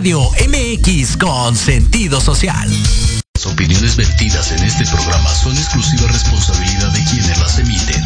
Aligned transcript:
Radio 0.00 0.30
MX 0.48 1.18
con 1.18 1.54
sentido 1.54 2.22
social. 2.22 2.70
Las 3.34 3.44
opiniones 3.44 3.96
vertidas 3.96 4.50
en 4.50 4.64
este 4.64 4.86
programa 4.86 5.28
son 5.34 5.54
exclusiva 5.54 6.06
responsabilidad 6.06 6.90
de 6.92 7.04
quienes 7.04 7.38
las 7.38 7.58
emiten 7.58 7.99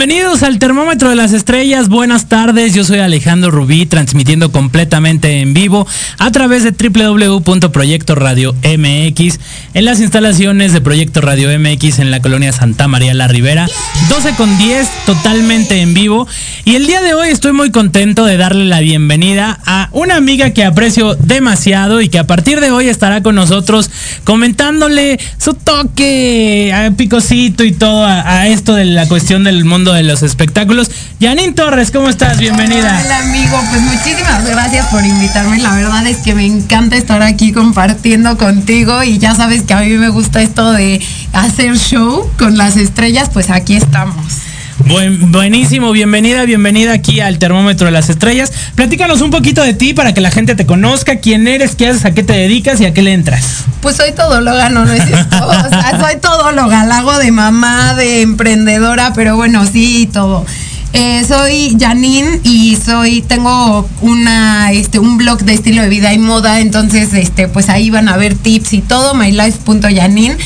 Bienvenidos 0.00 0.42
al 0.42 0.58
Termómetro 0.58 1.10
de 1.10 1.14
las 1.14 1.34
Estrellas, 1.34 1.90
buenas 1.90 2.26
tardes, 2.26 2.72
yo 2.72 2.84
soy 2.84 3.00
Alejandro 3.00 3.50
Rubí, 3.50 3.84
transmitiendo 3.84 4.50
completamente 4.50 5.42
en 5.42 5.52
vivo 5.52 5.86
a 6.16 6.32
través 6.32 6.64
de 6.64 6.70
www.proyecto 6.72 8.14
Radio 8.14 8.54
en 8.62 9.84
las 9.84 10.00
instalaciones 10.00 10.72
de 10.72 10.80
Proyecto 10.80 11.20
Radio 11.20 11.50
MX 11.50 11.98
en 11.98 12.10
la 12.10 12.22
colonia 12.22 12.50
Santa 12.50 12.88
María 12.88 13.12
la 13.12 13.28
Ribera, 13.28 13.68
12 14.08 14.36
con 14.36 14.56
10, 14.56 14.88
totalmente 15.04 15.82
en 15.82 15.92
vivo. 15.92 16.26
Y 16.64 16.76
el 16.76 16.86
día 16.86 17.02
de 17.02 17.12
hoy 17.12 17.28
estoy 17.28 17.52
muy 17.52 17.70
contento 17.70 18.24
de 18.24 18.38
darle 18.38 18.64
la 18.64 18.80
bienvenida 18.80 19.60
a 19.66 19.90
una 19.92 20.16
amiga 20.16 20.50
que 20.50 20.64
aprecio 20.64 21.14
demasiado 21.16 22.00
y 22.00 22.08
que 22.08 22.18
a 22.18 22.26
partir 22.26 22.60
de 22.60 22.70
hoy 22.70 22.88
estará 22.88 23.22
con 23.22 23.34
nosotros 23.34 23.90
comentándole 24.24 25.20
su 25.36 25.52
toque 25.52 26.72
a 26.74 26.90
picosito 26.92 27.64
y 27.64 27.72
todo 27.72 28.06
a 28.06 28.48
esto 28.48 28.74
de 28.74 28.86
la 28.86 29.06
cuestión 29.06 29.44
del 29.44 29.66
mundo 29.66 29.89
de 29.92 30.02
los 30.02 30.22
espectáculos. 30.22 30.90
Janine 31.20 31.52
Torres, 31.52 31.90
¿cómo 31.90 32.08
estás? 32.08 32.38
Bienvenida. 32.38 33.00
Hola 33.04 33.18
amigo, 33.18 33.60
pues 33.70 33.82
muchísimas 33.82 34.44
gracias 34.46 34.86
por 34.86 35.04
invitarme. 35.04 35.58
La 35.58 35.74
verdad 35.74 36.06
es 36.06 36.18
que 36.18 36.34
me 36.34 36.46
encanta 36.46 36.96
estar 36.96 37.22
aquí 37.22 37.52
compartiendo 37.52 38.36
contigo 38.36 39.02
y 39.02 39.18
ya 39.18 39.34
sabes 39.34 39.62
que 39.62 39.74
a 39.74 39.80
mí 39.80 39.90
me 39.90 40.08
gusta 40.08 40.42
esto 40.42 40.72
de 40.72 41.00
hacer 41.32 41.76
show 41.76 42.30
con 42.38 42.56
las 42.56 42.76
estrellas, 42.76 43.30
pues 43.32 43.50
aquí 43.50 43.76
estamos. 43.76 44.49
Buen- 44.86 45.30
buenísimo, 45.30 45.92
bienvenida, 45.92 46.44
bienvenida 46.44 46.92
aquí 46.92 47.20
al 47.20 47.38
Termómetro 47.38 47.86
de 47.86 47.92
las 47.92 48.08
Estrellas. 48.08 48.52
Platícanos 48.74 49.20
un 49.20 49.30
poquito 49.30 49.62
de 49.62 49.74
ti 49.74 49.94
para 49.94 50.14
que 50.14 50.20
la 50.20 50.30
gente 50.30 50.54
te 50.54 50.66
conozca, 50.66 51.16
quién 51.16 51.46
eres, 51.46 51.76
qué 51.76 51.88
haces, 51.88 52.04
a 52.04 52.12
qué 52.12 52.22
te 52.22 52.32
dedicas 52.32 52.80
y 52.80 52.86
a 52.86 52.94
qué 52.94 53.02
le 53.02 53.12
entras. 53.12 53.64
Pues 53.82 53.96
soy 53.96 54.12
todóloga, 54.12 54.68
no, 54.70 54.84
no 54.84 54.92
es 54.92 55.04
esto. 55.04 55.46
O 55.46 55.52
sea, 55.68 56.00
soy 56.00 56.18
todóloga, 56.20 56.84
la 56.86 56.98
hago 56.98 57.16
de 57.18 57.30
mamá, 57.30 57.94
de 57.94 58.22
emprendedora, 58.22 59.12
pero 59.14 59.36
bueno, 59.36 59.64
sí, 59.66 60.08
todo. 60.12 60.44
Eh, 60.92 61.22
soy 61.28 61.76
Janine 61.78 62.40
y 62.42 62.76
soy, 62.84 63.22
tengo 63.22 63.88
una, 64.00 64.72
este, 64.72 64.98
un 64.98 65.18
blog 65.18 65.40
de 65.44 65.54
estilo 65.54 65.82
de 65.82 65.88
vida 65.88 66.12
y 66.12 66.18
moda, 66.18 66.58
entonces, 66.58 67.14
este, 67.14 67.46
pues 67.46 67.68
ahí 67.68 67.90
van 67.90 68.08
a 68.08 68.16
ver 68.16 68.34
tips 68.34 68.72
y 68.72 68.80
todo, 68.80 69.14
mylife.janine. 69.14 70.36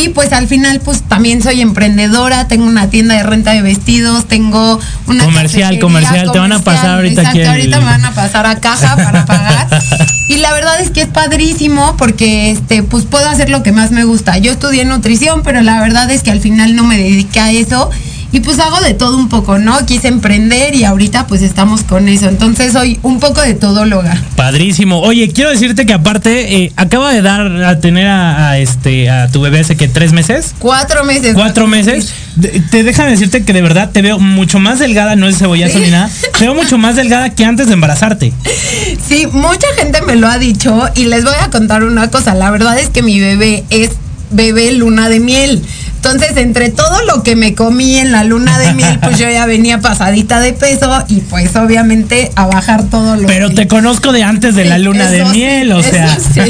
Y 0.00 0.10
pues 0.10 0.32
al 0.32 0.46
final, 0.46 0.80
pues 0.80 1.02
también 1.02 1.42
soy 1.42 1.60
emprendedora, 1.60 2.46
tengo 2.46 2.66
una 2.66 2.88
tienda 2.88 3.14
de 3.16 3.22
renta 3.24 3.52
de 3.52 3.62
vestidos, 3.62 4.26
tengo 4.28 4.78
una 5.06 5.24
Comercial, 5.24 5.62
cafetería 5.62 5.80
comercial, 5.80 6.32
te 6.32 6.38
van 6.38 6.52
a 6.52 6.58
pasar 6.60 6.90
ahorita 6.90 7.20
exacto, 7.22 7.30
aquí 7.30 7.40
el- 7.40 7.48
ahorita 7.48 7.78
me 7.80 7.84
van 7.84 8.04
a 8.04 8.12
pasar 8.14 8.46
a 8.46 8.60
caja 8.60 8.96
para 8.96 9.26
pagar. 9.26 9.68
Y 10.28 10.36
la 10.36 10.52
verdad 10.52 10.78
es 10.82 10.90
que 10.90 11.00
es 11.00 11.06
padrísimo 11.08 11.96
porque 11.96 12.50
este 12.50 12.82
pues 12.82 13.06
puedo 13.06 13.26
hacer 13.30 13.48
lo 13.48 13.62
que 13.62 13.72
más 13.72 13.92
me 13.92 14.04
gusta. 14.04 14.36
Yo 14.36 14.52
estudié 14.52 14.84
nutrición, 14.84 15.42
pero 15.42 15.62
la 15.62 15.80
verdad 15.80 16.10
es 16.10 16.22
que 16.22 16.30
al 16.30 16.40
final 16.40 16.76
no 16.76 16.84
me 16.84 16.98
dediqué 16.98 17.40
a 17.40 17.50
eso. 17.50 17.88
Y 18.30 18.40
pues 18.40 18.58
hago 18.58 18.78
de 18.82 18.92
todo 18.92 19.16
un 19.16 19.30
poco, 19.30 19.58
¿no? 19.58 19.86
Quise 19.86 20.08
emprender 20.08 20.74
y 20.74 20.84
ahorita 20.84 21.26
pues 21.26 21.40
estamos 21.40 21.82
con 21.82 22.08
eso. 22.10 22.28
Entonces 22.28 22.74
soy 22.74 22.98
un 23.02 23.20
poco 23.20 23.40
de 23.40 23.54
todóloga. 23.54 24.20
Padrísimo. 24.36 25.00
Oye, 25.00 25.30
quiero 25.32 25.48
decirte 25.50 25.86
que 25.86 25.94
aparte 25.94 26.56
eh, 26.64 26.72
acaba 26.76 27.10
de 27.12 27.22
dar 27.22 27.64
a 27.64 27.80
tener 27.80 28.06
a, 28.06 28.50
a 28.50 28.58
este 28.58 29.08
a 29.08 29.30
tu 29.30 29.40
bebé 29.40 29.60
hace 29.60 29.76
que 29.78 29.88
tres 29.88 30.12
meses. 30.12 30.54
Cuatro 30.58 31.04
meses. 31.04 31.32
Cuatro 31.34 31.66
meses. 31.66 32.12
De- 32.36 32.60
Te 32.70 32.82
dejan 32.82 33.08
decirte 33.10 33.44
que 33.44 33.52
de 33.54 33.62
verdad 33.62 33.90
te 33.92 34.02
veo 34.02 34.18
mucho 34.18 34.58
más 34.58 34.78
delgada, 34.78 35.16
no 35.16 35.26
es 35.26 35.38
cebollazo 35.38 35.78
Sí. 35.78 35.84
ni 35.86 35.90
nada. 35.90 36.10
Te 36.38 36.44
veo 36.44 36.54
mucho 36.54 36.76
más 36.76 36.96
delgada 36.96 37.30
que 37.34 37.46
antes 37.46 37.68
de 37.68 37.72
embarazarte. 37.72 38.34
Sí, 39.08 39.26
mucha 39.32 39.66
gente 39.78 40.02
me 40.02 40.16
lo 40.16 40.28
ha 40.28 40.38
dicho 40.38 40.82
y 40.94 41.06
les 41.06 41.24
voy 41.24 41.34
a 41.40 41.48
contar 41.50 41.82
una 41.82 42.10
cosa. 42.10 42.34
La 42.34 42.50
verdad 42.50 42.78
es 42.78 42.90
que 42.90 43.02
mi 43.02 43.18
bebé 43.20 43.64
es 43.70 43.92
bebé 44.30 44.70
luna 44.72 45.08
de 45.08 45.20
miel. 45.20 45.62
Entonces, 46.02 46.36
entre 46.36 46.70
todo 46.70 47.02
lo 47.06 47.22
que 47.24 47.34
me 47.34 47.54
comí 47.56 47.96
en 47.96 48.12
la 48.12 48.22
luna 48.22 48.56
de 48.58 48.72
miel, 48.72 48.98
pues 49.02 49.18
yo 49.18 49.28
ya 49.28 49.46
venía 49.46 49.80
pasadita 49.80 50.38
de 50.40 50.52
peso 50.52 51.04
y 51.08 51.16
pues 51.22 51.54
obviamente 51.56 52.30
a 52.36 52.46
bajar 52.46 52.84
todo 52.84 53.16
lo 53.16 53.26
Pero 53.26 53.48
que- 53.48 53.56
te 53.56 53.68
conozco 53.68 54.12
de 54.12 54.22
antes 54.22 54.54
de 54.54 54.64
la 54.64 54.78
luna 54.78 55.10
de 55.10 55.24
sí, 55.26 55.30
miel, 55.32 55.72
o 55.72 55.82
sea. 55.82 56.16
sí. 56.16 56.40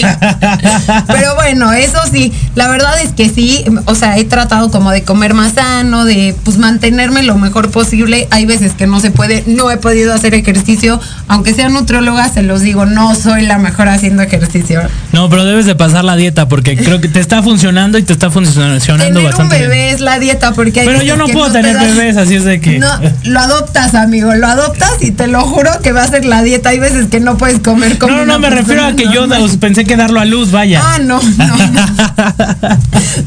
Pero 1.07 1.35
bueno, 1.35 1.73
eso 1.73 1.99
sí, 2.13 2.33
la 2.55 2.69
verdad 2.69 3.01
es 3.03 3.11
que 3.13 3.29
sí, 3.31 3.65
o 3.87 3.95
sea, 3.95 4.19
he 4.19 4.25
tratado 4.25 4.71
como 4.71 4.91
de 4.91 5.03
comer 5.03 5.33
más 5.35 5.55
sano, 5.55 6.05
de 6.05 6.37
pues 6.45 6.59
mantenerme 6.59 7.23
lo 7.23 7.37
mejor 7.39 7.71
posible. 7.71 8.29
Hay 8.31 8.45
veces 8.47 8.73
que 8.73 8.87
no 8.87 9.01
se 9.01 9.11
puede, 9.11 9.45
no 9.47 9.71
he 9.71 9.79
podido 9.79 10.13
hacer 10.13 10.35
ejercicio, 10.35 11.01
aunque 11.27 11.55
sea 11.55 11.69
nutrióloga, 11.71 12.29
se 12.29 12.43
los 12.43 12.61
digo, 12.61 12.85
no 12.87 13.15
soy 13.15 13.47
la 13.47 13.59
mejor 13.59 13.89
haciendo 13.89 14.23
ejercicio. 14.23 14.83
No, 15.13 15.31
pero 15.31 15.45
debes 15.47 15.65
de 15.67 15.75
pasar 15.75 16.05
la 16.05 16.17
dieta 16.17 16.49
porque 16.49 16.77
creo 16.77 17.01
que 17.01 17.09
te 17.09 17.21
está 17.21 17.43
funcionando 17.43 17.97
y 17.99 18.03
te 18.03 18.13
está 18.13 18.31
funcionando 18.31 18.79
Tener 19.21 19.35
un 19.39 19.49
bebé 19.49 19.91
es 19.91 20.01
la 20.01 20.19
dieta 20.19 20.53
porque 20.53 20.81
hay 20.81 20.87
Pero 20.87 21.03
yo 21.03 21.17
no 21.17 21.27
puedo 21.27 21.47
te 21.47 21.63
tener 21.63 21.79
bebés, 21.79 22.17
así 22.17 22.37
es 22.37 22.45
de 22.45 22.61
que. 22.61 22.79
No, 22.79 22.89
lo 23.25 23.41
adoptas, 23.41 23.95
amigo, 23.95 24.35
lo 24.35 24.47
adoptas 24.47 24.93
y 25.01 25.13
te 25.13 25.27
lo 25.27 25.43
juro 25.43 25.71
que 25.83 25.93
va 25.93 26.03
a 26.03 26.09
ser 26.09 26.25
la 26.25 26.43
dieta. 26.43 26.71
Hay 26.71 26.79
veces 26.79 27.07
que 27.07 27.21
no 27.21 27.39
puedes 27.39 27.61
comer 27.61 27.99
como 27.99 28.15
No, 28.15 28.25
no, 28.25 28.39
me 28.39 28.51
refiero 28.51 28.85
a 28.85 28.95
que 28.95 29.09
yo 29.13 29.27
pensé 29.61 29.85
que 29.85 29.97
darlo 29.97 30.21
a 30.21 30.25
luz, 30.25 30.51
vaya. 30.51 30.83
Ah, 30.85 30.99
no, 30.99 31.21
no, 31.23 31.57
no. 31.57 31.87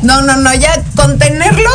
No, 0.04 0.22
no, 0.22 0.38
no, 0.38 0.54
ya 0.54 0.82
con 0.96 1.18
tenerlo 1.18 1.70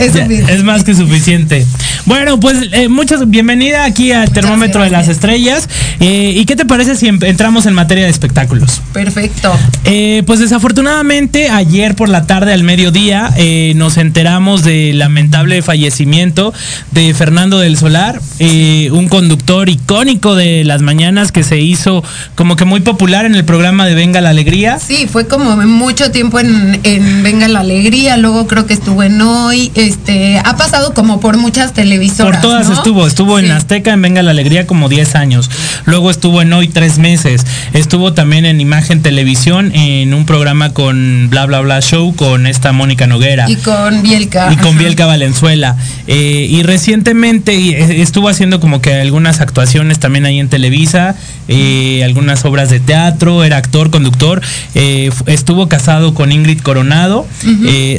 es 0.00 0.14
Ya, 0.14 0.22
suficiente. 0.22 0.52
es 0.54 0.64
más 0.64 0.84
que 0.84 0.94
suficiente. 0.94 1.66
Bueno, 2.06 2.40
pues 2.40 2.56
eh, 2.72 2.88
muchas 2.88 3.28
bienvenida 3.28 3.84
aquí 3.84 4.12
al 4.12 4.30
termómetro 4.32 4.82
de 4.82 4.90
las 4.90 5.08
estrellas. 5.08 5.68
Eh, 6.00 6.32
¿Y 6.36 6.44
qué 6.46 6.56
te 6.56 6.64
parece 6.64 6.96
si 6.96 7.06
em- 7.08 7.18
entramos 7.22 7.66
en 7.66 7.74
materia 7.74 8.04
de 8.04 8.10
espectáculos? 8.10 8.80
Perfecto. 8.92 9.52
Eh, 9.84 10.22
pues 10.26 10.40
desafortunadamente 10.40 11.50
ayer 11.50 11.94
por 11.94 12.08
la 12.08 12.26
tarde 12.26 12.52
al 12.52 12.62
mediodía 12.64 13.30
eh, 13.36 13.74
nos 13.76 13.96
enteramos 13.98 14.62
del 14.64 14.98
lamentable 14.98 15.60
fallecimiento 15.62 16.54
de 16.92 17.12
Fernando 17.12 17.58
del 17.58 17.76
Solar, 17.76 18.20
eh, 18.38 18.88
un 18.92 19.08
conductor 19.08 19.68
icónico 19.68 20.34
de 20.34 20.64
las 20.64 20.80
mañanas 20.80 21.32
que 21.32 21.42
se 21.42 21.60
hizo 21.60 22.02
como 22.34 22.56
que 22.56 22.64
muy 22.64 22.80
popular 22.80 23.26
en 23.26 23.34
el 23.34 23.44
programa 23.44 23.86
de 23.86 23.94
Venga 23.94 24.20
la 24.20 24.30
Alegría. 24.30 24.78
Sí, 24.78 25.06
fue 25.10 25.26
como 25.26 25.56
mucho 25.56 26.10
tiempo 26.10 26.38
en, 26.40 26.80
en 26.84 27.22
Venga 27.22 27.46
la 27.48 27.60
Alegría, 27.60 28.16
luego 28.16 28.46
creo 28.46 28.66
que 28.66 28.74
estuvo 28.74 29.02
en 29.02 29.20
Hoy, 29.20 29.70
este, 29.90 30.40
ha 30.44 30.56
pasado 30.56 30.94
como 30.94 31.20
por 31.20 31.36
muchas 31.36 31.72
televisoras. 31.74 32.36
Por 32.36 32.40
todas 32.40 32.68
¿no? 32.68 32.74
estuvo, 32.74 33.06
estuvo 33.06 33.38
en. 33.38 33.50
Azteca, 33.50 33.92
en 33.92 34.02
Venga 34.02 34.22
la 34.22 34.30
Alegría 34.30 34.66
como 34.66 34.88
10 34.88 35.16
años. 35.16 35.50
Luego 35.84 36.10
estuvo 36.10 36.40
en 36.42 36.52
Hoy 36.52 36.68
tres 36.68 36.98
meses. 36.98 37.44
Estuvo 37.72 38.12
también 38.12 38.46
en 38.46 38.60
Imagen 38.60 39.02
Televisión 39.02 39.74
en 39.74 40.14
un 40.14 40.26
programa 40.26 40.72
con 40.72 41.28
Bla 41.30 41.46
Bla 41.46 41.60
Bla 41.60 41.80
Show 41.80 42.14
con 42.14 42.46
esta 42.46 42.72
Mónica 42.72 43.06
Noguera. 43.06 43.50
Y 43.50 43.56
con 43.56 44.02
Bielka. 44.02 44.52
y 44.52 44.56
con 44.56 44.68
ajá. 44.68 44.78
Bielka 44.78 45.06
Valenzuela. 45.06 45.76
Eh, 46.06 46.46
y 46.48 46.62
recientemente 46.62 47.52
eh, 47.54 48.02
estuvo 48.02 48.28
haciendo 48.28 48.60
como 48.60 48.80
que 48.80 48.94
algunas 48.94 49.40
actuaciones 49.40 49.98
también 49.98 50.24
ahí 50.24 50.38
en 50.38 50.48
Televisa, 50.48 51.16
eh, 51.48 52.02
algunas 52.04 52.44
obras 52.44 52.70
de 52.70 52.80
teatro, 52.80 53.44
era 53.44 53.56
actor, 53.56 53.90
conductor. 53.90 54.40
eh, 54.74 55.10
estuvo 55.26 55.68
casado 55.68 56.14
con 56.14 56.30
Ingrid 56.32 56.60
Coronado, 56.60 57.26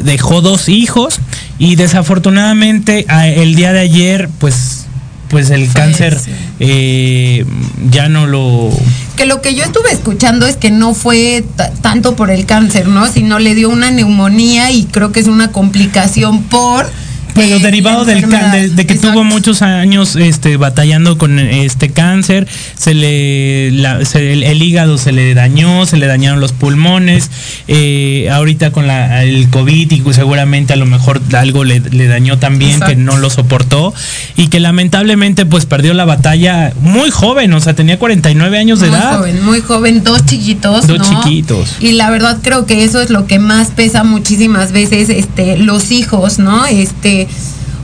dejó 0.04 0.42
dos 0.42 0.70
hijos 0.70 1.20
y 1.62 1.76
desafortunadamente 1.76 3.06
el 3.36 3.54
día 3.56 3.72
de 3.72 3.82
ayer, 3.82 4.30
pues, 4.40 4.86
pues 5.30 5.52
el 5.52 5.72
cáncer 5.72 6.18
eh, 6.60 7.46
ya 7.92 8.10
no 8.10 8.26
lo... 8.26 8.70
Que 9.16 9.28
lo 9.28 9.42
que 9.44 9.54
yo 9.54 9.64
estuve 9.64 9.92
escuchando 9.92 10.48
es 10.48 10.56
que 10.58 10.72
no 10.72 10.96
fue 10.96 11.44
ta- 11.56 11.72
tanto 11.82 12.16
por 12.16 12.32
el 12.32 12.48
cáncer, 12.48 12.88
¿no? 12.88 13.08
Sino 13.12 13.38
le 13.38 13.54
dio 13.54 13.70
una 13.70 13.92
neumonía 13.92 14.72
y 14.72 14.86
creo 14.86 15.12
que 15.12 15.20
es 15.20 15.28
una 15.28 15.52
complicación 15.52 16.42
por 16.44 16.90
Pero 17.34 17.58
eh, 17.58 17.60
derivado 17.60 18.06
del 18.06 18.22
de, 18.30 18.70
de 18.70 18.86
que 18.86 18.94
Exacto. 18.94 19.14
tuvo 19.14 19.24
muchos 19.24 19.62
años 19.62 20.16
este 20.16 20.58
batallando 20.58 21.18
con 21.18 21.40
este 21.40 21.90
cáncer, 21.92 22.48
se 22.76 22.94
le 22.94 23.72
la- 23.72 24.04
se- 24.06 24.34
el, 24.34 24.44
el 24.44 24.62
hígado 24.62 24.98
se 24.98 25.12
le 25.12 25.34
dañó, 25.34 25.86
se 25.86 25.98
le 25.98 26.08
dañaron 26.08 26.40
los 26.40 26.52
pulmones, 26.52 27.30
eh, 27.68 28.30
ahorita 28.32 28.72
con 28.72 28.88
la, 28.88 29.24
el 29.24 29.50
COVID 29.50 29.92
y 29.92 30.14
seguramente 30.14 30.74
a 30.74 30.76
lo 30.76 30.86
mejor 30.86 31.22
algo 31.34 31.64
le, 31.64 31.80
le 31.80 32.08
dañó 32.08 32.38
también 32.38 32.80
que 32.82 32.96
no 32.96 33.18
lo 33.18 33.30
soportó 33.30 33.94
y 34.36 34.48
que 34.48 34.60
lamentablemente 34.60 35.46
pues 35.46 35.66
perdió 35.66 35.94
la 35.94 36.06
batalla 36.06 36.74
muy 36.82 37.10
joven, 37.12 37.54
o 37.54 37.60
sea, 37.60 37.74
tenía 37.76 37.98
49 38.00 38.58
años 38.58 38.80
de 38.80 38.88
muy 38.90 38.96
edad. 38.98 39.18
joven, 39.18 39.44
muy 39.46 39.62
joven, 39.62 40.04
dos 40.04 40.26
chiquitos, 40.26 40.88
Dos 40.88 41.00
¿no? 41.00 41.22
chiquitos. 41.24 41.76
Y 41.80 41.94
la 41.94 42.10
verdad 42.10 42.40
creo 42.42 42.66
que 42.66 42.84
eso 42.84 43.02
es 43.02 43.10
lo 43.10 43.26
que 43.28 43.40
más 43.40 43.70
pesa 43.70 44.04
muchísimas 44.04 44.72
veces, 44.72 45.10
este, 45.10 45.58
los 45.58 45.92
hijos, 45.92 46.40
¿no? 46.40 46.66
Este, 46.66 47.21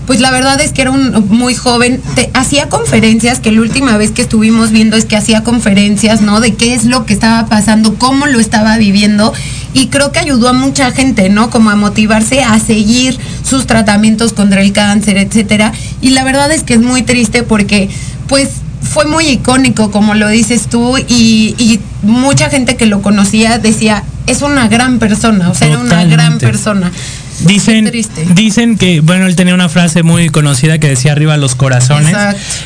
pues 0.06 0.22
la 0.22 0.32
verdad 0.32 0.62
es 0.62 0.72
que 0.72 0.82
era 0.84 0.92
un 0.92 1.28
muy 1.30 1.54
joven, 1.54 2.02
te- 2.16 2.30
hacía 2.34 2.70
conferencias, 2.70 3.40
que 3.42 3.52
la 3.52 3.60
última 3.60 3.98
vez 3.98 4.12
que 4.12 4.22
estuvimos 4.22 4.72
viendo 4.72 4.96
es 4.96 5.04
que 5.04 5.18
hacía 5.18 5.44
conferencias, 5.44 6.22
¿no? 6.22 6.40
De 6.40 6.54
qué 6.56 6.74
es 6.74 6.86
lo 6.86 7.06
que 7.06 7.14
estaba 7.14 7.48
pasando, 7.48 7.96
cómo 7.96 8.26
lo 8.26 8.40
estaba 8.40 8.78
viviendo. 8.78 9.34
Y 9.74 9.88
creo 9.88 10.14
que 10.14 10.20
ayudó 10.20 10.48
a 10.48 10.54
mucha 10.54 10.92
gente, 10.92 11.28
¿no? 11.28 11.50
Como 11.50 11.72
a 11.72 11.76
motivarse 11.76 12.42
a 12.42 12.58
seguir 12.60 13.18
sus 13.44 13.68
tratamientos 13.68 14.32
contra 14.32 14.62
el 14.62 14.72
cáncer, 14.72 15.18
etcétera. 15.18 15.74
Y 16.02 16.12
la 16.12 16.24
verdad 16.24 16.52
es 16.52 16.64
que 16.64 16.76
es 16.76 16.82
muy 16.82 17.02
triste 17.04 17.44
porque, 17.44 17.90
pues, 18.28 18.48
fue 18.82 19.06
muy 19.06 19.28
icónico, 19.28 19.92
como 19.92 20.14
lo 20.16 20.30
dices 20.30 20.68
tú, 20.70 20.98
y, 20.98 21.54
y 21.60 21.82
mucha 22.04 22.50
gente 22.50 22.78
que 22.78 22.86
lo 22.86 23.02
conocía 23.02 23.60
decía, 23.60 24.04
es 24.28 24.42
una 24.42 24.70
gran 24.70 25.00
persona, 25.00 25.50
o 25.50 25.54
sea, 25.56 25.68
era 25.68 25.80
una 25.80 26.04
gran 26.06 26.38
persona. 26.40 26.92
Dicen, 27.46 27.86
dicen 28.34 28.78
que, 28.78 29.00
bueno, 29.02 29.28
él 29.28 29.36
tenía 29.36 29.54
una 29.54 29.70
frase 29.70 30.02
muy 30.04 30.30
conocida 30.30 30.80
que 30.80 30.88
decía 30.90 31.12
arriba 31.12 31.38
los 31.38 31.54
corazones. 31.56 32.12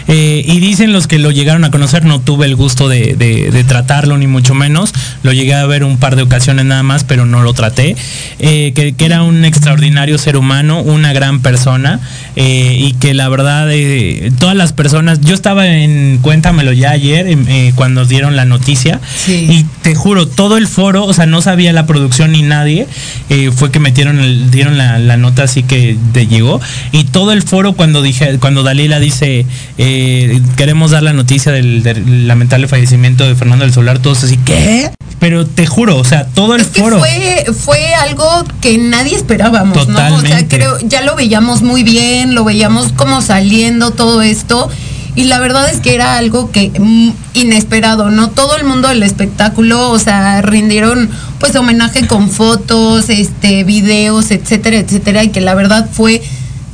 Eh, 0.08 0.44
y 0.46 0.60
dicen 0.60 0.94
los 0.94 1.08
que 1.08 1.20
lo 1.20 1.32
llegaron 1.32 1.64
a 1.66 1.72
conocer, 1.72 2.06
no 2.06 2.22
tuve 2.22 2.46
el 2.46 2.56
gusto 2.56 2.88
de, 2.88 3.16
de- 3.18 3.52
de 3.52 3.64
tratarlo 3.66 4.18
ni 4.18 4.28
mucho 4.28 4.54
menos. 4.54 4.94
Lo 5.24 5.34
llegué 5.34 5.54
a 5.56 5.66
ver 5.66 5.84
un 5.84 5.98
par 5.98 6.16
de 6.16 6.22
ocasiones 6.24 6.66
nada 6.66 6.84
más, 6.84 7.04
pero 7.04 7.26
no 7.26 7.42
lo 7.42 7.54
traté. 7.54 7.96
Eh, 8.40 8.72
que, 8.74 8.94
que 8.94 9.06
era 9.06 9.24
un 9.24 9.44
extraordinario 9.46 10.18
ser 10.18 10.38
humano, 10.38 10.82
una 10.82 11.12
gran 11.14 11.42
persona. 11.42 12.00
Eh, 12.36 12.78
y 12.80 12.94
que 12.94 13.14
la 13.14 13.28
verdad, 13.30 13.68
eh, 13.72 14.32
todas 14.40 14.56
las 14.56 14.74
personas, 14.74 15.22
yo 15.22 15.34
estaba 15.34 15.68
en 15.68 16.20
Cuéntamelo 16.22 16.72
ya 16.74 16.92
ayer, 16.92 17.26
eh, 17.28 17.74
cuando 17.76 18.06
dieron 18.06 18.36
la 18.36 18.46
noticia. 18.46 19.00
Sí. 19.26 19.48
Y 19.50 19.66
te 19.82 19.96
juro, 19.96 20.28
todo 20.28 20.58
el 20.58 20.68
foro, 20.68 21.06
o 21.06 21.14
sea, 21.14 21.26
no 21.26 21.42
sabía 21.42 21.74
la 21.74 21.86
producción 21.86 22.32
ni 22.32 22.42
nadie, 22.42 22.88
eh, 23.30 23.52
fue 23.56 23.72
que 23.72 23.80
metieron 23.80 24.20
el, 24.20 24.52
dieron 24.52 24.78
la, 24.78 25.00
la 25.00 25.18
nota 25.18 25.44
así 25.44 25.64
que 25.64 25.98
te 26.14 26.28
llegó. 26.28 26.60
Y 26.92 27.06
todo 27.06 27.32
el 27.32 27.42
foro 27.44 27.74
cuando 27.74 28.02
dije, 28.02 28.38
cuando 28.40 28.64
Dalila 28.64 29.00
dice 29.00 29.46
eh, 29.78 30.42
queremos 30.56 30.92
dar 30.92 31.04
la 31.04 31.14
noticia 31.14 31.52
del, 31.52 31.84
del 31.84 32.28
lamentable 32.28 32.68
fallecimiento 32.68 33.28
de 33.28 33.36
Fernando 33.36 33.66
del 33.66 33.74
Solar, 33.74 34.00
todos 34.00 34.24
así, 34.24 34.38
¿qué? 34.38 34.92
Pero 35.20 35.46
te 35.46 35.68
juro, 35.68 35.98
o 35.98 36.04
sea, 36.04 36.26
todo 36.26 36.56
el 36.56 36.62
Es 36.62 36.68
que 36.68 36.82
foro. 36.82 36.98
fue, 36.98 37.46
fue 37.54 37.94
algo 37.94 38.44
que 38.60 38.78
nadie 38.80 39.16
esperábamos, 39.16 39.88
¿no? 39.88 39.94
O 39.94 39.98
sea, 39.98 40.10
Totalmente. 40.10 40.58
creo, 40.58 40.78
ya 40.84 41.02
lo 41.04 41.16
veíamos 41.16 41.62
muy 41.62 41.84
bien, 41.84 42.21
lo 42.28 42.44
veíamos 42.44 42.92
como 42.94 43.22
saliendo 43.22 43.92
todo 43.92 44.22
esto. 44.22 44.70
Y 45.14 45.26
la 45.26 45.40
verdad 45.40 45.70
es 45.70 45.82
que 45.82 45.94
era 45.94 46.18
algo 46.18 46.52
que 46.52 46.72
mm, 46.78 47.12
inesperado, 47.34 48.10
¿no? 48.10 48.30
Todo 48.30 48.56
el 48.56 48.64
mundo 48.64 48.88
del 48.88 49.04
espectáculo, 49.04 49.90
o 49.90 50.00
sea, 50.00 50.42
rindieron 50.42 51.10
pues 51.40 51.56
homenaje 51.56 52.08
con 52.08 52.30
fotos, 52.30 53.10
este, 53.10 53.64
videos, 53.66 54.32
etcétera, 54.32 54.78
etcétera, 54.78 55.24
y 55.24 55.30
que 55.30 55.42
la 55.42 55.54
verdad 55.54 55.90
fue 55.92 56.22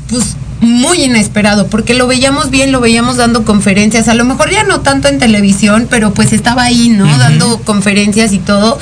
pues 0.10 0.36
muy 0.60 1.04
inesperado, 1.04 1.68
porque 1.68 1.94
lo 1.94 2.08
veíamos 2.08 2.50
bien, 2.50 2.72
lo 2.72 2.80
veíamos 2.80 3.18
dando 3.18 3.44
conferencias, 3.44 4.08
a 4.08 4.14
lo 4.14 4.26
mejor 4.26 4.52
ya 4.52 4.64
no 4.64 4.82
tanto 4.82 5.08
en 5.08 5.20
televisión, 5.20 5.88
pero 5.90 6.14
pues 6.14 6.34
estaba 6.34 6.64
ahí, 6.64 6.90
¿no? 6.90 7.06
Dando 7.18 7.60
conferencias 7.62 8.34
y 8.34 8.40
todo. 8.40 8.78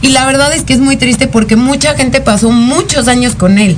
Y 0.00 0.08
la 0.08 0.26
verdad 0.26 0.52
es 0.52 0.62
que 0.62 0.72
es 0.72 0.80
muy 0.80 0.96
triste 0.96 1.28
porque 1.28 1.56
mucha 1.56 1.94
gente 1.94 2.20
pasó 2.20 2.50
muchos 2.50 3.06
años 3.08 3.34
con 3.36 3.58
él. 3.58 3.76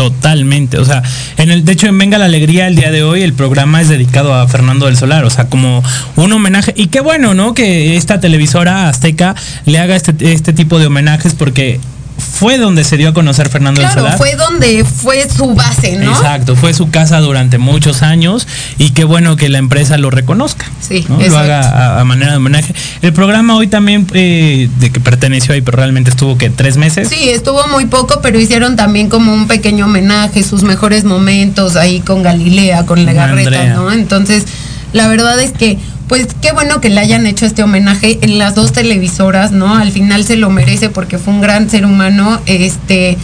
Totalmente, 0.00 0.78
o 0.78 0.84
sea, 0.86 1.02
en 1.36 1.50
el, 1.50 1.66
de 1.66 1.72
hecho 1.72 1.86
en 1.86 1.98
Venga 1.98 2.16
la 2.16 2.24
Alegría 2.24 2.66
el 2.66 2.74
día 2.74 2.90
de 2.90 3.02
hoy 3.02 3.20
el 3.20 3.34
programa 3.34 3.82
es 3.82 3.90
dedicado 3.90 4.32
a 4.32 4.48
Fernando 4.48 4.86
del 4.86 4.96
Solar, 4.96 5.26
o 5.26 5.30
sea, 5.30 5.48
como 5.48 5.84
un 6.16 6.32
homenaje, 6.32 6.72
y 6.74 6.86
qué 6.86 7.00
bueno, 7.00 7.34
¿no? 7.34 7.52
Que 7.52 7.98
esta 7.98 8.18
televisora 8.18 8.88
azteca 8.88 9.34
le 9.66 9.78
haga 9.78 9.96
este, 9.96 10.14
este 10.32 10.54
tipo 10.54 10.78
de 10.78 10.86
homenajes 10.86 11.34
porque 11.34 11.80
fue 12.20 12.58
donde 12.58 12.84
se 12.84 12.96
dio 12.96 13.08
a 13.08 13.14
conocer 13.14 13.48
Fernando 13.48 13.80
Claro, 13.80 14.00
Solar. 14.02 14.18
fue 14.18 14.34
donde 14.36 14.84
fue 14.84 15.28
su 15.28 15.54
base, 15.54 15.96
¿no? 15.96 16.10
Exacto, 16.12 16.54
fue 16.56 16.74
su 16.74 16.90
casa 16.90 17.18
durante 17.20 17.58
muchos 17.58 18.02
años 18.02 18.46
y 18.78 18.90
qué 18.90 19.04
bueno 19.04 19.36
que 19.36 19.48
la 19.48 19.58
empresa 19.58 19.96
lo 19.98 20.10
reconozca. 20.10 20.66
Sí, 20.80 21.04
¿no? 21.08 21.18
Lo 21.20 21.38
haga 21.38 21.60
a, 21.60 22.00
a 22.00 22.04
manera 22.04 22.32
de 22.32 22.36
homenaje. 22.38 22.74
El 23.02 23.12
programa 23.12 23.56
hoy 23.56 23.66
también, 23.66 24.06
eh, 24.14 24.68
de 24.78 24.90
que 24.90 25.00
perteneció 25.00 25.54
ahí, 25.54 25.60
pero 25.62 25.76
realmente 25.78 26.10
estuvo 26.10 26.36
que 26.38 26.50
tres 26.50 26.76
meses. 26.76 27.08
Sí, 27.08 27.28
estuvo 27.30 27.66
muy 27.68 27.86
poco, 27.86 28.20
pero 28.22 28.38
hicieron 28.38 28.76
también 28.76 29.08
como 29.08 29.32
un 29.32 29.48
pequeño 29.48 29.86
homenaje, 29.86 30.42
sus 30.42 30.62
mejores 30.62 31.04
momentos 31.04 31.76
ahí 31.76 32.00
con 32.00 32.22
Galilea, 32.22 32.86
con 32.86 33.04
Legarreta. 33.04 33.64
¿no? 33.74 33.92
Entonces, 33.92 34.44
la 34.92 35.08
verdad 35.08 35.38
es 35.40 35.52
que, 35.52 35.78
pues 36.10 36.26
qué 36.42 36.50
bueno 36.50 36.80
que 36.80 36.88
le 36.88 36.98
hayan 36.98 37.24
hecho 37.24 37.46
este 37.46 37.62
homenaje 37.62 38.18
en 38.22 38.36
las 38.36 38.56
dos 38.56 38.72
televisoras, 38.72 39.52
¿no? 39.52 39.76
Al 39.76 39.92
final 39.92 40.24
se 40.24 40.36
lo 40.36 40.50
merece 40.50 40.90
porque 40.90 41.18
fue 41.18 41.32
un 41.32 41.40
gran 41.40 41.70
ser 41.70 41.86
humano, 41.86 42.40
este, 42.46 43.16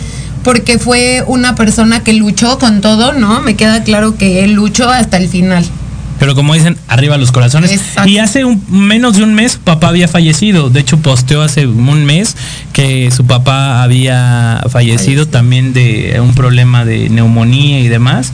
porque 0.44 0.78
fue 0.78 1.24
una 1.26 1.56
persona 1.56 2.04
que 2.04 2.12
luchó 2.12 2.60
con 2.60 2.80
todo, 2.80 3.12
¿no? 3.12 3.40
Me 3.40 3.56
queda 3.56 3.82
claro 3.82 4.16
que 4.16 4.44
él 4.44 4.52
luchó 4.52 4.88
hasta 4.88 5.16
el 5.16 5.28
final. 5.28 5.66
Pero 6.20 6.36
como 6.36 6.54
dicen, 6.54 6.78
arriba 6.86 7.16
los 7.16 7.32
corazones. 7.32 7.72
Exacto. 7.72 8.08
Y 8.08 8.18
hace 8.18 8.44
un, 8.44 8.62
menos 8.68 9.16
de 9.16 9.24
un 9.24 9.34
mes 9.34 9.54
su 9.54 9.58
papá 9.58 9.88
había 9.88 10.06
fallecido. 10.06 10.70
De 10.70 10.78
hecho, 10.78 10.98
posteó 10.98 11.42
hace 11.42 11.66
un 11.66 12.04
mes 12.04 12.36
que 12.72 13.10
su 13.10 13.26
papá 13.26 13.82
había 13.82 14.60
fallecido 14.70 14.70
Fallecido. 14.70 15.26
también 15.26 15.72
de 15.72 16.20
un 16.20 16.34
problema 16.36 16.84
de 16.84 17.08
neumonía 17.08 17.80
y 17.80 17.88
demás. 17.88 18.32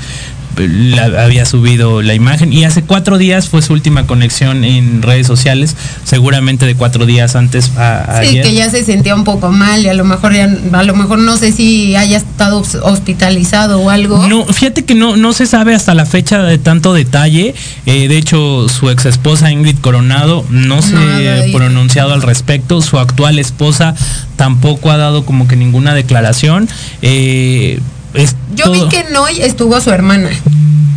La- 0.57 1.25
había 1.25 1.45
subido 1.47 2.03
la 2.03 2.15
imagen 2.15 2.53
y 2.53 2.65
hace 2.65 2.83
cuatro 2.83 3.19
días 3.19 3.49
fue 3.49 3.63
su 3.63 3.73
última 3.73 4.07
conexión 4.07 4.65
en 4.65 5.03
redes 5.03 5.27
sociales, 5.27 5.77
seguramente 6.05 6.67
de 6.67 6.75
cuatro 6.75 7.07
días 7.07 7.37
antes 7.37 7.71
a, 7.77 8.21
Sí, 8.23 8.29
ayer. 8.29 8.45
que 8.45 8.55
ya 8.55 8.71
se 8.71 8.85
sentía 8.85 9.15
un 9.15 9.25
poco 9.25 9.51
mal 9.51 9.83
y 9.85 9.89
a 9.89 9.95
lo 9.95 10.05
mejor 10.05 10.35
ya, 10.35 10.49
a 10.73 10.83
lo 10.83 10.95
mejor 10.95 11.19
no 11.19 11.37
sé 11.37 11.53
si 11.53 11.97
haya 11.97 12.17
estado 12.19 12.59
hos- 12.61 12.75
hospitalizado 12.83 13.81
o 13.81 13.91
algo. 13.91 14.27
No, 14.29 14.45
fíjate 14.47 14.85
que 14.85 14.95
no, 14.95 15.17
no 15.17 15.33
se 15.33 15.47
sabe 15.47 15.75
hasta 15.75 15.95
la 15.95 16.07
fecha 16.07 16.43
de 16.43 16.59
tanto 16.59 16.93
detalle. 16.95 17.55
Eh, 17.87 18.09
de 18.09 18.17
hecho, 18.19 18.69
su 18.69 18.91
ex 18.91 19.07
esposa 19.07 19.51
Ingrid 19.51 19.79
Coronado 19.79 20.45
no 20.51 20.83
se 20.83 20.97
ha 20.97 21.53
pronunciado 21.57 22.13
al 22.13 22.23
respecto. 22.23 22.83
Su 22.83 22.99
actual 22.99 23.39
esposa 23.39 23.95
tampoco 24.37 24.91
ha 24.91 24.97
dado 24.97 25.25
como 25.25 25.49
que 25.49 25.57
ninguna 25.57 25.95
declaración. 25.95 26.69
Eh, 27.01 27.81
es 28.15 28.35
Yo 28.55 28.71
vi 28.73 28.89
que 28.89 29.05
no 29.13 29.27
estuvo 29.29 29.81
su 29.81 29.91
hermana. 29.91 30.29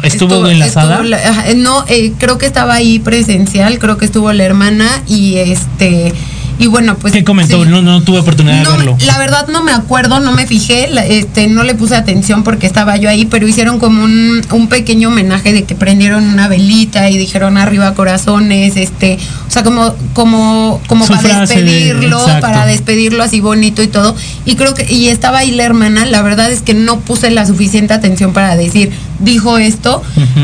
estuvo, 0.04 0.48
enlazada. 0.48 0.96
estuvo 0.96 1.10
la- 1.10 1.18
ajá, 1.30 1.46
no, 1.56 1.84
eh, 1.88 2.14
creo 2.18 2.38
que 2.38 2.46
estaba 2.46 2.76
ahí 2.76 3.00
presencial, 3.00 3.80
creo 3.80 3.98
que 3.98 4.06
estuvo 4.06 4.32
la 4.34 4.44
hermana 4.44 4.88
y 5.08 5.36
este 5.38 6.14
y 6.58 6.68
bueno, 6.68 6.96
pues 6.98 7.14
¿Qué 7.14 7.24
comentó? 7.24 7.64
sí. 7.64 7.70
No, 7.70 7.82
no 7.82 8.02
tuve 8.02 8.20
oportunidad 8.20 8.64
No, 8.64 8.72
de 8.72 8.78
verlo. 8.78 8.98
la 9.06 9.18
verdad 9.18 9.48
no 9.50 9.64
me 9.64 9.72
acuerdo, 9.72 10.20
no 10.20 10.32
me 10.32 10.46
fijé, 10.48 10.90
este, 11.18 11.48
no 11.48 11.64
le 11.64 11.76
puse 11.76 11.96
atención 11.96 12.44
porque 12.44 12.66
estaba 12.68 12.96
yo 12.98 13.10
ahí, 13.10 13.26
pero 13.26 13.48
hicieron 13.48 13.80
como 13.80 14.04
un, 14.04 14.42
un 14.52 14.68
pequeño 14.68 15.10
homenaje 15.10 15.52
de 15.54 15.64
que 15.64 15.76
prendieron 15.76 16.24
una 16.24 16.48
velita 16.48 17.10
y 17.10 17.18
dijeron 17.18 17.58
arriba 17.58 17.94
corazones, 17.94 18.78
este, 18.78 19.18
o 19.48 19.52
sea, 19.52 19.64
como, 19.64 19.94
como, 20.14 20.82
como 20.88 21.06
Su 21.06 21.14
para 21.14 21.42
de- 21.42 21.56
despedirlo, 21.56 22.26
para 22.42 22.66
despedirlo 22.66 23.24
así 23.24 23.40
bonito 23.42 23.82
y 23.84 23.88
todo. 23.88 24.16
Y 24.46 24.56
creo 24.56 24.74
que, 24.74 24.92
y 24.92 25.08
estaba 25.10 25.40
ahí 25.40 25.52
la 25.52 25.64
hermana, 25.64 26.06
la 26.06 26.22
verdad 26.22 26.52
es 26.52 26.62
que 26.62 26.74
no 26.74 27.00
puse 27.00 27.32
la 27.32 27.46
suficiente 27.46 27.94
atención 27.94 28.32
para 28.34 28.56
decir, 28.56 28.92
dijo 29.20 29.58
esto, 29.58 30.02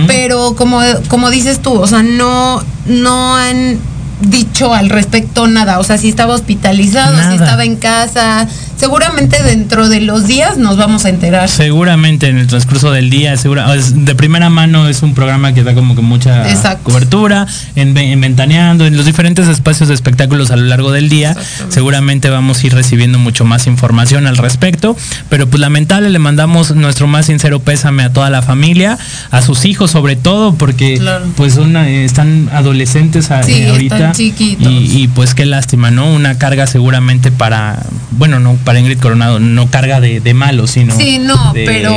pero 0.08 0.56
como, 0.56 0.82
como 1.08 1.30
dices 1.30 1.62
tú, 1.62 1.74
o 1.74 1.88
sea, 1.88 2.04
no, 2.04 2.64
no 2.86 3.36
han 3.36 3.80
dicho 4.22 4.74
al 4.74 4.90
respecto 4.90 5.48
nada, 5.48 5.80
o 5.80 5.84
sea, 5.84 5.98
si 5.98 6.10
estaba 6.10 6.34
hospitalizado, 6.34 7.16
Nada. 7.18 7.30
si 7.32 7.36
estaba 7.44 7.64
en 7.66 7.76
casa, 7.76 8.48
seguramente 8.78 9.42
dentro 9.44 9.90
de 9.90 10.02
los 10.02 10.28
días 10.28 10.58
nos 10.58 10.78
vamos 10.78 11.06
a 11.06 11.10
enterar. 11.10 11.50
Seguramente 11.50 12.28
en 12.28 12.38
el 12.38 12.48
transcurso 12.48 12.92
del 12.92 13.10
día, 13.10 13.36
segura, 13.38 13.74
es- 13.76 14.06
de 14.06 14.16
primera 14.16 14.50
mano 14.50 14.88
es 14.88 15.04
un 15.04 15.14
programa 15.14 15.54
que 15.54 15.64
da 15.64 15.74
como 15.74 15.96
que 15.96 16.02
mucha 16.02 16.50
Exacto. 16.50 16.84
cobertura, 16.92 17.48
en, 17.76 17.94
Ve- 17.94 18.12
en 18.12 18.22
Ventaneando, 18.22 18.86
en 18.86 18.98
los 18.98 19.06
diferentes 19.06 19.48
espacios 19.48 19.90
de 19.90 19.96
espectáculos 19.96 20.52
a 20.52 20.56
lo 20.56 20.64
largo 20.66 20.92
del 20.92 21.10
día. 21.10 21.36
Seguramente 21.70 22.30
vamos 22.30 22.64
a 22.64 22.68
ir 22.68 22.74
recibiendo 22.74 23.20
mucho 23.20 23.46
más 23.46 23.68
información 23.68 24.28
al 24.28 24.38
respecto. 24.38 24.96
Pero 25.30 25.48
pues 25.48 25.60
lamentable, 25.62 26.10
le 26.10 26.20
mandamos 26.20 26.76
nuestro 26.76 27.08
más 27.08 27.26
sincero 27.28 27.60
pésame 27.60 28.04
a 28.04 28.12
toda 28.14 28.30
la 28.30 28.42
familia, 28.42 28.98
a 29.32 29.42
sus 29.42 29.66
hijos 29.66 29.92
sobre 29.92 30.16
todo, 30.16 30.56
porque 30.56 30.98
Claro. 30.98 31.26
pues 31.36 31.54
son, 31.54 31.76
eh, 31.78 32.06
están 32.06 32.50
adolescentes 32.54 33.32
a- 33.32 33.44
Sí, 33.44 33.54
eh, 33.54 33.70
ahorita. 33.70 33.96
están 33.96 34.11
chiquitos. 34.14 34.68
Y, 34.72 35.04
y, 35.04 35.08
pues 35.08 35.34
qué 35.36 35.46
lástima, 35.46 35.92
¿no? 35.92 36.14
Una 36.14 36.38
carga 36.38 36.68
seguramente 36.68 37.32
para, 37.32 37.84
bueno, 38.12 38.40
no 38.40 38.54
para 38.64 38.80
Ingrid 38.80 39.00
Coronado, 39.00 39.40
no 39.40 39.68
carga 39.70 40.00
de, 40.00 40.20
de 40.20 40.34
malo, 40.34 40.68
sino... 40.68 40.96
Sí, 40.96 41.20
no, 41.20 41.54
de- 41.54 41.66
pero 41.66 41.92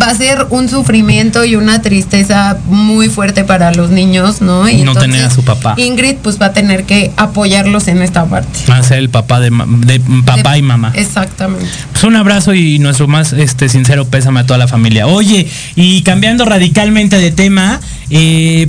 va 0.00 0.06
a 0.06 0.14
ser 0.14 0.46
un 0.50 0.68
sufrimiento 0.68 1.44
y 1.44 1.56
una 1.56 1.82
tristeza 1.82 2.58
muy 2.66 3.08
fuerte 3.08 3.44
para 3.44 3.72
los 3.74 3.90
niños, 3.90 4.40
¿no? 4.40 4.68
Y 4.68 4.82
No 4.82 4.94
tener 4.94 5.24
a 5.24 5.30
su 5.30 5.42
papá. 5.44 5.74
Ingrid 5.76 6.16
pues 6.22 6.40
va 6.40 6.46
a 6.46 6.52
tener 6.52 6.84
que 6.84 7.12
apoyarlos 7.16 7.88
en 7.88 8.02
esta 8.02 8.24
parte. 8.26 8.58
Va 8.70 8.78
a 8.78 8.82
ser 8.82 8.98
el 8.98 9.08
papá 9.10 9.40
de, 9.40 9.50
papá 10.24 10.52
De- 10.52 10.58
y 10.58 10.62
mamá. 10.62 10.92
Exactamente. 10.94 11.66
Pues 11.92 12.04
un 12.04 12.16
abrazo 12.16 12.54
y 12.54 12.78
nuestro 12.78 13.08
más 13.08 13.32
este 13.32 13.68
sincero 13.68 14.04
pésame 14.06 14.40
a 14.40 14.46
toda 14.46 14.58
la 14.58 14.68
familia. 14.68 15.06
Oye, 15.06 15.48
y 15.76 16.02
cambiando 16.02 16.44
radicalmente 16.44 17.18
de 17.18 17.30
tema, 17.30 17.80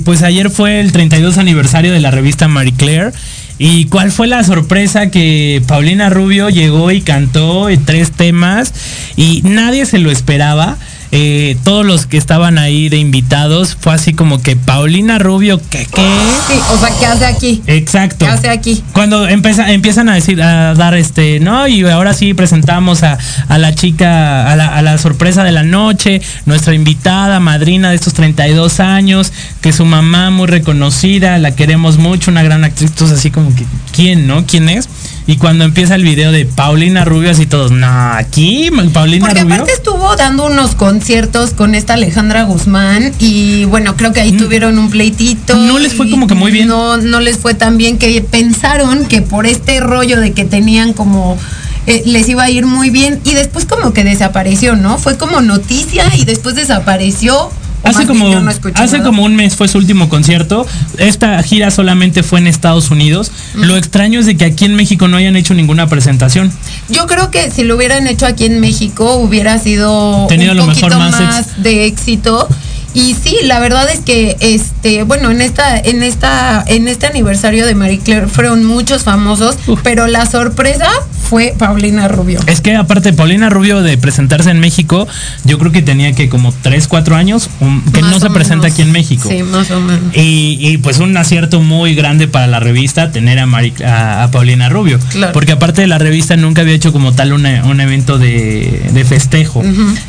pues 0.04 0.22
ayer 0.22 0.50
fue 0.50 0.80
el 0.80 0.92
32 0.92 1.38
aniversario 1.38 1.92
de 1.92 2.00
la 2.00 2.10
revista 2.10 2.48
Marie 2.48 2.74
Claire. 2.74 3.10
¿Y 3.58 3.86
cuál 3.86 4.10
fue 4.10 4.26
la 4.26 4.42
sorpresa 4.44 5.10
que 5.10 5.62
Paulina 5.66 6.10
Rubio 6.10 6.48
llegó 6.48 6.90
y 6.90 7.00
cantó 7.00 7.68
tres 7.84 8.10
temas 8.10 8.72
y 9.16 9.42
nadie 9.44 9.86
se 9.86 9.98
lo 9.98 10.10
esperaba? 10.10 10.78
Eh, 11.14 11.58
todos 11.62 11.84
los 11.84 12.06
que 12.06 12.16
estaban 12.16 12.56
ahí 12.56 12.88
de 12.88 12.96
invitados 12.96 13.76
fue 13.78 13.92
así 13.92 14.14
como 14.14 14.40
que 14.40 14.56
Paulina 14.56 15.18
Rubio, 15.18 15.60
¿qué 15.68 15.84
qué? 15.84 16.08
Sí, 16.48 16.58
o 16.72 16.78
sea, 16.78 16.88
¿qué 16.98 17.04
hace 17.04 17.26
aquí? 17.26 17.62
Exacto. 17.66 18.24
¿Qué 18.24 18.30
hace 18.30 18.48
aquí? 18.48 18.82
Cuando 18.94 19.28
empieza, 19.28 19.70
empiezan 19.72 20.08
a 20.08 20.14
decir, 20.14 20.42
a 20.42 20.72
dar 20.72 20.94
este, 20.94 21.38
¿no? 21.38 21.68
Y 21.68 21.84
ahora 21.84 22.14
sí 22.14 22.32
presentamos 22.32 23.02
a, 23.02 23.18
a 23.48 23.58
la 23.58 23.74
chica, 23.74 24.50
a 24.50 24.56
la, 24.56 24.68
a 24.68 24.80
la 24.80 24.96
sorpresa 24.96 25.44
de 25.44 25.52
la 25.52 25.64
noche, 25.64 26.22
nuestra 26.46 26.74
invitada, 26.74 27.40
madrina 27.40 27.90
de 27.90 27.96
estos 27.96 28.14
32 28.14 28.80
años, 28.80 29.34
que 29.60 29.74
su 29.74 29.84
mamá 29.84 30.30
muy 30.30 30.46
reconocida, 30.46 31.36
la 31.36 31.54
queremos 31.54 31.98
mucho, 31.98 32.30
una 32.30 32.42
gran 32.42 32.64
actriz, 32.64 32.90
entonces 32.90 33.18
así 33.18 33.30
como 33.30 33.54
que, 33.54 33.66
¿quién, 33.92 34.26
no? 34.26 34.46
¿Quién 34.46 34.70
es? 34.70 34.88
Y 35.26 35.36
cuando 35.36 35.64
empieza 35.64 35.94
el 35.94 36.02
video 36.02 36.32
de 36.32 36.46
Paulina 36.46 37.04
Rubio, 37.04 37.30
así 37.30 37.46
todos, 37.46 37.70
no, 37.70 37.86
aquí, 37.86 38.70
Paulina 38.92 39.26
Porque 39.26 39.42
Rubio. 39.42 39.54
aparte 39.54 39.72
estuvo 39.72 40.16
dando 40.16 40.46
unos 40.46 40.74
conciertos 40.74 41.50
con 41.50 41.76
esta 41.76 41.94
Alejandra 41.94 42.42
Guzmán 42.42 43.12
y 43.20 43.64
bueno, 43.66 43.96
creo 43.96 44.12
que 44.12 44.20
ahí 44.20 44.32
tuvieron 44.32 44.78
un 44.78 44.90
pleitito. 44.90 45.56
Mm. 45.56 45.66
No 45.66 45.78
les 45.78 45.94
fue 45.94 46.10
como 46.10 46.26
que 46.26 46.34
muy 46.34 46.50
bien. 46.50 46.66
No, 46.66 46.96
no 46.96 47.20
les 47.20 47.38
fue 47.38 47.54
tan 47.54 47.78
bien 47.78 47.98
que 47.98 48.20
pensaron 48.22 49.06
que 49.06 49.22
por 49.22 49.46
este 49.46 49.78
rollo 49.80 50.18
de 50.18 50.32
que 50.32 50.44
tenían 50.44 50.92
como 50.92 51.38
eh, 51.86 52.02
les 52.06 52.28
iba 52.28 52.44
a 52.44 52.50
ir 52.50 52.66
muy 52.66 52.90
bien 52.90 53.20
y 53.24 53.34
después 53.34 53.64
como 53.64 53.92
que 53.92 54.04
desapareció, 54.04 54.76
¿no? 54.76 54.98
Fue 54.98 55.16
como 55.16 55.40
noticia 55.40 56.04
y 56.16 56.24
después 56.24 56.54
desapareció. 56.54 57.50
Hace 57.84 58.06
como, 58.06 58.28
no 58.40 58.50
hace 58.74 58.98
nada. 58.98 59.04
como 59.04 59.24
un 59.24 59.34
mes 59.36 59.56
fue 59.56 59.68
su 59.68 59.78
último 59.78 60.08
concierto. 60.08 60.66
Esta 60.98 61.42
gira 61.42 61.70
solamente 61.70 62.22
fue 62.22 62.38
en 62.38 62.46
Estados 62.46 62.90
Unidos. 62.90 63.32
Lo 63.54 63.76
extraño 63.76 64.20
es 64.20 64.26
de 64.26 64.36
que 64.36 64.44
aquí 64.44 64.64
en 64.64 64.74
México 64.76 65.08
no 65.08 65.16
hayan 65.16 65.36
hecho 65.36 65.54
ninguna 65.54 65.86
presentación. 65.88 66.52
Yo 66.88 67.06
creo 67.06 67.30
que 67.30 67.50
si 67.50 67.64
lo 67.64 67.76
hubieran 67.76 68.06
hecho 68.06 68.26
aquí 68.26 68.44
en 68.46 68.60
México 68.60 69.14
hubiera 69.16 69.58
sido 69.58 70.26
Tenido 70.28 70.52
un 70.52 70.58
lo 70.58 70.66
mejor 70.66 70.90
poquito 70.92 70.98
más 70.98 71.20
más, 71.20 71.46
ex- 71.48 71.62
de 71.62 71.86
éxito. 71.86 72.48
Y 72.94 73.14
sí, 73.14 73.36
la 73.44 73.58
verdad 73.58 73.88
es 73.90 74.00
que 74.00 74.36
este, 74.40 75.02
bueno, 75.04 75.30
en 75.30 75.40
esta, 75.40 75.78
en 75.78 76.02
esta, 76.02 76.62
en 76.66 76.88
este 76.88 77.06
aniversario 77.06 77.64
de 77.66 77.74
Marie 77.74 77.98
Claire 78.00 78.26
fueron 78.28 78.64
muchos 78.66 79.02
famosos, 79.02 79.56
Uf. 79.66 79.80
pero 79.82 80.06
la 80.06 80.26
sorpresa 80.26 80.88
fue 81.32 81.54
Paulina 81.56 82.08
Rubio. 82.08 82.40
Es 82.46 82.60
que 82.60 82.76
aparte 82.76 83.14
Paulina 83.14 83.48
Rubio 83.48 83.80
de 83.80 83.96
presentarse 83.96 84.50
en 84.50 84.60
México, 84.60 85.08
yo 85.44 85.58
creo 85.58 85.72
que 85.72 85.80
tenía 85.80 86.12
que 86.12 86.28
como 86.28 86.52
3, 86.60 86.86
4 86.88 87.16
años 87.16 87.48
um, 87.60 87.82
que 87.90 88.02
Más 88.02 88.10
no 88.10 88.20
se 88.20 88.28
presenta 88.28 88.66
aquí 88.66 88.82
en 88.82 88.92
México. 88.92 89.30
Sí, 89.30 89.42
más 89.42 89.70
o 89.70 89.80
menos. 89.80 90.14
Y, 90.14 90.58
y, 90.60 90.76
pues 90.76 90.98
un 90.98 91.16
acierto 91.16 91.62
muy 91.62 91.94
grande 91.94 92.28
para 92.28 92.46
la 92.48 92.60
revista 92.60 93.12
tener 93.12 93.38
a, 93.38 93.46
Mari- 93.46 93.82
a, 93.82 94.24
a 94.24 94.30
Paulina 94.30 94.68
Rubio. 94.68 94.98
Claro. 95.10 95.32
Porque 95.32 95.52
aparte 95.52 95.80
de 95.80 95.86
la 95.86 95.96
revista 95.96 96.36
nunca 96.36 96.60
había 96.60 96.74
hecho 96.74 96.92
como 96.92 97.12
tal 97.14 97.32
una- 97.32 97.64
un 97.64 97.80
evento 97.80 98.18
de, 98.18 98.90
de 98.92 99.04
festejo. 99.06 99.62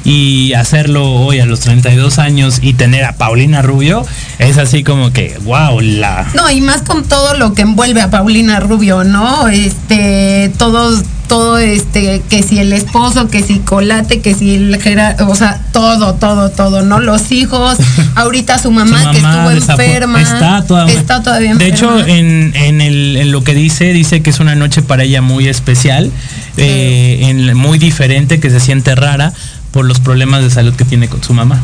Y 0.03 0.51
hacerlo 0.55 1.09
hoy 1.09 1.39
a 1.39 1.45
los 1.45 1.61
32 1.61 2.19
años 2.19 2.59
y 2.61 2.73
tener 2.73 3.05
a 3.05 3.13
Paulina 3.13 3.61
Rubio 3.61 4.05
es 4.39 4.57
así 4.57 4.83
como 4.83 5.13
que, 5.13 5.37
wow, 5.45 5.79
la... 5.79 6.27
No, 6.35 6.51
y 6.51 6.59
más 6.59 6.81
con 6.81 7.03
todo 7.05 7.35
lo 7.37 7.53
que 7.53 7.61
envuelve 7.61 8.01
a 8.01 8.09
Paulina 8.09 8.59
Rubio, 8.59 9.05
¿no? 9.05 9.47
Este, 9.47 10.51
todos, 10.57 11.03
todo 11.27 11.57
este, 11.57 12.21
que 12.29 12.43
si 12.43 12.59
el 12.59 12.73
esposo, 12.73 13.27
que 13.29 13.41
si 13.41 13.59
Colate, 13.59 14.19
que 14.21 14.35
si 14.35 14.55
el 14.55 14.77
Gera- 14.79 15.15
o 15.27 15.35
sea, 15.35 15.61
todo, 15.71 16.13
todo, 16.15 16.49
todo, 16.51 16.83
¿no? 16.83 16.99
Los 16.99 17.31
hijos, 17.31 17.77
ahorita 18.15 18.59
su 18.59 18.71
mamá, 18.71 19.01
Su 19.01 19.11
que 19.11 19.17
estuvo 19.17 19.51
enferma. 19.51 20.21
Está 20.21 20.63
todavía, 20.65 20.93
Está 20.99 21.23
todavía 21.23 21.55
De 21.55 21.69
enferma. 21.69 21.99
hecho, 22.01 22.07
en, 22.07 22.53
en, 22.55 22.81
el, 22.81 23.15
en 23.17 23.31
lo 23.31 23.43
que 23.43 23.55
dice, 23.55 23.93
dice 23.93 24.21
que 24.21 24.29
es 24.29 24.39
una 24.39 24.53
noche 24.55 24.81
para 24.81 25.03
ella 25.03 25.21
muy 25.21 25.47
especial, 25.47 26.11
eh, 26.57 27.19
en- 27.23 27.55
muy 27.57 27.79
diferente, 27.79 28.39
que 28.39 28.49
se 28.49 28.59
siente 28.59 28.93
rara 28.93 29.33
por 29.71 29.85
los 29.85 29.99
problemas 29.99 30.43
de 30.43 30.49
salud 30.51 30.73
que 30.75 30.85
tiene 30.85 31.07
con 31.07 31.23
su 31.23 31.33
mamá. 31.33 31.59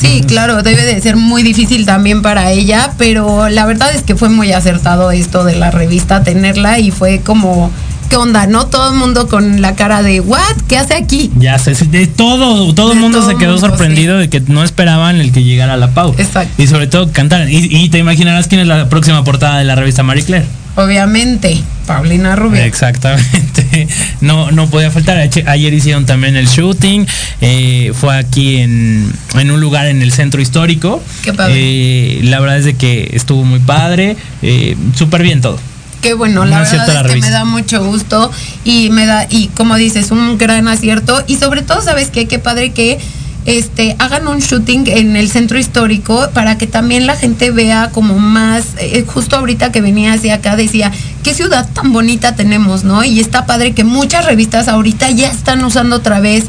Sí, 0.00 0.22
claro, 0.26 0.62
debe 0.64 0.82
de 0.84 1.00
ser 1.00 1.14
muy 1.16 1.44
difícil 1.44 1.86
también 1.86 2.22
para 2.22 2.50
ella, 2.50 2.90
pero 2.98 3.48
la 3.48 3.66
verdad 3.66 3.94
es 3.94 4.02
que 4.02 4.16
fue 4.16 4.28
muy 4.28 4.50
acertado 4.52 5.12
esto 5.12 5.44
de 5.44 5.54
la 5.54 5.70
revista 5.70 6.24
tenerla 6.24 6.80
y 6.80 6.90
fue 6.90 7.20
como, 7.20 7.70
¿qué 8.12 8.18
onda? 8.18 8.46
¿No? 8.46 8.66
Todo 8.66 8.92
el 8.92 8.98
mundo 8.98 9.26
con 9.26 9.62
la 9.62 9.74
cara 9.74 10.02
de, 10.02 10.20
¿what? 10.20 10.38
¿Qué 10.68 10.76
hace 10.76 10.92
aquí? 10.92 11.30
Ya 11.38 11.58
sé, 11.58 11.72
de 11.72 12.06
todo, 12.06 12.74
todo 12.74 12.92
el 12.92 12.98
mundo 12.98 13.20
todo 13.20 13.30
se 13.30 13.38
quedó 13.38 13.52
mundo, 13.52 13.68
sorprendido 13.68 14.18
de 14.18 14.28
que 14.28 14.40
no 14.48 14.62
esperaban 14.62 15.16
el 15.16 15.32
que 15.32 15.42
llegara 15.42 15.78
la 15.78 15.94
Pau. 15.94 16.14
Exacto. 16.18 16.62
Y 16.62 16.66
sobre 16.66 16.88
todo 16.88 17.10
cantar. 17.10 17.48
Y, 17.48 17.74
y 17.74 17.88
te 17.88 17.96
imaginarás 17.96 18.48
quién 18.48 18.60
es 18.60 18.66
la 18.66 18.90
próxima 18.90 19.24
portada 19.24 19.60
de 19.60 19.64
la 19.64 19.76
revista 19.76 20.02
Marie 20.02 20.24
Claire. 20.24 20.44
Obviamente, 20.76 21.58
Paulina 21.86 22.36
Rubio. 22.36 22.62
Exactamente. 22.62 23.88
No, 24.20 24.52
no 24.52 24.68
podía 24.68 24.90
faltar. 24.90 25.16
Ayer 25.46 25.74
hicieron 25.74 26.04
también 26.06 26.36
el 26.36 26.46
shooting. 26.46 27.06
eh, 27.40 27.92
fue 27.94 28.16
aquí 28.16 28.58
en, 28.58 29.10
en 29.34 29.50
un 29.50 29.58
lugar 29.60 29.86
en 29.86 30.00
el 30.02 30.12
centro 30.12 30.40
histórico. 30.42 31.02
Qué 31.24 31.32
padre. 31.32 31.54
Eh, 31.56 32.20
la 32.24 32.38
verdad 32.40 32.58
es 32.58 32.64
de 32.66 32.74
que 32.74 33.10
estuvo 33.14 33.42
muy 33.44 33.58
padre. 33.58 34.16
eh, 34.42 34.76
Súper 34.94 35.22
bien 35.22 35.40
todo. 35.40 35.58
Qué 36.02 36.14
bueno, 36.14 36.44
la 36.44 36.58
verdad 36.58 36.88
la 36.88 37.00
es 37.02 37.12
que 37.12 37.20
me 37.20 37.30
da 37.30 37.44
mucho 37.44 37.84
gusto 37.84 38.30
y 38.64 38.90
me 38.90 39.06
da, 39.06 39.28
y 39.30 39.46
como 39.48 39.76
dices, 39.76 40.10
un 40.10 40.36
gran 40.36 40.66
acierto. 40.66 41.22
Y 41.28 41.36
sobre 41.36 41.62
todo, 41.62 41.80
¿sabes 41.80 42.10
qué? 42.10 42.26
Qué 42.26 42.40
padre 42.40 42.72
que 42.72 42.98
este 43.46 43.96
hagan 43.98 44.26
un 44.26 44.38
shooting 44.38 44.84
en 44.86 45.16
el 45.16 45.30
centro 45.30 45.58
histórico 45.58 46.28
para 46.34 46.58
que 46.58 46.66
también 46.66 47.06
la 47.06 47.16
gente 47.16 47.52
vea 47.52 47.90
como 47.92 48.18
más, 48.18 48.66
eh, 48.78 49.04
justo 49.06 49.36
ahorita 49.36 49.70
que 49.70 49.80
venía 49.80 50.12
hacia 50.12 50.34
acá 50.34 50.56
decía, 50.56 50.90
qué 51.22 51.34
ciudad 51.34 51.68
tan 51.72 51.92
bonita 51.92 52.34
tenemos, 52.34 52.82
¿no? 52.82 53.04
Y 53.04 53.20
está 53.20 53.46
padre 53.46 53.72
que 53.72 53.84
muchas 53.84 54.24
revistas 54.24 54.66
ahorita 54.66 55.10
ya 55.10 55.30
están 55.30 55.64
usando 55.64 55.96
otra 55.96 56.18
vez. 56.18 56.46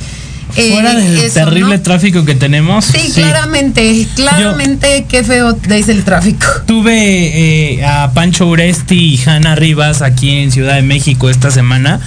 Eh, 0.56 0.72
Fuera 0.72 0.94
del 0.94 1.18
eso, 1.18 1.34
terrible 1.34 1.78
¿no? 1.78 1.82
tráfico 1.82 2.26
que 2.26 2.36
tenemos. 2.36 2.86
Sí, 2.86 3.12
claramente, 3.14 4.08
claramente 4.16 5.06
qué 5.08 5.24
feo 5.24 5.58
es 5.70 5.90
el 5.90 6.04
tráfico. 6.04 6.46
Tuve 6.66 7.76
eh, 7.76 7.86
a 7.86 8.12
Pancho 8.14 8.48
Uresti 8.48 9.16
y 9.16 9.22
Hanna 9.26 9.56
Rivas 9.56 10.02
aquí 10.02 10.32
en 10.32 10.52
Ciudad 10.52 10.76
de 10.76 10.82
México 10.82 11.30
esta 11.30 11.52
semana 11.52 12.00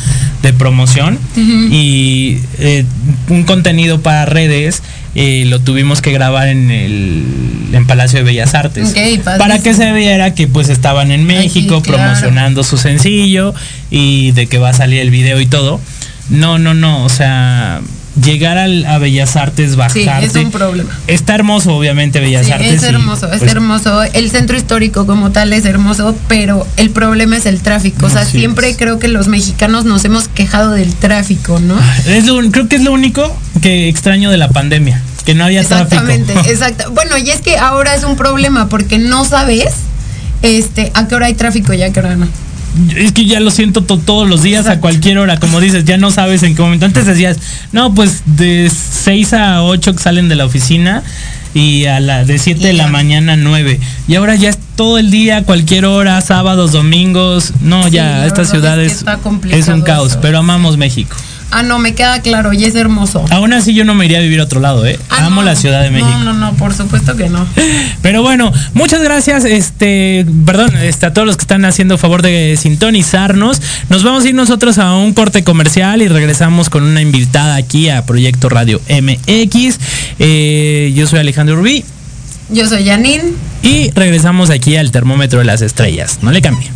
de 0.42 0.52
promoción 0.52 1.18
y 1.36 2.38
eh, 2.58 2.84
un 3.28 3.44
contenido 3.44 4.00
para 4.00 4.26
redes 4.26 4.82
eh, 5.14 5.44
lo 5.46 5.60
tuvimos 5.60 6.02
que 6.02 6.12
grabar 6.12 6.48
en 6.48 6.70
el 6.70 7.24
en 7.72 7.86
Palacio 7.86 8.18
de 8.18 8.24
Bellas 8.24 8.54
Artes 8.54 8.94
para 9.38 9.60
que 9.60 9.72
se 9.74 9.92
viera 9.92 10.34
que 10.34 10.46
pues 10.46 10.68
estaban 10.68 11.10
en 11.10 11.24
México 11.24 11.80
claro. 11.80 12.02
promocionando 12.02 12.62
su 12.62 12.76
sencillo 12.76 13.54
y 13.90 14.32
de 14.32 14.46
que 14.46 14.58
va 14.58 14.70
a 14.70 14.74
salir 14.74 15.00
el 15.00 15.10
video 15.10 15.40
y 15.40 15.46
todo. 15.46 15.80
No, 16.28 16.58
no, 16.58 16.74
no, 16.74 17.04
o 17.04 17.08
sea, 17.08 17.80
llegar 18.24 18.56
al- 18.58 18.86
a 18.86 18.98
Bellas 18.98 19.36
Artes, 19.36 19.70
Sí, 19.72 19.76
bajarte. 19.76 20.26
es 20.26 20.34
un 20.34 20.50
problema. 20.50 20.90
Está 21.06 21.34
hermoso, 21.34 21.74
obviamente, 21.76 22.20
Bellas 22.20 22.46
Sí, 22.46 22.52
Artes. 22.52 22.74
es 22.74 22.82
y, 22.82 22.86
hermoso, 22.86 23.30
es 23.32 23.38
pues, 23.40 23.50
hermoso. 23.50 24.02
El 24.02 24.30
centro 24.30 24.56
histórico 24.56 25.06
como 25.06 25.32
tal 25.32 25.52
es 25.52 25.64
hermoso, 25.64 26.16
pero 26.28 26.66
el 26.76 26.90
problema 26.90 27.36
es 27.36 27.46
el 27.46 27.60
tráfico. 27.60 28.06
O 28.06 28.10
sea, 28.10 28.24
siempre 28.24 28.70
es. 28.70 28.76
creo 28.76 28.98
que 28.98 29.08
los 29.08 29.28
mexicanos 29.28 29.84
nos 29.84 30.04
hemos 30.04 30.28
quejado 30.28 30.70
del 30.72 30.94
tráfico, 30.94 31.60
¿no? 31.60 31.76
Es 32.06 32.24
lo 32.26 32.36
creo 32.50 32.68
que 32.68 32.76
es 32.76 32.82
lo 32.82 32.92
único 32.92 33.36
que 33.60 33.88
extraño 33.88 34.30
de 34.30 34.36
la 34.38 34.48
pandemia, 34.48 35.02
que 35.24 35.34
no 35.34 35.44
había 35.44 35.60
Exactamente, 35.60 36.32
tráfico. 36.32 36.52
exacto. 36.52 36.90
Bueno, 36.92 37.16
y 37.18 37.30
es 37.30 37.40
que 37.40 37.56
ahora 37.58 37.94
es 37.94 38.04
un 38.04 38.16
problema 38.16 38.68
porque 38.68 38.98
no 38.98 39.24
sabes 39.24 39.74
este 40.42 40.90
a 40.94 41.08
qué 41.08 41.14
hora 41.14 41.26
hay 41.26 41.34
tráfico 41.34 41.72
y 41.74 41.82
a 41.82 41.92
qué 41.92 42.00
hora 42.00 42.16
no. 42.16 42.28
Es 42.96 43.12
que 43.12 43.24
ya 43.26 43.40
lo 43.40 43.50
siento 43.50 43.82
to- 43.82 43.98
todos 43.98 44.28
los 44.28 44.42
días, 44.42 44.66
a 44.66 44.80
cualquier 44.80 45.18
hora, 45.18 45.38
como 45.38 45.60
dices, 45.60 45.84
ya 45.84 45.96
no 45.96 46.10
sabes 46.10 46.42
en 46.42 46.54
qué 46.54 46.62
momento. 46.62 46.86
Antes 46.86 47.06
decías, 47.06 47.38
no, 47.72 47.94
pues 47.94 48.22
de 48.26 48.70
6 48.70 49.32
a 49.32 49.62
8 49.62 49.94
que 49.94 50.02
salen 50.02 50.28
de 50.28 50.34
la 50.36 50.44
oficina 50.44 51.02
y 51.54 51.86
a 51.86 52.00
la 52.00 52.24
de 52.24 52.38
7 52.38 52.66
de 52.66 52.72
la 52.74 52.88
mañana 52.88 53.36
9. 53.36 53.80
Y 54.08 54.14
ahora 54.16 54.34
ya 54.34 54.50
es 54.50 54.58
todo 54.76 54.98
el 54.98 55.10
día, 55.10 55.44
cualquier 55.44 55.86
hora, 55.86 56.20
sábados, 56.20 56.72
domingos. 56.72 57.52
No, 57.62 57.84
Sí, 57.84 57.92
ya, 57.92 58.26
esta 58.26 58.44
ciudad 58.44 58.80
es 58.82 59.04
que 59.42 59.58
es, 59.58 59.68
un 59.68 59.80
caos, 59.82 60.12
eso. 60.12 60.20
pero 60.20 60.38
amamos 60.38 60.76
México. 60.76 61.16
Ah, 61.52 61.62
no, 61.62 61.78
me 61.78 61.94
queda 61.94 62.20
claro, 62.22 62.52
y 62.52 62.64
es 62.64 62.74
hermoso. 62.74 63.24
Aún 63.30 63.52
así 63.52 63.72
yo 63.72 63.84
no 63.84 63.94
me 63.94 64.04
iría 64.04 64.18
a 64.18 64.20
vivir 64.20 64.40
a 64.40 64.44
otro 64.44 64.60
lado, 64.60 64.84
¿eh? 64.84 64.98
Ah, 65.10 65.26
Amo 65.26 65.42
no. 65.42 65.46
la 65.46 65.56
Ciudad 65.56 65.82
de 65.82 65.90
México. 65.90 66.10
No, 66.10 66.24
no, 66.24 66.32
no, 66.34 66.54
por 66.54 66.74
supuesto 66.74 67.16
que 67.16 67.28
no. 67.28 67.46
Pero 68.02 68.22
bueno, 68.22 68.52
muchas 68.74 69.00
gracias, 69.02 69.44
este, 69.44 70.26
perdón, 70.44 70.76
este, 70.76 71.06
a 71.06 71.12
todos 71.14 71.26
los 71.26 71.36
que 71.36 71.42
están 71.42 71.64
haciendo 71.64 71.98
favor 71.98 72.22
de 72.22 72.56
sintonizarnos. 72.60 73.62
Nos 73.88 74.02
vamos 74.02 74.24
a 74.24 74.28
ir 74.28 74.34
nosotros 74.34 74.78
a 74.78 74.94
un 74.94 75.14
corte 75.14 75.44
comercial 75.44 76.02
y 76.02 76.08
regresamos 76.08 76.68
con 76.68 76.82
una 76.82 77.00
invitada 77.00 77.54
aquí 77.56 77.88
a 77.88 78.04
Proyecto 78.04 78.48
Radio 78.48 78.80
MX. 78.90 79.78
Eh, 80.18 80.92
yo 80.96 81.06
soy 81.06 81.20
Alejandro 81.20 81.56
Rubí 81.56 81.84
Yo 82.50 82.68
soy 82.68 82.84
Janine. 82.86 83.24
y 83.62 83.90
regresamos 83.90 84.50
aquí 84.50 84.76
al 84.76 84.90
termómetro 84.90 85.38
de 85.38 85.44
las 85.44 85.62
estrellas. 85.62 86.18
No 86.22 86.32
le 86.32 86.42
cambie. 86.42 86.75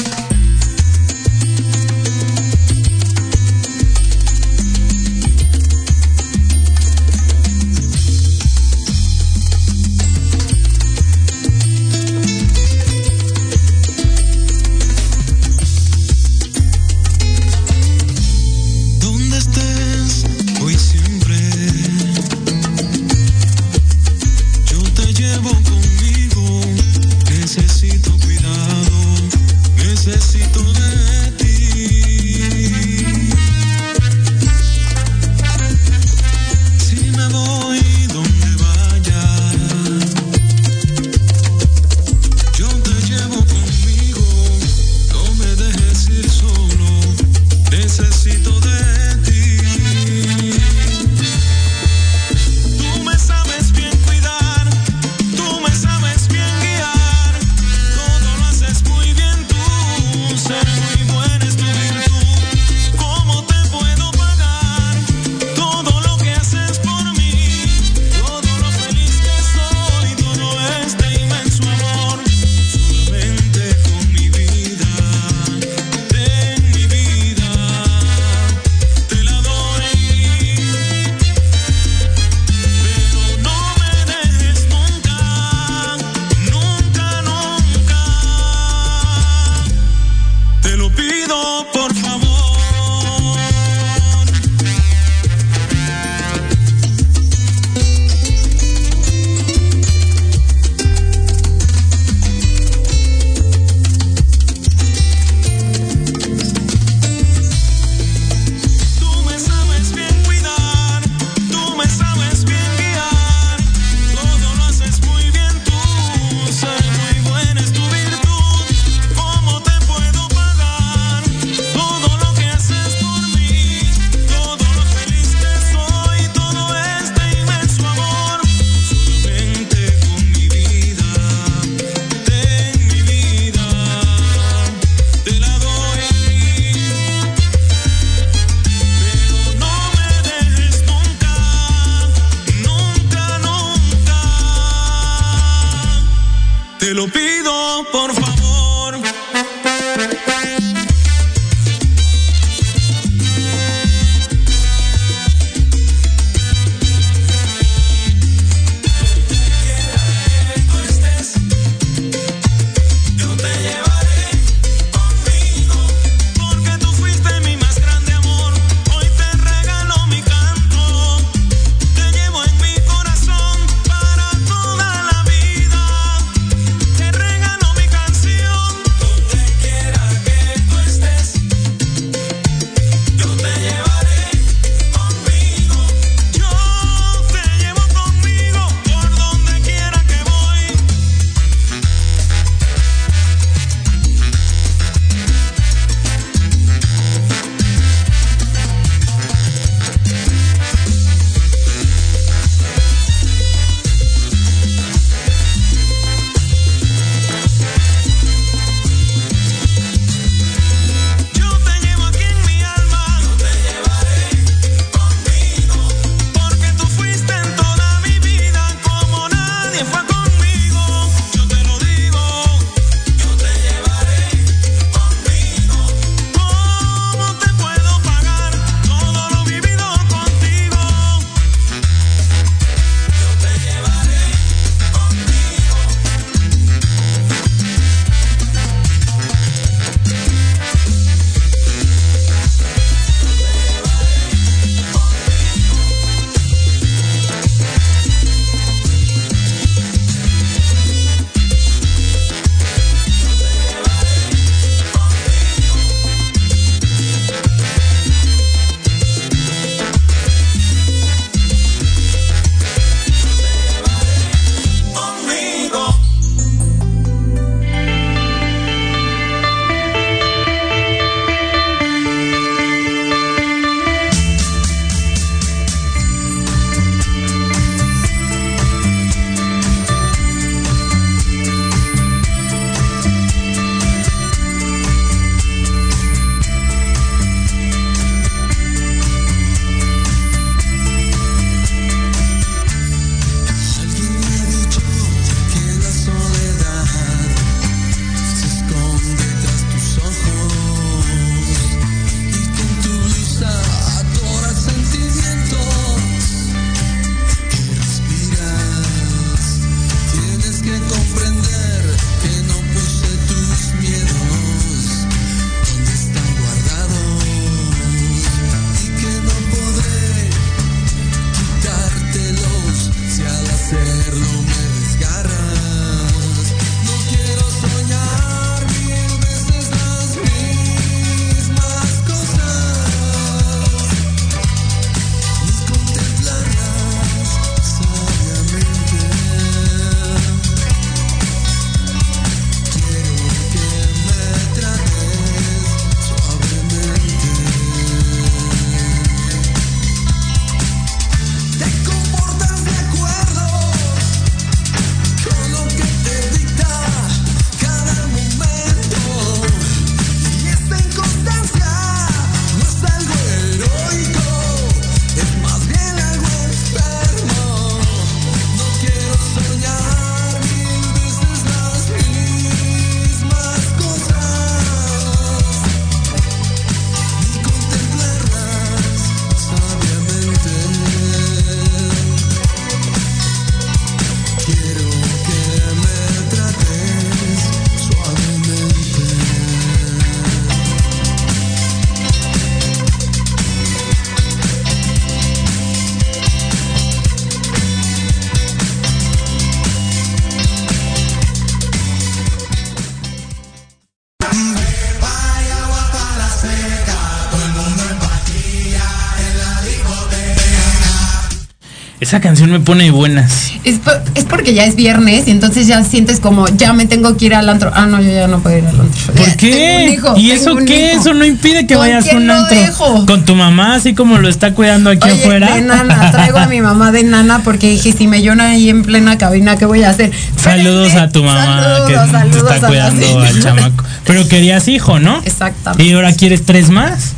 Esa 412.11 412.19
canción 412.19 412.51
me 412.51 412.59
pone 412.59 412.83
de 412.83 412.91
buenas. 412.91 413.53
Es, 413.63 413.79
por- 413.79 414.01
es 414.15 414.25
porque 414.25 414.53
ya 414.53 414.65
es 414.65 414.75
viernes 414.75 415.29
y 415.29 415.31
entonces 415.31 415.65
ya 415.65 415.81
sientes 415.85 416.19
como, 416.19 416.45
ya 416.49 416.73
me 416.73 416.85
tengo 416.85 417.15
que 417.15 417.27
ir 417.27 417.35
al 417.35 417.47
antro. 417.47 417.71
Ah, 417.73 417.85
no, 417.85 418.01
yo 418.01 418.11
ya 418.11 418.27
no 418.27 418.39
puedo 418.41 418.57
ir 418.57 418.65
al 418.65 418.77
antro. 418.81 419.13
¿Por 419.13 419.35
qué? 419.37 419.91
hijo, 419.93 420.17
¿Y 420.17 420.31
eso 420.31 420.57
qué? 420.57 420.91
hijo. 420.91 420.99
Eso 420.99 421.13
no 421.13 421.23
impide 421.23 421.65
que 421.65 421.75
¿Con 421.75 421.83
vayas 421.83 422.11
a 422.11 422.17
un 422.17 422.29
antro. 422.29 422.57
dejo? 422.59 423.05
Con 423.05 423.23
tu 423.23 423.33
mamá, 423.35 423.75
así 423.75 423.93
como 423.93 424.17
lo 424.17 424.27
está 424.27 424.53
cuidando 424.53 424.89
aquí 424.89 425.09
Oye, 425.09 425.21
afuera. 425.21 425.55
de 425.55 425.61
nana, 425.61 426.11
traigo 426.11 426.37
a 426.37 426.47
mi 426.47 426.59
mamá 426.61 426.91
de 426.91 427.03
nana 427.05 427.39
porque 427.45 427.69
dije, 427.69 427.93
si 427.93 428.07
me 428.09 428.21
llora 428.21 428.49
ahí 428.49 428.67
en 428.69 428.83
plena 428.83 429.17
cabina, 429.17 429.55
¿qué 429.55 429.65
voy 429.65 429.83
a 429.83 429.91
hacer? 429.91 430.11
Saludos 430.35 430.93
a 430.95 431.07
tu 431.11 431.23
mamá 431.23 431.63
Saludos, 431.63 431.87
que 431.87 431.93
te 431.93 432.11
saludos 432.11 432.35
está 432.35 432.55
a 432.55 432.59
la 432.59 432.67
cuidando 432.67 433.19
al 433.21 433.41
chamaco. 433.41 433.83
Pero 434.03 434.27
querías 434.27 434.67
hijo, 434.67 434.99
¿no? 434.99 435.21
Exactamente. 435.23 435.81
Y 435.85 435.93
ahora 435.93 436.11
quieres 436.11 436.45
tres 436.45 436.69
más. 436.71 437.13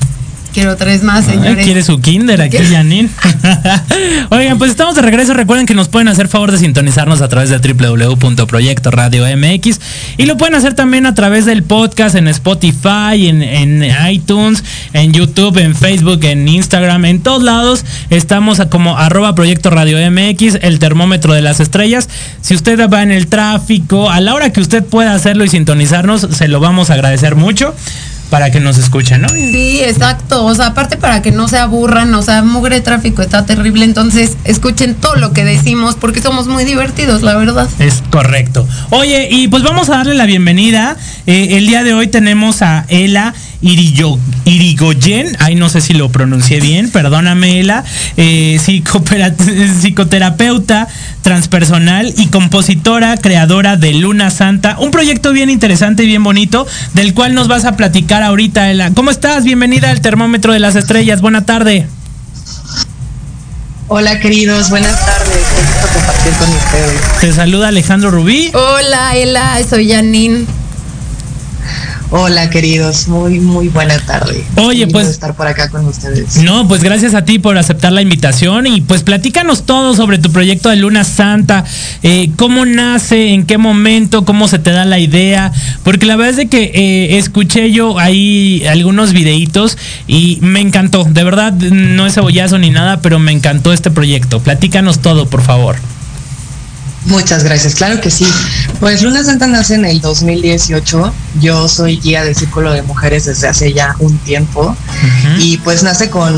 Quiero 0.54 0.76
tres 0.76 1.02
más, 1.02 1.28
Ay, 1.28 1.36
señores. 1.36 1.66
quiere 1.66 1.84
su 1.84 2.00
kinder 2.00 2.40
aquí, 2.42 2.58
¿Qué? 2.58 2.66
Janine. 2.66 3.10
Oigan, 4.30 4.60
pues 4.60 4.70
estamos 4.70 4.96
de 4.96 5.02
regreso. 5.02 5.34
Recuerden 5.34 5.66
que 5.66 5.74
nos 5.74 5.88
pueden 5.88 6.08
hacer 6.08 6.28
favor 6.28 6.52
de 6.52 6.60
sintonizarnos 6.60 7.22
a 7.22 7.28
través 7.28 7.50
de 7.50 7.58
www.proyecto 7.58 8.92
radio 8.92 9.26
MX 9.36 9.80
y 10.18 10.26
lo 10.28 10.38
pueden 10.38 10.54
hacer 10.54 10.76
también 10.76 11.08
a 11.08 11.16
través 11.16 11.46
del 11.46 11.64
podcast 11.64 12.16
en 12.16 12.28
Spotify, 12.28 13.30
en, 13.30 13.42
en 13.42 13.84
iTunes, 14.12 14.64
en 14.94 15.12
YouTube, 15.12 15.58
en 15.58 15.76
Facebook, 15.76 16.24
en 16.24 16.48
Instagram, 16.48 17.06
en 17.06 17.22
todos 17.22 17.42
lados. 17.42 17.84
Estamos 18.12 18.62
como 18.70 18.98
arroba 18.98 19.34
Proyecto 19.34 19.72
Radio 19.72 19.98
MX, 20.12 20.60
el 20.62 20.78
termómetro 20.78 21.34
de 21.34 21.42
las 21.42 21.60
estrellas. 21.60 22.10
Si 22.42 22.54
usted 22.54 22.80
va 22.92 23.02
en 23.02 23.12
el 23.12 23.26
tráfico, 23.26 24.12
a 24.12 24.20
la 24.22 24.36
hora 24.36 24.52
que 24.52 24.62
usted 24.62 24.84
pueda 24.84 25.16
hacerlo 25.16 25.46
y 25.46 25.50
sintonizarnos, 25.50 26.28
se 26.32 26.48
lo 26.48 26.60
vamos 26.60 26.92
a 26.92 26.94
agradecer 26.94 27.36
mucho 27.36 27.74
para 28.30 28.52
que 28.52 28.60
nos 28.60 28.78
escuchen, 28.78 29.22
¿no? 29.22 29.30
Sí, 29.30 29.82
exacto. 29.84 30.46
O 30.46 30.56
sea, 30.56 30.68
aparte 30.68 30.98
para 30.98 31.22
que 31.22 31.32
no 31.32 31.48
se 31.48 31.58
aburran, 31.58 32.14
o 32.16 32.22
sea, 32.22 32.42
mugre 32.42 32.76
de 32.76 32.82
tráfico 32.82 33.22
está 33.22 33.46
terrible. 33.46 33.86
Entonces, 33.86 34.38
escuchen 34.44 34.96
todo 34.96 35.16
lo 35.16 35.34
que 35.34 35.46
decimos 35.46 35.96
porque 35.96 36.22
somos 36.22 36.48
muy 36.48 36.66
divertidos, 36.66 37.22
la 37.22 37.36
verdad. 37.36 37.70
Es 37.80 38.04
correcto. 38.10 38.68
Oye, 38.90 39.28
y 39.30 39.48
pues 39.48 39.64
vamos 39.64 39.90
a 39.90 39.98
darle 39.98 40.16
la 40.16 40.26
bienvenida. 40.26 40.98
Eh, 41.28 41.58
el 41.58 41.68
día 41.68 41.84
de 41.84 41.94
hoy 41.94 42.08
tenemos 42.08 42.62
a 42.62 42.86
Ela 42.88 43.34
Irigoyen. 43.64 45.36
Ay, 45.40 45.56
no 45.56 45.70
sé 45.70 45.82
si 45.82 45.94
lo 45.94 46.10
pronuncié 46.10 46.60
bien, 46.60 46.92
perdóname, 46.92 47.60
Ela. 47.60 47.84
Eh, 48.18 48.60
psicoterapeuta 48.60 50.88
transpersonal 51.22 52.14
y 52.18 52.28
compositora, 52.28 53.18
creadora 53.18 53.78
de 53.78 53.94
Luna 53.94 54.30
Santa. 54.30 54.78
Un 54.80 54.92
proyecto 54.92 55.32
bien 55.32 55.50
interesante 55.50 56.04
y 56.04 56.08
bien 56.08 56.24
bonito, 56.24 56.68
del 56.94 57.14
cual 57.14 57.34
nos 57.34 57.48
vas 57.48 57.64
a 57.66 57.78
platicar 57.78 58.22
ahorita, 58.22 58.70
Ela. 58.70 58.92
¿Cómo 58.94 59.10
estás? 59.10 59.46
Bienvenida 59.46 59.90
al 59.90 60.02
Termómetro 60.02 60.54
de 60.54 60.60
las 60.60 60.76
Estrellas. 60.76 61.22
Buena 61.22 61.46
tarde. 61.46 61.88
Hola 63.88 64.20
queridos, 64.20 64.70
buenas 64.70 65.00
tardes. 65.06 65.38
Qué 65.56 65.62
gusto 65.62 65.88
compartir 65.94 66.34
con 66.34 66.50
ustedes. 66.50 67.02
Te 67.22 67.34
saluda 67.34 67.70
Alejandro 67.70 68.12
Rubí. 68.12 68.52
Hola, 68.54 69.16
Ela, 69.16 69.58
soy 69.70 69.90
Janine. 69.92 70.46
Hola 72.16 72.48
queridos, 72.52 73.08
muy 73.08 73.40
muy 73.40 73.70
buena 73.70 73.98
tarde. 73.98 74.44
Oye, 74.58 74.86
pues- 74.86 75.08
estar 75.08 75.34
por 75.34 75.48
acá 75.48 75.70
con 75.70 75.88
ustedes. 75.88 76.38
No, 76.44 76.68
pues 76.68 76.84
gracias 76.84 77.16
a 77.16 77.26
ti 77.26 77.40
por 77.40 77.58
aceptar 77.58 77.92
la 77.92 78.04
invitación 78.04 78.68
y 78.68 78.82
pues 78.82 79.02
platícanos 79.02 79.64
todo 79.66 79.96
sobre 79.96 80.20
tu 80.20 80.32
proyecto 80.32 80.70
de 80.70 80.76
Luna 80.76 81.06
Santa, 81.06 81.66
eh, 82.04 82.30
cómo 82.36 82.68
nace, 82.68 83.34
en 83.34 83.48
qué 83.48 83.58
momento, 83.58 84.26
cómo 84.26 84.48
se 84.48 84.60
te 84.60 84.70
da 84.70 84.86
la 84.86 85.00
idea, 85.00 85.52
porque 85.84 86.06
la 86.06 86.16
verdad 86.16 86.30
es 86.30 86.38
de 86.38 86.50
que 86.50 86.72
eh, 86.76 87.18
escuché 87.18 87.72
yo 87.72 87.98
ahí 87.98 88.64
algunos 88.70 89.12
videitos 89.12 89.80
y 90.06 90.38
me 90.42 90.60
encantó, 90.60 91.06
de 91.06 91.24
verdad 91.24 91.52
no 91.54 92.06
es 92.06 92.14
cebollazo 92.14 92.60
ni 92.60 92.70
nada, 92.70 93.02
pero 93.02 93.18
me 93.18 93.32
encantó 93.32 93.74
este 93.74 93.90
proyecto. 93.90 94.40
Platícanos 94.40 95.00
todo, 95.00 95.26
por 95.26 95.42
favor. 95.42 95.78
Muchas 97.06 97.44
gracias, 97.44 97.76
claro 97.76 98.00
que 98.00 98.10
sí. 98.10 98.26
Pues 98.80 99.02
Luna 99.02 99.24
Santa 99.24 99.48
nace 99.48 99.76
en 99.76 99.86
el 99.86 100.00
2018. 100.00 101.14
Yo 101.42 101.68
soy 101.68 101.98
guía 101.98 102.24
del 102.24 102.36
Círculo 102.36 102.72
de 102.72 102.82
Mujeres 102.82 103.26
desde 103.26 103.48
hace 103.48 103.74
ya 103.74 103.96
un 104.00 104.18
tiempo. 104.20 104.76
Y 105.40 105.58
pues 105.58 105.84
nace 105.84 106.10
con 106.10 106.34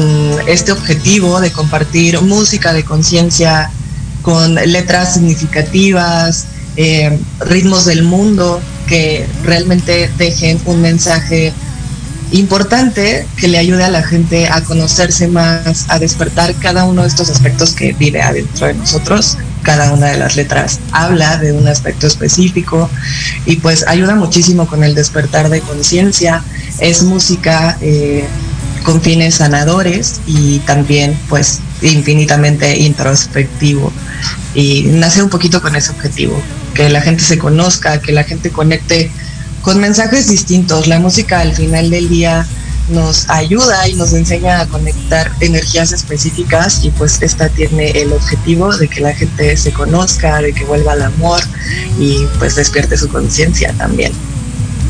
este 0.48 0.72
objetivo 0.72 1.40
de 1.40 1.52
compartir 1.52 2.20
música 2.22 2.74
de 2.74 2.84
conciencia 2.84 3.70
con 4.22 4.56
letras 4.56 5.14
significativas, 5.14 6.48
eh, 6.78 7.20
ritmos 7.42 7.86
del 7.86 8.04
mundo 8.04 8.60
que 8.88 9.28
realmente 9.44 10.10
dejen 10.18 10.60
un 10.66 10.82
mensaje 10.82 11.54
importante 12.32 13.28
que 13.38 13.48
le 13.48 13.58
ayude 13.58 13.84
a 13.84 13.90
la 13.90 14.04
gente 14.04 14.48
a 14.48 14.62
conocerse 14.62 15.28
más, 15.28 15.86
a 15.90 16.00
despertar 16.00 16.54
cada 16.56 16.86
uno 16.86 17.04
de 17.04 17.08
estos 17.08 17.30
aspectos 17.30 17.74
que 17.74 17.94
vive 17.94 18.22
adentro 18.22 18.68
de 18.68 18.74
nosotros. 18.74 19.38
Cada 19.66 19.92
una 19.92 20.08
de 20.08 20.18
las 20.18 20.36
letras 20.36 20.80
habla 20.92 21.38
de 21.38 21.52
un 21.52 21.68
aspecto 21.68 22.06
específico 22.06 22.90
y 23.46 23.56
pues 23.58 23.86
ayuda 23.88 24.16
muchísimo 24.16 24.68
con 24.68 24.84
el 24.84 24.94
despertar 24.94 25.50
de 25.50 25.60
conciencia. 25.60 26.44
Es 26.80 27.02
música 27.04 27.78
eh, 27.82 28.26
con 28.84 29.02
fines 29.02 29.36
sanadores 29.36 30.22
y 30.28 30.60
también 30.60 31.20
pues 31.28 31.60
infinitamente 31.82 32.78
introspectivo. 32.78 33.92
Y 34.54 34.84
nace 34.84 35.24
un 35.24 35.30
poquito 35.30 35.62
con 35.62 35.76
ese 35.76 35.92
objetivo, 35.92 36.40
que 36.76 36.90
la 36.90 37.02
gente 37.02 37.24
se 37.24 37.40
conozca, 37.40 38.00
que 38.00 38.12
la 38.12 38.24
gente 38.24 38.52
conecte 38.52 39.12
con 39.64 39.80
mensajes 39.80 40.30
distintos. 40.30 40.88
La 40.88 41.00
música 41.00 41.40
al 41.40 41.56
final 41.56 41.90
del 41.90 42.08
día 42.08 42.46
nos 42.90 43.30
ayuda 43.30 43.88
y 43.88 43.94
nos 43.94 44.14
enseña 44.14 44.62
a 44.62 44.68
conectar 44.68 45.32
energías 45.40 45.92
específicas 45.92 46.84
y 46.84 46.92
pues 46.92 47.22
esta 47.22 47.50
tiene 47.50 47.92
el 47.92 48.14
objetivo 48.14 48.76
de 48.76 48.88
que 48.88 49.02
la 49.02 49.14
gente 49.14 49.58
se 49.58 49.72
conozca, 49.72 50.42
de 50.42 50.54
que 50.54 50.64
vuelva 50.66 50.94
al 50.94 51.02
amor 51.02 51.42
y 52.00 52.20
pues 52.40 52.56
despierte 52.56 52.98
su 52.98 53.10
conciencia 53.10 53.74
también. 53.78 54.12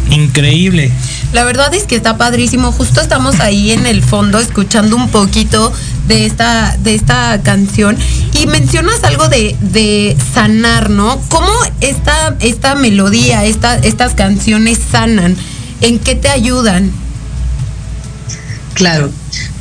Increíble. 0.09 0.91
La 1.33 1.43
verdad 1.43 1.73
es 1.73 1.83
que 1.83 1.95
está 1.95 2.17
padrísimo. 2.17 2.71
Justo 2.71 3.01
estamos 3.01 3.39
ahí 3.39 3.71
en 3.71 3.85
el 3.85 4.03
fondo 4.03 4.39
escuchando 4.39 4.95
un 4.95 5.09
poquito 5.09 5.73
de 6.07 6.25
esta, 6.25 6.77
de 6.77 6.95
esta 6.95 7.41
canción. 7.41 7.97
Y 8.39 8.47
mencionas 8.47 9.03
algo 9.03 9.27
de, 9.29 9.55
de 9.61 10.15
sanar, 10.33 10.89
¿no? 10.89 11.19
¿Cómo 11.29 11.51
esta, 11.81 12.35
esta 12.39 12.75
melodía, 12.75 13.45
esta, 13.45 13.75
estas 13.77 14.13
canciones 14.13 14.79
sanan? 14.91 15.35
¿En 15.81 15.99
qué 15.99 16.15
te 16.15 16.29
ayudan? 16.29 16.91
Claro, 18.75 19.09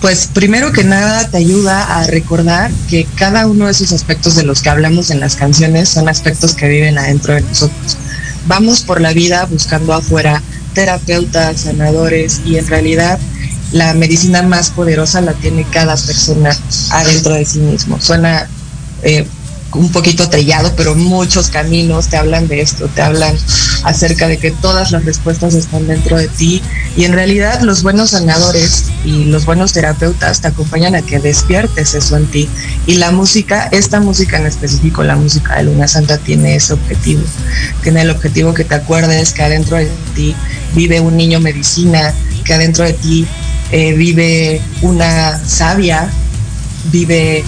pues 0.01 0.27
primero 0.27 0.73
que 0.73 0.83
nada 0.83 1.29
te 1.29 1.37
ayuda 1.37 2.01
a 2.01 2.05
recordar 2.05 2.73
que 2.91 3.07
cada 3.15 3.47
uno 3.47 3.67
de 3.67 3.71
esos 3.71 3.93
aspectos 3.93 4.35
de 4.35 4.43
los 4.43 4.61
que 4.61 4.71
hablamos 4.71 5.11
en 5.11 5.21
las 5.21 5.37
canciones 5.37 5.89
son 5.89 6.09
aspectos 6.09 6.55
que 6.55 6.67
viven 6.67 6.99
adentro 6.99 7.33
de 7.35 7.43
nosotros. 7.43 7.97
Vamos 8.49 8.81
por 8.81 9.01
la 9.01 9.13
vida 9.13 9.47
buscando 9.47 9.93
afuera 9.95 10.43
terapeutas, 10.75 11.61
sanadores 11.61 12.41
y 12.45 12.57
en 12.57 12.67
realidad 12.67 13.21
la 13.71 13.95
medicina 13.95 14.43
más 14.43 14.71
poderosa 14.71 15.21
la 15.21 15.33
tiene 15.35 15.65
cada 15.71 15.97
persona 15.97 16.51
adentro 16.91 17.35
de 17.35 17.45
sí 17.45 17.61
mismo. 17.61 18.01
Suena 18.01 18.49
eh, 19.05 19.27
un 19.75 19.91
poquito 19.91 20.29
trillado, 20.29 20.73
pero 20.77 20.95
muchos 20.95 21.49
caminos 21.49 22.09
te 22.09 22.17
hablan 22.17 22.49
de 22.49 22.61
esto, 22.61 22.89
te 22.89 23.03
hablan 23.03 23.37
acerca 23.83 24.29
de 24.29 24.39
que 24.39 24.51
todas 24.51 24.93
las 24.93 25.05
respuestas 25.05 25.55
están 25.55 25.87
dentro 25.87 26.17
de 26.17 26.29
ti. 26.29 26.63
Y 26.97 27.05
en 27.05 27.13
realidad 27.13 27.61
los 27.63 27.83
buenos 27.83 28.11
sanadores 28.11 28.87
y 29.05 29.25
los 29.25 29.45
buenos 29.45 29.73
terapeutas 29.73 30.41
te 30.41 30.49
acompañan 30.49 30.95
a 30.95 31.03
que 31.03 31.19
despiertes 31.19 31.95
eso 31.95 32.17
en 32.17 32.27
ti. 32.27 32.49
Y 32.87 32.95
la 32.95 33.11
música, 33.11 33.69
esta 33.73 34.01
música 34.01 34.39
en 34.39 34.47
específico, 34.47 35.03
la 35.03 35.17
música 35.17 35.57
de 35.57 35.65
Luna 35.65 35.89
Santa 35.89 36.19
tiene 36.19 36.57
ese 36.57 36.73
objetivo, 36.73 37.23
tiene 37.83 38.03
el 38.03 38.11
objetivo 38.11 38.55
que 38.55 38.65
te 38.65 38.75
acuerdes 38.75 39.33
que 39.33 39.43
adentro 39.43 39.77
de 39.77 39.91
ti 40.15 40.35
vive 40.75 41.01
un 41.01 41.17
niño 41.17 41.41
medicina, 41.41 42.15
que 42.45 42.55
adentro 42.55 42.85
de 42.85 42.93
ti 42.95 43.27
eh, 43.71 43.93
vive 43.95 44.61
una 44.83 45.45
sabia, 45.45 46.09
vive 46.91 47.45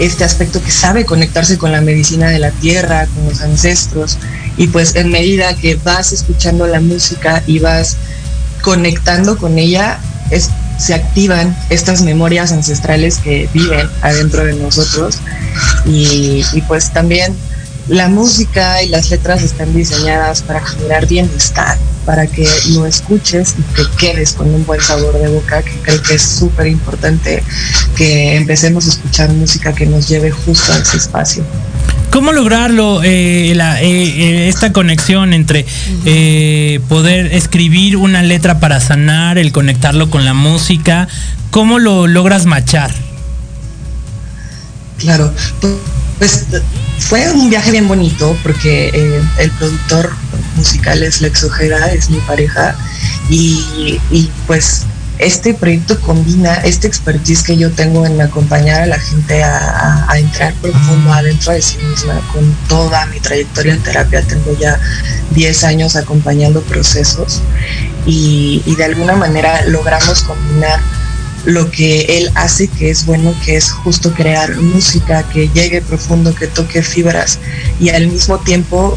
este 0.00 0.24
aspecto 0.24 0.62
que 0.62 0.70
sabe 0.70 1.04
conectarse 1.04 1.58
con 1.58 1.72
la 1.72 1.82
medicina 1.82 2.30
de 2.30 2.38
la 2.38 2.50
tierra, 2.50 3.06
con 3.06 3.26
los 3.26 3.42
ancestros, 3.42 4.18
y 4.56 4.68
pues 4.68 4.96
en 4.96 5.10
medida 5.10 5.54
que 5.54 5.76
vas 5.76 6.12
escuchando 6.12 6.66
la 6.66 6.80
música 6.80 7.42
y 7.46 7.58
vas 7.58 7.96
conectando 8.62 9.36
con 9.36 9.58
ella, 9.58 9.98
es, 10.30 10.50
se 10.78 10.94
activan 10.94 11.54
estas 11.68 12.00
memorias 12.00 12.50
ancestrales 12.50 13.18
que 13.18 13.48
viven 13.52 13.88
adentro 14.00 14.42
de 14.44 14.54
nosotros, 14.54 15.18
y, 15.84 16.44
y 16.54 16.62
pues 16.62 16.90
también 16.92 17.36
la 17.88 18.08
música 18.08 18.82
y 18.82 18.88
las 18.88 19.10
letras 19.10 19.42
están 19.42 19.74
diseñadas 19.74 20.42
para 20.42 20.64
generar 20.64 21.06
bienestar, 21.06 21.76
para 22.06 22.26
que 22.26 22.48
lo 22.70 22.86
escuches 22.86 23.54
y 23.58 23.62
te 23.74 23.82
quedes 23.98 24.32
con 24.32 24.48
un 24.54 24.64
buen 24.64 24.80
sabor 24.80 25.18
de 25.20 25.28
boca, 25.28 25.62
que 25.62 25.72
creo 25.82 26.02
que 26.02 26.14
es 26.14 26.22
súper 26.22 26.66
importante 26.68 27.42
que 27.96 28.36
empecemos 28.36 28.86
a 28.86 28.90
escuchar 28.90 29.30
música 29.32 29.72
que 29.74 29.86
nos 29.86 30.08
lleve 30.08 30.30
justo 30.30 30.72
a 30.72 30.78
ese 30.78 30.96
espacio. 30.98 31.44
¿Cómo 32.10 32.32
lograrlo, 32.32 33.02
eh, 33.04 33.52
la- 33.54 33.80
eh, 33.82 33.86
eh, 33.86 34.48
esta 34.48 34.72
conexión 34.72 35.32
entre 35.32 35.64
eh, 36.04 36.80
poder 36.88 37.32
escribir 37.34 37.96
una 37.96 38.22
letra 38.22 38.58
para 38.58 38.80
sanar, 38.80 39.38
el 39.38 39.52
conectarlo 39.52 40.10
con 40.10 40.24
la 40.24 40.34
música? 40.34 41.06
¿Cómo 41.50 41.78
lo 41.78 42.06
logras 42.08 42.46
machar? 42.46 42.92
Claro, 44.98 45.32
Pues 46.18 46.46
fue 47.00 47.30
un 47.32 47.50
viaje 47.50 47.70
bien 47.70 47.88
bonito 47.88 48.36
porque 48.42 48.88
eh, 48.88 49.22
el 49.38 49.50
productor 49.52 50.12
musical 50.56 51.02
es 51.02 51.20
Lex 51.20 51.44
Ojeda, 51.44 51.86
es 51.92 52.10
mi 52.10 52.18
pareja, 52.20 52.76
y, 53.28 54.00
y, 54.10 54.30
pues 54.46 54.86
este 55.18 55.52
proyecto 55.52 56.00
combina 56.00 56.54
este 56.64 56.86
expertise 56.86 57.42
que 57.42 57.56
yo 57.56 57.70
tengo 57.70 58.06
en 58.06 58.20
acompañar 58.20 58.82
a 58.82 58.86
la 58.86 58.98
gente 58.98 59.42
a, 59.42 59.58
a, 59.58 60.12
a, 60.12 60.18
entrar 60.18 60.54
profundo 60.54 61.12
adentro 61.12 61.52
de 61.52 61.60
sí 61.60 61.76
misma 61.78 62.20
con 62.32 62.54
toda 62.68 63.04
mi 63.06 63.20
trayectoria 63.20 63.74
en 63.74 63.82
terapia. 63.82 64.22
Tengo 64.22 64.56
ya 64.58 64.80
10 65.32 65.64
años 65.64 65.96
acompañando 65.96 66.62
procesos 66.62 67.42
y, 68.06 68.62
y 68.64 68.76
de 68.76 68.84
alguna 68.84 69.14
manera 69.14 69.64
logramos 69.66 70.22
combinar 70.22 70.80
lo 71.44 71.70
que 71.70 72.18
él 72.18 72.30
hace 72.34 72.68
que 72.68 72.90
es 72.90 73.06
bueno, 73.06 73.34
que 73.44 73.56
es 73.56 73.70
justo 73.70 74.12
crear 74.12 74.56
música 74.56 75.22
que 75.24 75.48
llegue 75.48 75.80
profundo, 75.80 76.34
que 76.34 76.46
toque 76.46 76.82
fibras 76.82 77.38
y 77.78 77.88
al 77.90 78.08
mismo 78.08 78.38
tiempo 78.38 78.96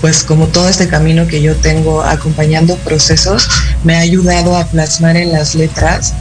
pues 0.00 0.22
como 0.22 0.46
todo 0.46 0.68
este 0.68 0.88
camino 0.88 1.26
que 1.26 1.42
yo 1.42 1.56
tengo 1.56 2.02
acompañando 2.02 2.76
procesos, 2.76 3.48
me 3.82 3.96
ha 3.96 4.00
ayudado 4.00 4.56
a 4.56 4.66
plasmar 4.66 5.16
en 5.16 5.32
las 5.32 5.54
letras 5.54 6.14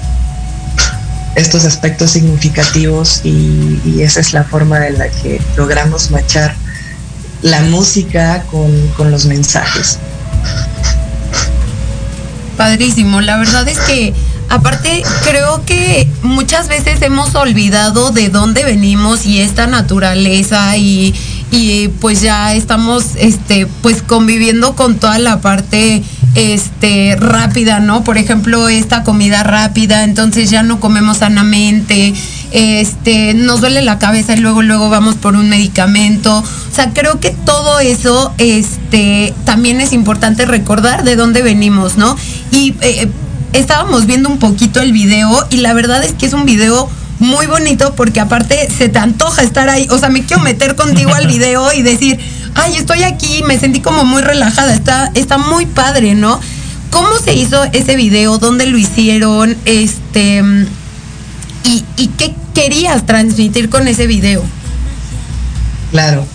estos 1.36 1.66
aspectos 1.66 2.12
significativos 2.12 3.22
y, 3.24 4.02
esa 4.02 4.20
es 4.20 4.34
la 4.34 4.44
forma 4.44 4.88
en 4.88 4.98
la 4.98 5.10
que 5.10 5.40
logramos 5.56 6.10
machar 6.10 6.56
la 7.44 7.62
música 7.62 8.44
con, 8.50 8.72
con 8.98 9.12
los 9.12 9.26
mensajes. 9.26 10.00
Padrísimo, 12.58 13.22
la 13.22 13.38
verdad 13.38 13.68
es 13.68 13.78
que 13.80 14.14
aparte 14.50 15.04
creo 15.24 15.64
que 15.66 16.08
muchas 16.24 16.68
veces 16.68 17.02
hemos 17.02 17.36
olvidado 17.36 18.12
de 18.12 18.30
dónde 18.30 18.64
venimos 18.64 19.26
y 19.26 19.40
esta 19.40 19.68
naturaleza 19.68 20.78
y, 20.78 21.14
y 21.52 21.90
pues 22.00 22.22
ya 22.22 22.54
estamos 22.54 23.16
este 23.18 23.68
pues 23.82 24.02
conviviendo 24.02 24.76
con 24.76 24.98
toda 24.98 25.20
la 25.20 25.42
parte 25.42 26.04
este 26.38 27.16
rápida, 27.20 27.80
¿no? 27.80 28.04
Por 28.04 28.20
ejemplo, 28.20 28.70
esta 28.70 29.04
comida 29.04 29.42
rápida, 29.42 30.04
entonces 30.04 30.52
ya 30.52 30.62
no 30.62 30.80
comemos 30.80 31.18
sanamente, 31.18 32.14
este, 32.52 33.34
nos 33.34 33.62
duele 33.62 33.82
la 33.82 33.98
cabeza 33.98 34.36
y 34.36 34.40
luego 34.40 34.62
luego 34.62 34.90
vamos 34.90 35.16
por 35.16 35.36
un 35.36 35.50
medicamento. 35.50 36.38
O 36.38 36.76
sea, 36.76 36.94
creo 36.94 37.20
que 37.20 37.32
todo 37.32 37.80
eso 37.80 38.34
este 38.38 39.34
también 39.46 39.82
es 39.82 39.94
importante 39.94 40.46
recordar 40.46 41.04
de 41.04 41.16
dónde 41.16 41.42
venimos, 41.42 41.98
¿no? 41.98 42.16
Y 42.52 42.76
eh, 42.82 43.10
estábamos 43.60 44.06
viendo 44.06 44.30
un 44.30 44.40
poquito 44.40 44.82
el 44.82 44.94
video 44.94 45.48
y 45.50 45.58
la 45.58 45.74
verdad 45.74 46.04
es 46.04 46.14
que 46.14 46.26
es 46.26 46.34
un 46.34 46.46
video 46.46 46.90
muy 47.20 47.48
bonito 47.48 47.96
porque 47.96 48.20
aparte 48.20 48.70
se 48.76 48.90
te 48.90 49.00
antoja 49.00 49.42
estar 49.42 49.70
ahí. 49.70 49.88
O 49.90 49.98
sea, 49.98 50.10
me 50.10 50.24
quiero 50.24 50.44
meter 50.44 50.76
contigo 50.76 51.14
al 51.14 51.28
video 51.28 51.74
y 51.74 51.82
decir, 51.82 52.20
ay, 52.54 52.76
estoy 52.78 53.04
aquí, 53.04 53.44
me 53.44 53.60
sentí 53.60 53.82
como 53.82 54.06
muy 54.06 54.22
relajada. 54.22 54.74
Está, 54.74 55.12
está 55.16 55.38
muy 55.38 55.66
padre, 55.66 56.14
¿no? 56.14 56.40
¿Cómo 56.92 57.18
se 57.24 57.34
hizo 57.34 57.64
ese 57.74 57.96
video? 57.96 58.38
¿Dónde 58.38 58.66
lo 58.68 58.78
hicieron? 58.78 59.58
Este. 59.66 60.44
¿Y, 61.64 61.84
y 61.98 62.08
qué 62.10 62.34
querías 62.54 63.06
transmitir 63.06 63.70
con 63.70 63.88
ese 63.88 64.08
video? 64.08 64.44
Claro. 65.92 66.26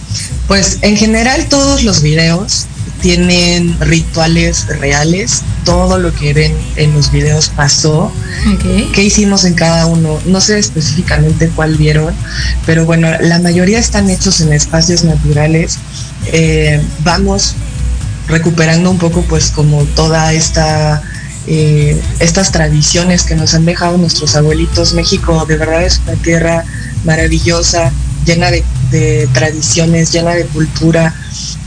Pues 0.48 0.78
en 0.82 0.96
general 0.96 1.46
todos 1.48 1.84
los 1.84 2.02
videos 2.02 2.66
tienen 3.02 3.76
rituales 3.80 4.66
reales. 4.78 5.42
Todo 5.64 5.98
lo 5.98 6.14
que 6.14 6.32
ven 6.32 6.56
en 6.76 6.94
los 6.94 7.12
videos 7.12 7.50
pasó. 7.50 8.10
Okay. 8.56 8.90
¿Qué 8.94 9.02
hicimos 9.02 9.44
en 9.44 9.54
cada 9.54 9.86
uno? 9.86 10.18
No 10.24 10.40
sé 10.40 10.58
específicamente 10.58 11.48
cuál 11.54 11.76
vieron, 11.76 12.14
pero 12.64 12.86
bueno, 12.86 13.08
la 13.20 13.38
mayoría 13.40 13.78
están 13.78 14.08
hechos 14.08 14.40
en 14.40 14.52
espacios 14.52 15.04
naturales. 15.04 15.78
Eh, 16.32 16.80
vamos 17.00 17.54
recuperando 18.28 18.90
un 18.90 18.98
poco 18.98 19.22
pues 19.22 19.50
como 19.50 19.84
toda 19.84 20.32
esta 20.32 21.02
eh, 21.48 22.00
estas 22.20 22.52
tradiciones 22.52 23.24
que 23.24 23.34
nos 23.34 23.54
han 23.54 23.64
dejado 23.64 23.98
nuestros 23.98 24.36
abuelitos. 24.36 24.94
México 24.94 25.44
de 25.44 25.56
verdad 25.56 25.82
es 25.82 26.00
una 26.06 26.14
tierra 26.22 26.64
maravillosa, 27.04 27.90
llena 28.24 28.50
de, 28.52 28.64
de 28.92 29.28
tradiciones, 29.32 30.12
llena 30.12 30.34
de 30.34 30.44
cultura, 30.46 31.12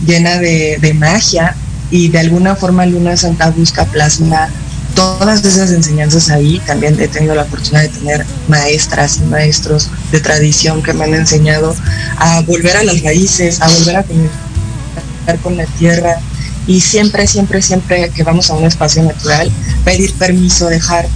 llena 0.05 0.37
de, 0.37 0.77
de, 0.79 0.93
magia 0.93 1.55
y 1.91 2.07
de 2.07 2.19
alguna 2.19 2.55
forma 2.55 2.85
Luna 2.85 3.17
Santa 3.17 3.49
busca 3.49 3.83
plasmar 3.85 4.49
todas 4.95 5.43
esas 5.43 5.71
enseñanzas 5.71 6.29
ahí. 6.29 6.61
También 6.65 6.97
he 6.99 7.09
tenido 7.09 7.35
la 7.35 7.43
oportunidad 7.43 7.81
de 7.81 7.89
tener 7.89 8.25
maestras 8.47 9.17
y 9.17 9.25
maestros 9.25 9.89
de 10.11 10.21
tradición 10.21 10.81
que 10.81 10.93
me 10.93 11.03
han 11.03 11.13
enseñado 11.13 11.75
a 12.17 12.41
volver 12.41 12.77
a 12.77 12.83
las 12.83 13.01
raíces, 13.01 13.61
a 13.61 13.67
volver 13.67 13.97
a 13.97 14.03
conectar 14.03 15.39
con 15.43 15.57
la 15.57 15.65
tierra, 15.65 16.21
y 16.67 16.81
siempre, 16.81 17.27
siempre, 17.27 17.61
siempre 17.61 18.09
que 18.09 18.23
vamos 18.23 18.49
a 18.49 18.55
un 18.55 18.65
espacio 18.65 19.03
natural, 19.03 19.51
pedir 19.83 20.13
permiso, 20.15 20.67
dejar 20.67 21.07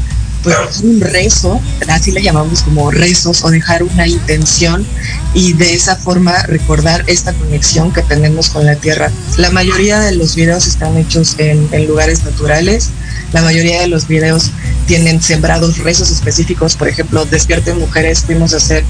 pues 0.44 0.82
un 0.84 1.02
rezo, 1.02 1.60
así 1.88 2.12
le 2.12 2.22
llamamos 2.22 2.64
como 2.64 2.92
rezos, 2.92 3.44
o 3.44 3.50
dejar 3.50 3.84
una 3.84 4.08
intención 4.08 4.86
y 5.34 5.54
de 5.54 5.74
esa 5.74 5.96
forma 5.96 6.42
recordar 6.44 7.04
esta 7.08 7.34
conexión 7.34 7.92
que 7.92 8.02
tenemos 8.02 8.50
con 8.50 8.66
la 8.66 8.76
tierra. 8.76 9.12
La 9.38 9.50
mayoría 9.52 10.00
de 10.00 10.16
los 10.16 10.36
videos 10.36 10.68
están 10.68 10.98
hechos 10.98 11.36
en, 11.38 11.68
en 11.72 11.88
lugares 11.88 12.24
naturales, 12.24 12.90
la 13.34 13.42
mayoría 13.42 13.82
de 13.82 13.88
los 13.88 14.08
videos 14.08 14.52
tienen 14.88 15.22
sembrados 15.22 15.78
rezos 15.80 16.10
específicos, 16.10 16.76
por 16.76 16.88
ejemplo, 16.88 17.26
Despierten 17.26 17.78
Mujeres, 17.78 18.22
fuimos 18.22 18.54
a 18.54 18.58
hacer 18.58 18.84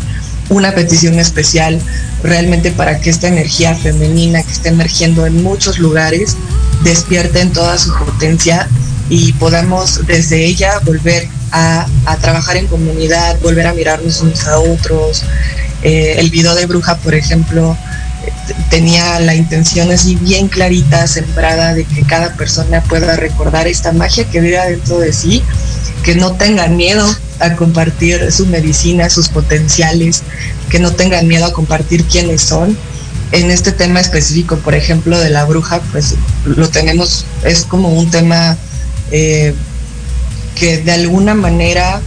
una 0.50 0.74
petición 0.74 1.20
especial 1.20 1.80
realmente 2.24 2.72
para 2.72 3.00
que 3.00 3.10
esta 3.10 3.28
energía 3.28 3.76
femenina 3.76 4.43
que 4.43 4.52
está 4.52 4.70
emergiendo 4.70 5.26
en 5.26 5.43
muchos 5.43 5.80
lugares 5.80 6.36
despierte 6.84 7.41
en 7.41 7.54
toda 7.54 7.78
su 7.78 7.93
potencia 7.93 8.68
y 9.10 9.34
podamos 9.34 10.06
desde 10.06 10.45
ella 10.45 10.80
volver 10.86 11.28
a, 11.52 11.88
trabajar 12.22 12.58
en 12.58 12.68
comunidad, 12.68 13.39
volver 13.41 13.68
a 13.68 13.74
mirarnos 13.74 14.22
unos 14.22 14.47
a 14.47 14.60
otros. 14.60 15.24
Eh, 15.84 16.16
el 16.18 16.30
video 16.30 16.56
de 16.56 16.66
Bruja, 16.66 16.97
por 16.97 17.16
ejemplo, 17.16 17.78
tenía 18.70 19.20
la 19.20 19.36
intención 19.36 19.91
así 19.91 20.16
bien 20.16 20.47
clarita, 20.47 21.08
sembrada, 21.08 21.74
de 21.74 21.86
que 21.86 22.04
cada 22.04 22.34
persona 22.34 22.82
pueda 22.84 23.16
recordar 23.16 23.68
esta 23.68 23.91
magia 23.91 24.26
que 24.26 24.41
vive 24.41 24.60
dentro 24.70 25.00
de 25.00 25.14
sí, 25.14 25.43
que 26.04 26.16
no 26.16 26.34
tengan 26.34 26.76
miedo 26.76 27.06
a 27.39 27.56
compartir 27.56 28.32
su 28.32 28.45
medicina, 28.47 29.10
sus 29.10 29.30
potenciales, 29.30 30.24
que 30.70 30.80
no 30.80 30.91
tengan 30.91 31.28
miedo 31.28 31.45
a 31.45 31.54
compartir 31.54 32.04
quiénes 32.06 32.41
son. 32.41 32.78
En 33.32 33.52
este 33.52 33.72
tema 33.72 34.00
específico, 34.00 34.58
por 34.58 34.74
ejemplo, 34.74 35.18
de 35.20 35.30
la 35.30 35.45
bruja, 35.45 35.82
pues 35.91 36.16
lo 36.45 36.68
tenemos, 36.70 37.26
es 37.43 37.64
como 37.64 37.89
un 37.89 38.10
tema 38.10 38.58
eh, 39.12 39.54
que 40.60 40.80
de 40.80 40.91
alguna 40.91 41.34
manera 41.36 42.01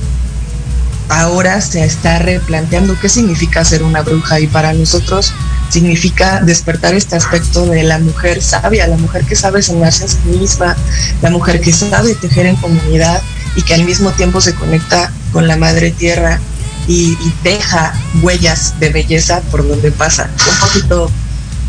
ahora 1.09 1.61
se 1.61 1.85
está 1.85 2.19
replanteando 2.19 2.99
qué 3.01 3.09
significa 3.09 3.65
ser 3.65 3.83
una 3.83 4.03
bruja 4.03 4.41
y 4.41 4.47
para 4.47 4.73
nosotros 4.73 5.33
significa 5.69 6.41
despertar 6.41 6.95
este 6.95 7.17
aspecto 7.17 7.67
de 7.67 7.83
la 7.83 7.99
mujer 7.99 8.43
sabia, 8.43 8.87
la 8.87 8.97
mujer 8.97 9.25
que 9.25 9.37
sabe 9.37 9.63
sanarse 9.63 10.05
a 10.05 10.09
sí 10.09 10.19
misma, 10.27 10.77
la 11.23 11.31
mujer 11.31 11.61
que 11.61 11.73
sabe 11.73 12.15
tejer 12.15 12.47
en 12.47 12.57
comunidad 12.57 13.23
y 13.57 13.63
que 13.63 13.75
al 13.75 13.85
mismo 13.85 14.11
tiempo 14.13 14.41
se 14.41 14.55
conecta 14.55 15.11
con 15.33 15.49
la 15.49 15.57
madre 15.57 15.91
tierra 15.91 16.39
y, 16.87 17.17
y 17.21 17.35
deja 17.43 17.95
huellas 18.23 18.79
de 18.81 18.91
belleza 18.91 19.41
por 19.51 19.67
donde 19.67 19.93
pasa. 19.93 20.29
Un 20.51 20.69
poquito 20.69 21.11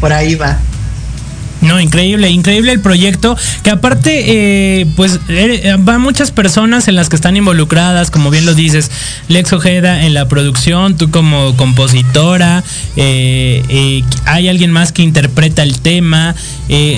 por 0.01 0.11
ahí 0.11 0.35
va. 0.35 0.57
No, 1.63 1.79
increíble, 1.79 2.29
increíble 2.29 2.73
el 2.73 2.81
proyecto, 2.81 3.37
que 3.63 3.71
aparte, 3.71 4.81
eh, 4.81 4.85
pues, 4.97 5.19
eh, 5.29 5.77
va 5.77 5.97
muchas 5.97 6.31
personas 6.31 6.89
en 6.89 6.95
las 6.95 7.07
que 7.07 7.15
están 7.15 7.37
involucradas, 7.37 8.11
como 8.11 8.29
bien 8.29 8.45
lo 8.45 8.53
dices, 8.53 8.91
Lex 9.29 9.53
Ojeda 9.53 10.05
en 10.05 10.13
la 10.13 10.27
producción, 10.27 10.97
tú 10.97 11.09
como 11.09 11.55
compositora, 11.55 12.63
eh, 12.97 14.03
hay 14.25 14.49
alguien 14.49 14.71
más 14.71 14.91
que 14.91 15.03
interpreta 15.03 15.63
el 15.63 15.79
tema, 15.79 16.35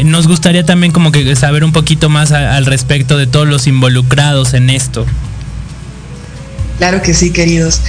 nos 0.06 0.28
gustaría 0.28 0.66
también 0.66 0.92
como 0.92 1.12
que 1.12 1.36
saber 1.36 1.64
un 1.64 1.72
poquito 1.72 2.10
más 2.10 2.32
al 2.32 2.66
respecto 2.66 3.18
de 3.18 3.28
todos 3.28 3.48
los 3.48 3.68
involucrados 3.68 4.56
en 4.56 4.72
esto. 4.72 5.06
Claro 6.80 7.02
que 7.04 7.14
sí, 7.14 7.32
queridos. 7.32 7.82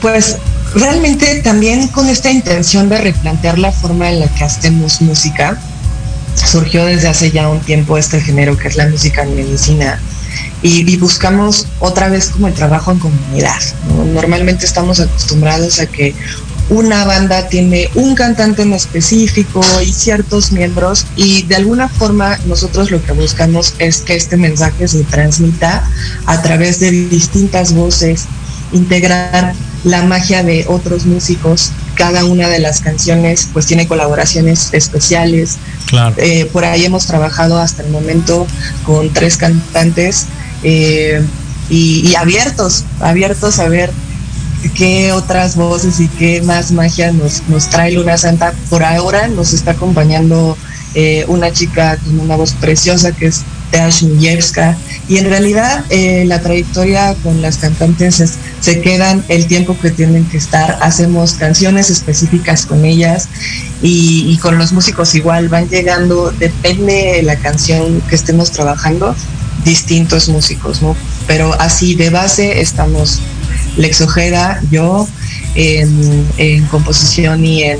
Pues 0.00 0.38
realmente 0.74 1.40
también 1.42 1.88
con 1.88 2.08
esta 2.08 2.30
intención 2.30 2.88
de 2.88 2.98
replantear 2.98 3.58
la 3.58 3.70
forma 3.70 4.10
en 4.10 4.20
la 4.20 4.28
que 4.28 4.44
hacemos 4.44 5.00
música, 5.00 5.58
surgió 6.34 6.84
desde 6.84 7.08
hace 7.08 7.30
ya 7.30 7.48
un 7.48 7.60
tiempo 7.60 7.98
este 7.98 8.20
género 8.20 8.56
que 8.56 8.68
es 8.68 8.76
la 8.76 8.88
música 8.88 9.22
en 9.22 9.36
medicina 9.36 10.00
y, 10.62 10.96
buscamos 10.96 11.66
otra 11.78 12.08
vez 12.08 12.30
como 12.30 12.48
el 12.48 12.54
trabajo 12.54 12.90
en 12.90 12.98
comunidad. 12.98 13.60
¿no? 13.88 14.04
Normalmente 14.04 14.64
estamos 14.64 14.98
acostumbrados 14.98 15.78
a 15.78 15.86
que 15.86 16.14
una 16.70 17.04
banda 17.04 17.48
tiene 17.48 17.90
un 17.94 18.14
cantante 18.14 18.62
en 18.62 18.72
específico 18.72 19.62
y 19.82 19.92
ciertos 19.92 20.50
miembros 20.52 21.06
y 21.14 21.42
de 21.42 21.56
alguna 21.56 21.88
forma 21.88 22.38
nosotros 22.46 22.90
lo 22.90 23.04
que 23.04 23.12
buscamos 23.12 23.74
es 23.78 23.98
que 23.98 24.16
este 24.16 24.38
mensaje 24.38 24.88
se 24.88 25.04
transmita 25.04 25.86
a 26.24 26.40
través 26.40 26.80
de 26.80 26.90
distintas 26.90 27.74
voces, 27.74 28.24
integrar 28.72 29.52
la 29.84 30.02
magia 30.04 30.42
de 30.42 30.64
otros 30.66 31.04
músicos 31.04 31.70
cada 31.94 32.24
una 32.24 32.48
de 32.48 32.58
las 32.58 32.80
canciones 32.80 33.48
pues 33.52 33.66
tiene 33.66 33.86
colaboraciones 33.86 34.70
especiales. 34.72 35.56
Claro. 35.86 36.14
Eh, 36.18 36.48
por 36.52 36.64
ahí 36.64 36.84
hemos 36.84 37.06
trabajado 37.06 37.58
hasta 37.58 37.82
el 37.82 37.90
momento 37.90 38.46
con 38.84 39.12
tres 39.12 39.36
cantantes 39.36 40.26
eh, 40.62 41.22
y, 41.70 42.08
y 42.08 42.14
abiertos, 42.16 42.84
abiertos 43.00 43.58
a 43.58 43.68
ver 43.68 43.90
qué 44.70 45.12
otras 45.12 45.56
voces 45.56 46.00
y 46.00 46.08
qué 46.08 46.42
más 46.42 46.72
magia 46.72 47.12
nos, 47.12 47.42
nos 47.48 47.68
trae 47.68 47.92
Luna 47.92 48.16
Santa. 48.16 48.52
Por 48.70 48.84
ahora 48.84 49.28
nos 49.28 49.52
está 49.52 49.72
acompañando 49.72 50.56
eh, 50.94 51.24
una 51.28 51.52
chica 51.52 51.96
con 51.96 52.20
una 52.20 52.36
voz 52.36 52.52
preciosa 52.52 53.12
que 53.12 53.26
es 53.26 53.42
Teash 53.70 54.02
Mijewska 54.04 54.76
y 55.08 55.16
en 55.18 55.26
realidad 55.28 55.84
eh, 55.90 56.24
la 56.26 56.40
trayectoria 56.40 57.14
con 57.22 57.42
las 57.42 57.58
cantantes 57.58 58.20
es- 58.20 58.34
se 58.60 58.80
quedan 58.80 59.24
el 59.28 59.46
tiempo 59.46 59.76
que 59.80 59.90
tienen 59.90 60.24
que 60.26 60.36
estar, 60.38 60.78
hacemos 60.80 61.32
canciones 61.34 61.90
específicas 61.90 62.66
con 62.66 62.84
ellas 62.84 63.28
y, 63.82 64.26
y 64.28 64.38
con 64.38 64.58
los 64.58 64.72
músicos 64.72 65.14
igual 65.14 65.48
van 65.48 65.68
llegando, 65.68 66.30
depende 66.32 67.14
de 67.16 67.22
la 67.22 67.36
canción 67.36 68.00
que 68.08 68.14
estemos 68.14 68.50
trabajando, 68.52 69.14
distintos 69.64 70.28
músicos, 70.28 70.82
¿no? 70.82 70.94
Pero 71.26 71.54
así 71.60 71.94
de 71.94 72.10
base 72.10 72.60
estamos 72.60 73.20
Lex 73.76 74.00
Ojeda, 74.02 74.60
yo 74.70 75.06
en, 75.54 76.26
en 76.36 76.64
composición 76.66 77.44
y 77.44 77.62
en, 77.64 77.78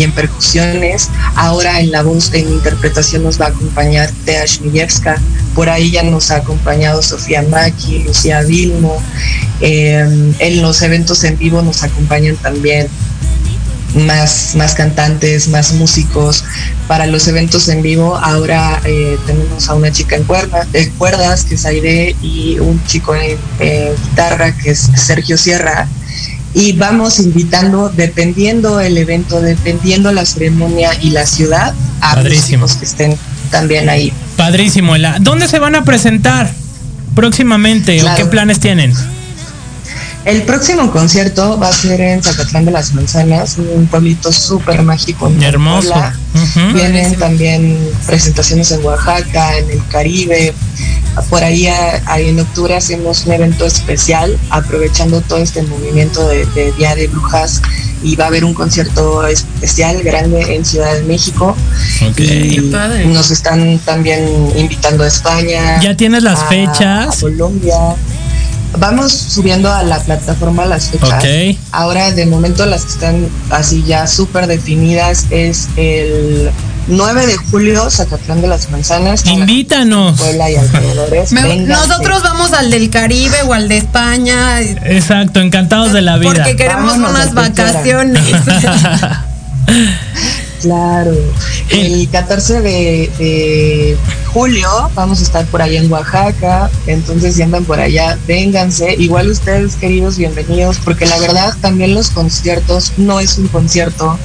y 0.00 0.04
en 0.04 0.12
percusiones. 0.12 1.10
Ahora 1.36 1.78
en 1.80 1.90
la 1.92 2.02
voz, 2.02 2.32
en 2.32 2.48
interpretación 2.48 3.22
nos 3.22 3.38
va 3.38 3.46
a 3.46 3.48
acompañar 3.50 4.10
Tea 4.24 4.46
Shmiyevska. 4.46 5.16
Por 5.54 5.68
ahí 5.68 5.90
ya 5.90 6.02
nos 6.02 6.30
ha 6.30 6.36
acompañado 6.36 7.02
Sofía 7.02 7.42
Maki, 7.42 8.04
Lucía 8.04 8.40
Vilmo. 8.40 8.96
Eh, 9.60 10.32
en 10.38 10.62
los 10.62 10.80
eventos 10.80 11.22
en 11.24 11.36
vivo 11.36 11.60
nos 11.60 11.82
acompañan 11.82 12.36
también 12.36 12.88
más, 13.94 14.54
más 14.54 14.74
cantantes, 14.74 15.48
más 15.48 15.72
músicos. 15.74 16.44
Para 16.88 17.06
los 17.06 17.28
eventos 17.28 17.68
en 17.68 17.82
vivo 17.82 18.16
ahora 18.16 18.80
eh, 18.84 19.18
tenemos 19.26 19.68
a 19.68 19.74
una 19.74 19.92
chica 19.92 20.16
en 20.16 20.24
cuerda- 20.24 20.66
eh, 20.72 20.90
cuerdas, 20.96 21.44
que 21.44 21.56
es 21.56 21.66
Aide, 21.66 22.16
y 22.22 22.58
un 22.58 22.82
chico 22.86 23.14
en 23.14 23.36
guitarra, 24.08 24.56
que 24.56 24.70
es 24.70 24.88
Sergio 24.96 25.36
Sierra. 25.36 25.88
Y 26.52 26.72
vamos 26.72 27.20
invitando, 27.20 27.90
dependiendo 27.90 28.80
el 28.80 28.98
evento, 28.98 29.40
dependiendo 29.40 30.10
la 30.12 30.24
ceremonia 30.24 30.90
y 31.00 31.10
la 31.10 31.26
ciudad, 31.26 31.74
a 32.00 32.14
Padrísimo. 32.16 32.62
músicos 32.62 32.80
que 32.80 32.84
estén 32.86 33.18
también 33.50 33.88
ahí. 33.88 34.12
Padrísimo. 34.36 34.96
Ela. 34.96 35.18
¿Dónde 35.20 35.48
se 35.48 35.58
van 35.58 35.74
a 35.74 35.84
presentar 35.84 36.50
próximamente 37.14 38.02
o 38.02 38.14
qué 38.16 38.24
planes 38.26 38.58
tienen? 38.58 38.92
El 40.24 40.42
próximo 40.42 40.92
concierto 40.92 41.58
va 41.58 41.68
a 41.68 41.72
ser 41.72 42.00
en 42.00 42.22
Zacatlán 42.22 42.66
de 42.66 42.70
las 42.72 42.92
Manzanas, 42.92 43.56
un 43.56 43.86
pueblito 43.86 44.30
súper 44.30 44.82
mágico. 44.82 45.32
Hermoso. 45.40 45.94
Ujú. 46.34 46.74
Vienen 46.74 47.14
también 47.16 47.78
presentaciones 48.06 48.70
en 48.70 48.84
Oaxaca, 48.84 49.56
en 49.56 49.70
el 49.70 49.86
Caribe. 49.88 50.52
Por 51.22 51.42
ahí 51.44 51.66
a- 51.66 52.02
ahí 52.06 52.28
en 52.28 52.40
octubre 52.40 52.74
hacemos 52.76 53.26
un 53.26 53.32
evento 53.32 53.66
especial 53.66 54.36
aprovechando 54.50 55.20
todo 55.20 55.38
este 55.38 55.62
movimiento 55.62 56.26
de, 56.28 56.44
de 56.46 56.72
Día 56.72 56.94
de 56.94 57.06
Brujas 57.08 57.60
y 58.02 58.16
va 58.16 58.24
a 58.24 58.28
haber 58.28 58.44
un 58.44 58.54
concierto 58.54 59.26
especial 59.26 60.02
grande 60.02 60.54
en 60.54 60.64
Ciudad 60.64 60.94
de 60.94 61.02
México. 61.02 61.54
Ok. 62.10 62.18
Y 62.20 62.60
padre. 62.72 63.04
nos 63.06 63.30
están 63.30 63.78
también 63.80 64.26
invitando 64.56 65.04
a 65.04 65.06
España. 65.08 65.80
¿Ya 65.82 65.96
tienes 65.96 66.22
las 66.22 66.40
a- 66.40 66.46
fechas? 66.48 67.16
a 67.18 67.20
Colombia. 67.20 67.76
Vamos 68.78 69.12
subiendo 69.12 69.70
a 69.72 69.82
la 69.82 69.98
plataforma 69.98 70.64
las 70.64 70.90
fechas. 70.90 71.24
Ok. 71.24 71.58
Ahora, 71.72 72.12
de 72.12 72.24
momento, 72.26 72.64
las 72.66 72.84
que 72.84 72.92
están 72.92 73.28
así 73.50 73.82
ya 73.84 74.06
súper 74.06 74.46
definidas 74.46 75.26
es 75.30 75.66
el 75.76 76.50
9 76.90 77.26
de 77.26 77.36
julio, 77.36 77.90
Zacatlán 77.90 78.40
de 78.42 78.48
las 78.48 78.70
Manzanas. 78.70 79.24
Invítanos. 79.26 80.18
Puebla 80.20 80.50
y 80.50 80.56
alrededores. 80.56 81.32
Me- 81.32 81.56
nosotros 81.58 82.22
vamos 82.22 82.52
al 82.52 82.70
del 82.70 82.90
Caribe 82.90 83.36
o 83.46 83.52
al 83.52 83.68
de 83.68 83.78
España. 83.78 84.60
Exacto, 84.60 85.40
encantados 85.40 85.92
de 85.92 86.02
la 86.02 86.18
vida. 86.18 86.32
Porque 86.34 86.56
queremos 86.56 86.92
Vámonos 86.98 87.10
unas 87.10 87.34
vacaciones. 87.34 88.22
Claro. 90.60 91.12
El 91.70 92.06
14 92.10 92.60
de, 92.60 93.10
de 93.18 93.96
julio 94.32 94.68
vamos 94.94 95.20
a 95.20 95.22
estar 95.22 95.46
por 95.46 95.62
allá 95.62 95.80
en 95.80 95.90
Oaxaca. 95.90 96.70
Entonces, 96.86 97.36
si 97.36 97.42
andan 97.42 97.64
por 97.64 97.80
allá, 97.80 98.18
vénganse. 98.26 98.94
Igual 98.98 99.30
ustedes, 99.30 99.76
queridos, 99.76 100.18
bienvenidos. 100.18 100.76
Porque 100.84 101.06
la 101.06 101.18
verdad, 101.18 101.54
también 101.62 101.94
los 101.94 102.10
conciertos 102.10 102.92
no 102.98 103.20
es 103.20 103.38
un 103.38 103.48
concierto 103.48 104.18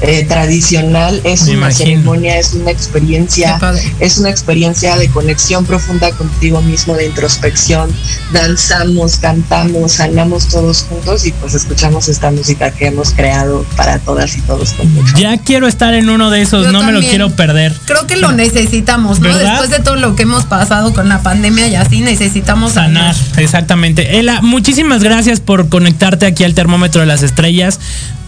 eh, 0.00 0.24
tradicional, 0.24 1.20
es 1.24 1.42
Me 1.44 1.50
una 1.50 1.58
imagino. 1.58 1.84
ceremonia, 1.86 2.38
es 2.38 2.54
una 2.54 2.70
experiencia. 2.70 3.58
Es 4.00 4.18
una 4.18 4.30
experiencia 4.30 4.96
de 4.96 5.08
conexión 5.08 5.64
profunda 5.64 6.10
contigo 6.12 6.60
mismo, 6.62 6.94
de 6.94 7.06
introspección. 7.06 7.90
Danzamos, 8.32 9.16
cantamos, 9.16 9.92
sanamos 9.92 10.48
todos 10.48 10.82
juntos 10.82 11.26
y 11.26 11.32
pues 11.32 11.54
escuchamos 11.54 12.08
esta 12.08 12.30
música 12.30 12.70
que 12.70 12.86
hemos 12.86 13.12
creado 13.12 13.64
para 13.76 13.98
todas 13.98 14.36
y 14.36 14.40
todos 14.42 14.74
mucho 14.84 15.14
Ya 15.16 15.38
quiero 15.38 15.66
estar 15.68 15.94
en 15.94 16.10
uno 16.10 16.30
de 16.30 16.42
esos, 16.42 16.66
Yo 16.66 16.72
no 16.72 16.82
me 16.82 16.92
lo 16.92 17.00
quiero 17.00 17.30
perder. 17.30 17.74
Creo 17.86 18.06
que 18.06 18.16
lo 18.16 18.32
necesitamos, 18.32 19.20
¿no? 19.20 19.28
¿Verdad? 19.28 19.60
Después 19.60 19.70
de 19.70 19.80
todo 19.80 19.96
lo 19.96 20.16
que 20.16 20.24
hemos 20.24 20.44
pasado 20.44 20.92
con 20.92 21.08
la 21.08 21.22
pandemia 21.22 21.68
y 21.68 21.74
así, 21.76 22.00
necesitamos 22.00 22.72
Sanar, 22.72 23.14
sanar. 23.14 23.40
exactamente. 23.40 24.18
Ela, 24.18 24.40
muchísimas 24.42 25.02
gracias 25.02 25.40
por 25.40 25.68
conectarte 25.68 26.26
aquí 26.26 26.44
al 26.44 26.54
termómetro 26.54 27.00
de 27.00 27.06
las 27.06 27.22
estrellas. 27.22 27.78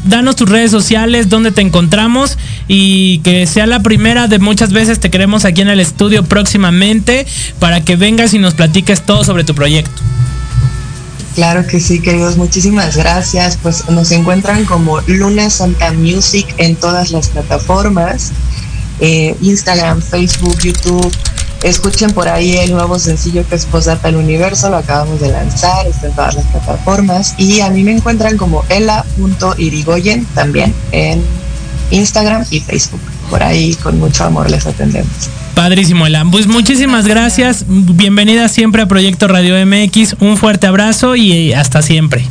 Danos 0.06 0.36
tus 0.36 0.48
redes 0.48 0.70
sociales, 0.70 1.28
dónde 1.28 1.50
te 1.50 1.60
encontramos 1.60 2.38
y 2.68 3.18
que 3.18 3.46
sea 3.46 3.66
la 3.66 3.80
primera 3.80 4.28
de 4.28 4.38
muchas 4.38 4.72
veces 4.72 5.00
te 5.00 5.10
queremos 5.10 5.44
aquí 5.44 5.62
en 5.62 5.68
el 5.68 5.80
estudio 5.80 6.24
próximamente 6.24 7.26
para 7.58 7.84
que 7.84 7.96
vengas 7.96 8.32
y 8.32 8.38
nos 8.38 8.54
platiques 8.54 9.04
todo 9.04 9.24
sobre 9.24 9.44
tu 9.44 9.54
proyecto. 9.54 10.02
Claro 11.34 11.66
que 11.66 11.80
sí, 11.80 12.00
queridos, 12.00 12.38
muchísimas 12.38 12.96
gracias. 12.96 13.58
Pues 13.62 13.88
nos 13.90 14.10
encuentran 14.10 14.64
como 14.64 15.00
Luna 15.02 15.50
Santa 15.50 15.92
Music 15.92 16.46
en 16.56 16.76
todas 16.76 17.10
las 17.10 17.28
plataformas, 17.28 18.32
eh, 19.00 19.36
Instagram, 19.42 20.00
Facebook, 20.00 20.56
YouTube. 20.62 21.12
Escuchen 21.62 22.12
por 22.12 22.28
ahí 22.28 22.56
el 22.56 22.72
nuevo 22.72 22.98
sencillo 22.98 23.46
que 23.48 23.54
es 23.54 23.66
Posdata 23.66 24.08
al 24.08 24.16
Universo, 24.16 24.70
lo 24.70 24.76
acabamos 24.76 25.20
de 25.20 25.30
lanzar, 25.30 25.86
está 25.86 26.06
en 26.06 26.12
todas 26.12 26.34
las 26.34 26.44
plataformas. 26.46 27.34
Y 27.38 27.60
a 27.60 27.70
mí 27.70 27.82
me 27.82 27.92
encuentran 27.92 28.36
como 28.36 28.64
ela.irigoyen 28.68 30.24
también 30.34 30.74
en 30.92 31.22
Instagram 31.90 32.44
y 32.50 32.60
Facebook. 32.60 33.00
Por 33.30 33.42
ahí 33.42 33.74
con 33.74 33.98
mucho 33.98 34.24
amor 34.24 34.50
les 34.50 34.66
atendemos. 34.66 35.30
Padrísimo, 35.54 36.06
Ela. 36.06 36.24
Pues 36.30 36.46
muchísimas 36.46 37.06
gracias. 37.06 37.64
Bienvenida 37.66 38.48
siempre 38.48 38.82
a 38.82 38.86
Proyecto 38.86 39.26
Radio 39.26 39.54
MX. 39.66 40.16
Un 40.20 40.36
fuerte 40.36 40.66
abrazo 40.66 41.16
y 41.16 41.54
hasta 41.54 41.80
siempre. 41.80 42.26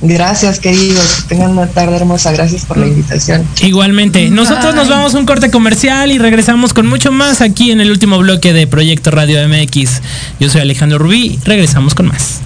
Gracias, 0.00 0.60
queridos. 0.60 1.22
Que 1.22 1.34
tengan 1.34 1.50
una 1.50 1.66
tarde 1.66 1.96
hermosa. 1.96 2.30
Gracias 2.32 2.64
por 2.64 2.76
la 2.76 2.86
invitación. 2.86 3.46
Igualmente, 3.62 4.30
nosotros 4.30 4.74
nos 4.74 4.88
vamos 4.88 5.14
a 5.14 5.18
un 5.18 5.26
corte 5.26 5.50
comercial 5.50 6.12
y 6.12 6.18
regresamos 6.18 6.72
con 6.72 6.86
mucho 6.86 7.10
más 7.10 7.40
aquí 7.40 7.72
en 7.72 7.80
el 7.80 7.90
último 7.90 8.18
bloque 8.18 8.52
de 8.52 8.66
Proyecto 8.66 9.10
Radio 9.10 9.46
MX. 9.48 10.00
Yo 10.38 10.48
soy 10.50 10.60
Alejandro 10.60 10.98
Rubí, 10.98 11.38
regresamos 11.44 11.94
con 11.94 12.06
más. 12.06 12.40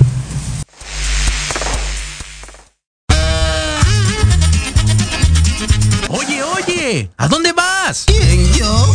Oye, 6.09 6.43
oye, 6.43 7.11
¿a 7.19 7.29
dónde 7.29 7.53
vas? 7.53 8.05
¿Quién, 8.07 8.53
yo? 8.55 8.95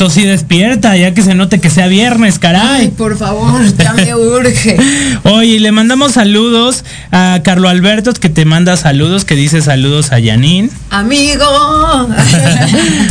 Esto 0.00 0.08
sí 0.08 0.22
despierta, 0.24 0.96
ya 0.96 1.12
que 1.12 1.20
se 1.20 1.34
note 1.34 1.60
que 1.60 1.68
sea 1.68 1.86
viernes, 1.86 2.36
Ay, 2.36 2.40
caray. 2.40 2.88
por 2.88 3.18
favor, 3.18 3.60
ya 3.76 3.92
me 3.92 4.14
urge. 4.14 4.78
Oye, 5.24 5.60
le 5.60 5.72
mandamos 5.72 6.12
saludos 6.12 6.86
a 7.12 7.40
Carlo 7.44 7.68
Alberto, 7.68 8.10
que 8.14 8.30
te 8.30 8.46
manda 8.46 8.78
saludos, 8.78 9.26
que 9.26 9.36
dice 9.36 9.60
saludos 9.60 10.10
a 10.12 10.18
Yanin. 10.18 10.70
Amigo. 10.88 11.44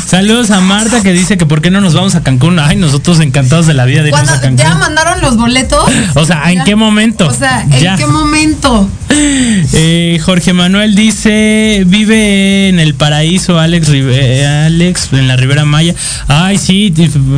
Saludos 0.08 0.50
a 0.50 0.62
Marta, 0.62 1.02
que 1.04 1.14
dice 1.14 1.38
que 1.38 1.46
por 1.46 1.62
qué 1.62 1.70
no 1.70 1.80
nos 1.80 1.94
vamos 1.94 2.16
a 2.16 2.24
Cancún. 2.24 2.58
Ay, 2.58 2.76
nosotros 2.76 3.20
encantados 3.20 3.68
de 3.68 3.76
la 3.76 3.86
vida 3.86 4.02
de 4.02 4.10
irnos 4.10 4.28
a 4.30 4.42
Cancún. 4.42 4.58
ya 4.58 4.74
mandaron 4.74 5.22
los 5.22 5.38
boletos. 5.38 5.86
O 6.16 6.26
sea, 6.26 6.50
¿en 6.52 6.58
Ya. 6.58 6.64
qué 6.64 6.76
momento? 6.76 7.28
O 7.28 7.34
sea, 7.34 7.62
¿en 7.70 7.80
Ya. 7.80 7.96
qué 7.98 8.08
momento? 8.08 8.90
Eh, 9.12 10.20
Jorge 10.24 10.54
Manuel 10.54 10.96
dice, 10.96 11.84
vive 11.86 12.70
en 12.70 12.80
el 12.80 12.94
paraíso 12.96 13.60
Alex, 13.60 13.90
eh, 13.92 14.46
Alex 14.66 15.10
en 15.14 15.28
la 15.28 15.36
Ribera 15.36 15.66
Maya. 15.66 15.96
Ay, 16.28 16.58
sí, 16.58 16.94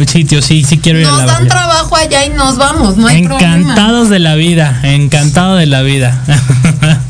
sí, 0.07 0.26
tío, 0.26 0.41
sí, 0.41 0.63
sí 0.63 0.78
quiero 0.80 0.99
ir 0.99 1.05
a 1.07 1.09
Nos 1.09 1.19
la 1.19 1.26
dan 1.26 1.36
playa. 1.47 1.49
trabajo 1.49 1.95
allá 1.95 2.26
y 2.26 2.30
nos 2.30 2.57
vamos, 2.57 2.97
no 2.97 3.07
hay 3.07 3.24
problema. 3.24 3.55
Encantados 3.55 4.09
de 4.09 4.19
la 4.19 4.36
vida, 4.36 4.80
encantado 4.84 5.55
de 5.55 5.65
la 5.65 5.82
vida. 5.82 6.24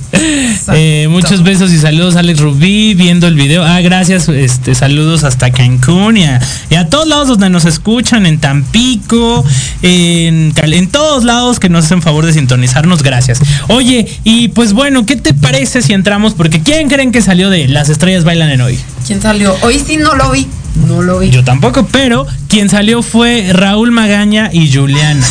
Eh, 0.73 1.07
muchos 1.09 1.43
besos 1.43 1.71
y 1.71 1.77
saludos 1.77 2.15
Alex 2.15 2.39
Rubí 2.39 2.93
viendo 2.93 3.27
el 3.27 3.35
video. 3.35 3.63
Ah, 3.63 3.81
gracias, 3.81 4.29
este, 4.29 4.75
saludos 4.75 5.23
hasta 5.23 5.51
Cancún 5.51 6.17
y 6.17 6.23
a, 6.23 6.39
y 6.69 6.75
a 6.75 6.87
todos 6.87 7.07
lados 7.07 7.27
donde 7.27 7.49
nos 7.49 7.65
escuchan, 7.65 8.25
en 8.25 8.39
Tampico, 8.39 9.43
en, 9.81 10.53
en 10.55 10.87
todos 10.89 11.23
lados 11.23 11.59
que 11.59 11.69
nos 11.69 11.85
hacen 11.85 12.01
favor 12.01 12.25
de 12.25 12.33
sintonizarnos, 12.33 13.03
gracias. 13.03 13.39
Oye, 13.67 14.07
y 14.23 14.49
pues 14.49 14.73
bueno, 14.73 15.05
¿qué 15.05 15.15
te 15.15 15.33
parece 15.33 15.81
si 15.81 15.93
entramos? 15.93 16.33
Porque 16.33 16.61
¿quién 16.61 16.89
creen 16.89 17.11
que 17.11 17.21
salió 17.21 17.49
de 17.49 17.67
Las 17.67 17.89
Estrellas 17.89 18.23
Bailan 18.23 18.49
en 18.51 18.61
Hoy? 18.61 18.79
¿Quién 19.05 19.21
salió? 19.21 19.55
Hoy 19.61 19.81
sí 19.85 19.97
no 19.97 20.15
lo 20.15 20.31
vi. 20.31 20.47
No 20.87 21.01
lo 21.01 21.19
vi. 21.19 21.29
Yo 21.29 21.43
tampoco, 21.43 21.87
pero 21.91 22.25
quien 22.47 22.69
salió 22.69 23.01
fue 23.01 23.49
Raúl 23.51 23.91
Magaña 23.91 24.49
y 24.53 24.71
Juliana. 24.71 25.25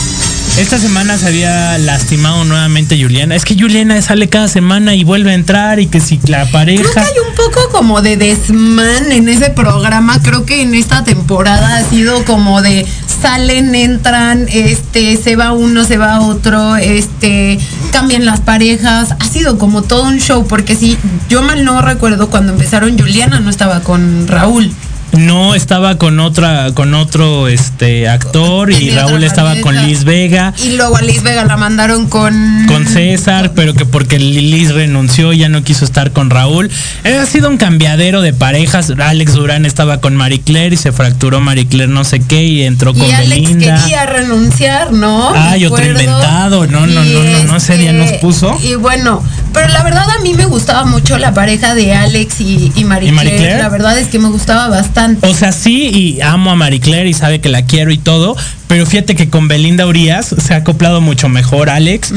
Esta 0.59 0.79
semana 0.79 1.17
se 1.17 1.29
había 1.29 1.79
lastimado 1.79 2.45
nuevamente 2.45 3.01
Juliana. 3.01 3.35
Es 3.35 3.45
que 3.45 3.57
Juliana 3.59 4.01
sale 4.03 4.29
cada 4.29 4.49
semana 4.49 4.95
y 4.95 5.05
vuelve 5.05 5.31
a 5.31 5.35
entrar 5.35 5.81
y 5.81 5.87
que 5.87 6.01
si 6.01 6.21
la 6.27 6.51
pareja. 6.51 6.83
Creo 6.83 6.95
que 6.95 7.01
hay 7.01 7.29
un 7.29 7.35
poco 7.35 7.69
como 7.71 8.03
de 8.03 8.17
desmán 8.17 9.11
en 9.11 9.29
ese 9.29 9.51
programa. 9.51 10.21
Creo 10.23 10.45
que 10.45 10.63
en 10.63 10.75
esta 10.75 11.03
temporada 11.05 11.77
ha 11.77 11.85
sido 11.85 12.25
como 12.25 12.61
de 12.63 12.87
salen, 13.23 13.75
entran, 13.75 14.47
este, 14.51 15.17
se 15.17 15.37
va 15.37 15.53
uno, 15.53 15.85
se 15.85 15.99
va 15.99 16.21
otro, 16.21 16.77
este, 16.77 17.59
cambian 17.93 18.25
las 18.25 18.41
parejas. 18.41 19.15
Ha 19.19 19.25
sido 19.25 19.59
como 19.59 19.83
todo 19.83 20.05
un 20.05 20.19
show, 20.19 20.47
porque 20.47 20.77
si 20.77 20.99
yo 21.29 21.43
mal 21.43 21.65
no 21.65 21.81
recuerdo 21.81 22.29
cuando 22.29 22.53
empezaron, 22.53 22.99
Juliana 22.99 23.41
no 23.41 23.51
estaba 23.51 23.81
con 23.81 24.27
Raúl. 24.27 24.73
No 25.13 25.55
estaba 25.57 25.99
con 25.99 26.21
otra, 26.21 26.73
con 26.73 26.95
otro 26.95 27.49
este 27.49 28.09
actor 28.09 28.71
y 28.71 28.91
Raúl 28.91 29.25
estaba 29.25 29.57
con. 29.61 29.71
Liz 29.81 30.05
Vega. 30.05 30.53
Y 30.63 30.77
luego 30.77 30.97
a 30.97 31.03
Liz 31.03 31.23
Vega 31.23 31.45
la 31.45 31.57
mandaron 31.57 32.07
con. 32.09 32.67
Con 32.69 32.87
César, 32.87 33.53
pero 33.55 33.75
que 33.75 33.85
porque 33.87 34.19
Liz 34.19 34.73
renunció 34.73 35.33
ya 35.33 35.49
no 35.49 35.63
quiso 35.65 35.85
estar 35.85 36.13
con 36.13 36.31
Raúl. 36.31 36.71
Eh, 37.05 37.19
Ha 37.19 37.27
sido 37.27 37.49
un 37.49 37.57
cambiadero 37.57 38.21
de 38.21 38.33
parejas. 38.33 38.93
Alex 38.99 39.35
Durán 39.35 39.67
estaba 39.67 40.01
con 40.01 40.15
Marie 40.17 40.41
Claire 40.41 40.75
y 40.75 40.79
se 40.79 40.93
fracturó 40.93 41.41
Marie 41.41 41.67
Claire 41.67 41.93
no 41.93 42.05
sé 42.05 42.21
qué 42.21 42.45
y 42.45 42.63
entró 42.63 42.93
con 42.95 43.03
Y 43.07 43.13
Alex 43.13 43.31
Belinda. 43.31 43.81
quería 43.83 44.07
renunciar, 44.07 44.93
¿no? 44.93 45.33
Ay, 45.35 45.67
otro 45.67 45.85
inventado. 45.85 46.67
No, 46.67 46.87
no, 46.87 47.05
no, 47.05 47.23
no, 47.23 47.45
no, 47.45 47.57
ese 47.57 47.77
día 47.77 47.93
nos 47.93 48.13
puso. 48.15 48.57
Y 48.63 48.75
bueno, 48.75 49.23
pero 49.53 49.69
la 49.69 49.83
verdad 49.83 50.05
a 50.17 50.23
mí 50.23 50.35
me 50.35 50.45
gustaba 50.47 50.85
mucho 50.85 51.19
la 51.19 51.35
pareja 51.35 51.75
de 51.75 51.95
Alex 51.95 52.41
y, 52.41 52.71
y 52.77 52.85
Marie, 52.85 53.11
¿Y. 53.11 53.17
Claire? 53.17 53.59
La 53.59 53.69
verdad 53.69 53.99
es 53.99 54.09
que 54.09 54.19
me 54.19 54.29
gustaba 54.29 54.69
bastante. 54.69 55.00
O 55.23 55.35
sea, 55.35 55.53
sí, 55.53 55.89
y 56.17 56.21
amo 56.21 56.51
a 56.51 56.57
Marie 56.57 56.81
Claire 56.81 57.09
y 57.09 57.15
sabe 57.15 57.41
que 57.41 57.49
la 57.49 57.63
quiero 57.63 57.91
y 57.91 57.99
todo, 57.99 58.37
pero 58.69 58.85
fíjate 58.87 59.15
que 59.17 59.29
con 59.29 59.49
Belinda 59.49 59.87
Urias 59.87 60.35
se 60.39 60.55
ha 60.55 60.59
acoplado 60.59 61.01
mucho 61.01 61.29
mejor 61.29 61.71
Alex. 61.71 62.13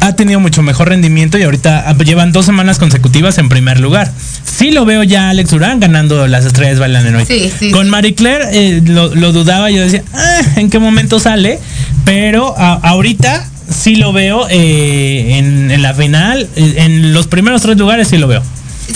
Ha 0.00 0.14
tenido 0.14 0.38
mucho 0.40 0.62
mejor 0.62 0.88
rendimiento 0.90 1.38
y 1.38 1.42
ahorita 1.42 1.84
ah, 1.88 1.94
llevan 1.98 2.30
dos 2.30 2.44
semanas 2.44 2.78
consecutivas 2.78 3.38
en 3.38 3.48
primer 3.48 3.80
lugar. 3.80 4.12
Sí 4.44 4.70
lo 4.70 4.84
veo 4.84 5.02
ya 5.02 5.26
a 5.28 5.30
Alex 5.30 5.50
Durán 5.50 5.80
ganando 5.80 6.26
las 6.28 6.44
estrellas 6.44 6.78
bailan 6.78 7.06
en 7.06 7.16
hoy. 7.16 7.24
Sí, 7.26 7.50
sí, 7.58 7.70
Con. 7.70 7.88
Marie 7.88 8.14
Claire 8.14 8.44
eh, 8.52 8.82
lo, 8.84 9.14
lo 9.14 9.32
dudaba, 9.32 9.70
yo 9.70 9.80
decía, 9.82 10.02
"Ah, 10.12 10.40
¿en 10.56 10.70
qué 10.70 10.78
momento 10.78 11.18
sale? 11.18 11.58
Pero 12.04 12.54
a- 12.58 12.74
ahorita 12.74 13.48
sí 13.70 13.96
lo 13.96 14.12
veo 14.12 14.46
eh, 14.50 15.38
en, 15.38 15.70
en 15.70 15.82
la 15.82 15.92
final, 15.94 16.48
eh, 16.56 16.74
en 16.78 17.12
los 17.12 17.26
primeros 17.26 17.62
tres 17.62 17.76
lugares 17.78 18.08
sí 18.08 18.18
lo 18.18 18.28
veo. 18.28 18.42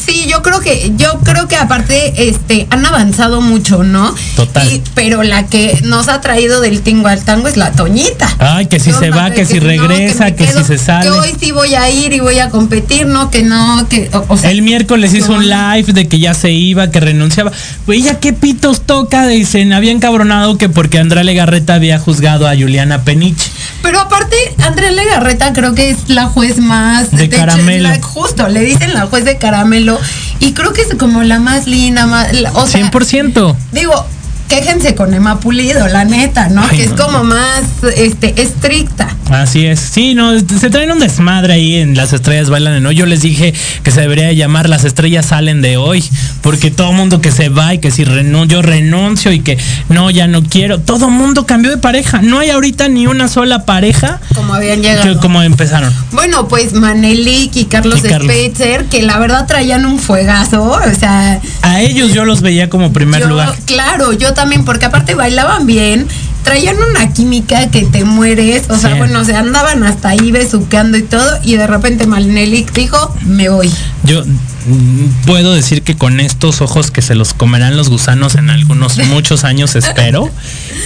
Sí, 0.07 0.27
yo 0.29 0.43
creo 0.43 0.61
que, 0.61 0.93
yo 0.97 1.19
creo 1.21 1.49
que 1.49 1.57
aparte, 1.57 2.29
este, 2.29 2.67
han 2.71 2.85
avanzado 2.87 3.41
mucho, 3.41 3.83
¿no? 3.83 4.15
Total. 4.37 4.71
Y- 4.73 4.83
pero 4.95 5.23
la 5.23 5.47
que 5.47 5.79
nos 5.85 6.09
ha 6.09 6.21
traído 6.21 6.61
del 6.61 6.83
tingo 6.83 7.09
al 7.09 7.23
tango 7.25 7.49
es 7.49 7.57
la 7.57 7.73
Toñita. 7.73 8.29
Ay, 8.39 8.67
que 8.67 8.79
si 8.79 8.91
¿Qué 8.93 8.99
se 8.99 9.11
va, 9.11 9.31
que 9.31 9.45
si 9.45 9.59
regresa, 9.59 10.35
que 10.35 10.47
si 10.47 10.65
se 10.65 10.79
sale. 10.79 11.07
Que 11.07 11.11
hoy 11.11 11.35
sí 11.41 11.53
voy 11.53 11.75
a 11.75 11.91
ir 11.91 12.13
y 12.13 12.21
voy 12.21 12.39
a 12.39 12.51
competir, 12.51 13.07
no, 13.07 13.31
que 13.31 13.43
no, 13.43 13.87
que, 13.89 14.11
o, 14.13 14.25
o 14.29 14.37
sea, 14.37 14.51
El 14.51 14.63
miércoles 14.63 15.15
hizo 15.15 15.33
un 15.33 15.49
live 15.49 15.93
de 15.93 16.09
que 16.09 16.19
ya 16.19 16.35
se 16.35 16.51
iba, 16.53 16.91
que 16.91 17.01
renunciaba. 17.01 17.51
Güey, 17.87 18.03
ya 18.03 18.19
qué 18.21 18.33
pitos 18.33 18.83
toca, 18.83 19.27
dicen. 19.27 19.73
Había 19.73 19.93
encabronado 19.93 20.59
que 20.59 20.69
porque 20.69 20.99
Andrea 20.99 21.25
Legarreta 21.25 21.75
había 21.75 21.99
juzgado 21.99 22.47
a 22.49 22.57
Juliana 22.57 23.03
Peniche. 23.05 23.51
Pero 23.83 24.01
aparte, 24.01 24.37
Andrea 24.65 24.91
Legarreta 24.91 25.53
creo 25.53 25.75
que 25.75 25.91
es 25.91 26.09
la 26.09 26.27
juez 26.27 26.59
más 26.59 27.11
De 27.11 27.25
hecho, 27.25 27.37
caramelo. 27.37 27.89
la- 27.89 28.01
justo, 28.03 28.49
le 28.49 28.61
dicen 28.61 28.93
la 28.95 29.07
juez 29.07 29.25
de 29.25 29.39
caramelo. 29.39 29.99
Y 30.39 30.53
creo 30.53 30.73
que 30.73 30.83
es 30.83 30.95
como 30.99 31.23
la 31.23 31.39
más 31.39 31.67
linda, 31.67 32.07
más, 32.07 32.33
la- 32.33 32.53
o 32.53 32.67
sea, 32.67 32.81
100%. 32.91 33.57
digo, 33.73 34.07
quéjense 34.51 34.95
con 34.95 35.15
Emma 35.15 35.41
Pulido, 35.41 35.89
la 35.89 36.05
neta, 36.05 36.49
¿no? 36.51 36.63
Ay, 36.69 36.77
que 36.77 36.83
es 36.85 36.91
no. 36.91 36.97
como 37.07 37.25
más 37.25 37.63
este 37.97 38.43
estricta. 38.43 39.09
Así 39.31 39.65
es. 39.65 39.79
Sí, 39.81 40.15
no, 40.15 40.33
se 40.39 40.71
traen 40.71 40.91
un 40.91 40.99
desmadre 40.99 41.53
ahí 41.55 41.77
en 41.77 41.97
Las 41.97 42.13
Estrellas 42.13 42.51
Bailan 42.51 42.75
en 42.75 42.85
Hoy. 42.85 42.97
Yo 42.97 43.07
les 43.07 43.23
dije 43.23 43.55
que 43.85 43.91
se 43.93 44.01
debería 44.01 44.27
de 44.27 44.35
llamar 44.37 44.69
Las 44.69 44.85
Estrellas 44.85 45.27
Salen 45.27 45.63
de 45.63 45.77
Hoy. 45.77 46.05
Porque 46.43 46.71
todo 46.73 46.93
mundo 46.93 47.21
que 47.21 47.31
se 47.31 47.49
va 47.49 47.73
y 47.75 47.79
que 47.79 47.91
si 47.93 48.05
renu- 48.05 48.47
yo 48.49 48.61
renuncio 48.61 49.31
y 49.33 49.41
que 49.41 49.57
no, 49.89 50.11
ya 50.11 50.27
no 50.27 50.43
quiero. 50.43 50.81
Todo 50.81 51.09
mundo 51.11 51.47
cambió 51.47 51.71
de 51.71 51.77
pareja. 51.79 52.21
No 52.23 52.41
hay 52.41 52.51
ahorita 52.51 52.89
ni 52.89 53.07
una 53.07 53.29
sola 53.29 53.65
pareja 53.65 54.21
Como 54.35 54.53
habían 54.55 54.83
que 54.83 54.89
llegado. 54.89 55.21
como 55.21 55.43
empezaron. 55.43 55.95
Bueno, 56.11 56.49
pues 56.49 56.73
Manelik 56.73 57.55
y 57.57 57.65
Carlos 57.67 58.01
Y 58.05 58.09
Carlos. 58.09 58.33
Spitzer, 58.35 58.87
que 58.87 59.03
la 59.03 59.19
verdad 59.19 59.47
traían 59.47 59.87
un 59.87 59.99
fuegazo, 60.01 60.63
o 60.65 60.95
sea, 60.99 61.41
A 61.63 61.81
ellos 61.81 62.13
yo 62.13 62.25
los 62.25 62.41
veía 62.41 62.69
como 62.69 62.93
primer 62.93 63.21
yo, 63.21 63.29
lugar. 63.29 63.55
claro, 63.67 64.13
yo 64.13 64.35
también, 64.41 64.65
porque 64.65 64.87
aparte 64.87 65.15
bailaban 65.15 65.67
bien, 65.67 66.07
traían 66.45 66.77
una 66.79 67.13
química 67.13 67.69
que 67.69 67.83
te 67.83 68.05
mueres, 68.05 68.71
o 68.71 68.77
sea, 68.79 68.93
Sí. 68.93 68.99
bueno, 68.99 69.23
se 69.23 69.37
andaban 69.37 69.83
hasta 69.85 70.09
ahí 70.09 70.33
besuqueando 70.33 70.97
y 70.97 71.03
todo, 71.03 71.39
y 71.43 71.57
de 71.57 71.67
repente 71.67 72.07
Manelik 72.07 72.73
dijo, 72.73 73.15
me 73.27 73.51
voy. 73.51 73.71
Yo 74.05 74.25
mm, 74.25 75.27
puedo 75.27 75.53
decir 75.53 75.83
que 75.83 75.95
con 75.95 76.21
estos 76.21 76.63
ojos 76.63 76.91
que 76.91 77.03
se 77.03 77.15
los 77.15 77.35
comerán 77.35 77.77
los 77.77 77.91
gusanos 77.91 78.35
en 78.37 78.49
algunos 78.49 78.97
muchos 79.09 79.45
años, 79.45 79.77
espero, 79.77 80.31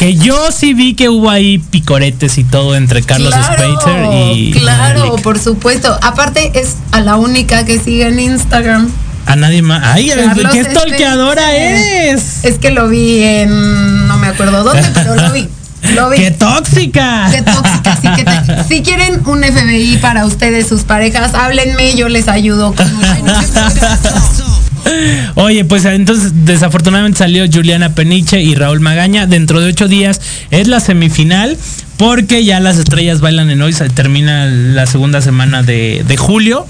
que 0.00 0.16
yo 0.16 0.50
sí 0.50 0.74
vi 0.74 0.94
que 0.94 1.08
hubo 1.08 1.30
ahí 1.30 1.58
picoretes 1.58 2.36
y 2.38 2.42
todo 2.42 2.74
entre 2.74 3.04
Carlos 3.04 3.32
claro, 3.32 3.74
Spacer 3.76 4.34
y 4.34 4.50
Claro, 4.50 5.14
por 5.22 5.38
supuesto. 5.38 5.96
Aparte 6.02 6.50
es 6.58 6.74
a 6.90 7.00
la 7.00 7.14
única 7.14 7.64
que 7.64 7.78
sigue 7.78 8.08
en 8.08 8.18
Instagram. 8.18 8.90
A 9.26 9.36
nadie 9.36 9.62
más. 9.62 9.82
Ay, 9.84 10.10
Carlos 10.10 10.52
qué 10.52 10.64
stalkeadora 10.64 11.42
Spacer. 11.42 11.62
eres. 11.62 12.44
Es 12.44 12.58
que 12.58 12.70
lo 12.70 12.88
vi 12.88 13.22
en 13.22 14.06
no 14.08 14.18
me 14.18 14.26
acuerdo 14.28 14.62
dónde, 14.64 14.82
pero 14.94 15.14
lo 15.14 15.32
vi. 15.32 15.48
Lo 15.94 16.08
vi. 16.08 16.16
¡Qué 16.16 16.30
tóxica! 16.30 17.28
Qué 17.30 17.42
tóxica. 17.42 17.92
Así 17.92 18.08
que 18.16 18.24
te- 18.24 18.64
si 18.68 18.82
quieren 18.82 19.20
un 19.26 19.44
FBI 19.44 19.98
para 19.98 20.24
ustedes, 20.24 20.66
sus 20.66 20.82
parejas, 20.82 21.34
háblenme, 21.34 21.94
yo 21.94 22.08
les 22.08 22.28
ayudo 22.28 22.72
con 22.74 22.86
Oye, 25.34 25.64
pues 25.64 25.84
entonces 25.84 26.32
desafortunadamente 26.44 27.18
salió 27.18 27.44
Juliana 27.52 27.94
Peniche 27.94 28.40
y 28.42 28.54
Raúl 28.54 28.80
Magaña. 28.80 29.26
Dentro 29.26 29.60
de 29.60 29.68
ocho 29.70 29.88
días 29.88 30.20
es 30.50 30.68
la 30.68 30.80
semifinal 30.80 31.56
porque 31.96 32.44
ya 32.44 32.60
las 32.60 32.78
estrellas 32.78 33.20
bailan 33.20 33.50
en 33.50 33.62
hoy. 33.62 33.72
Se 33.72 33.88
termina 33.88 34.46
la 34.46 34.86
segunda 34.86 35.20
semana 35.22 35.62
de, 35.62 36.04
de 36.06 36.16
julio. 36.16 36.66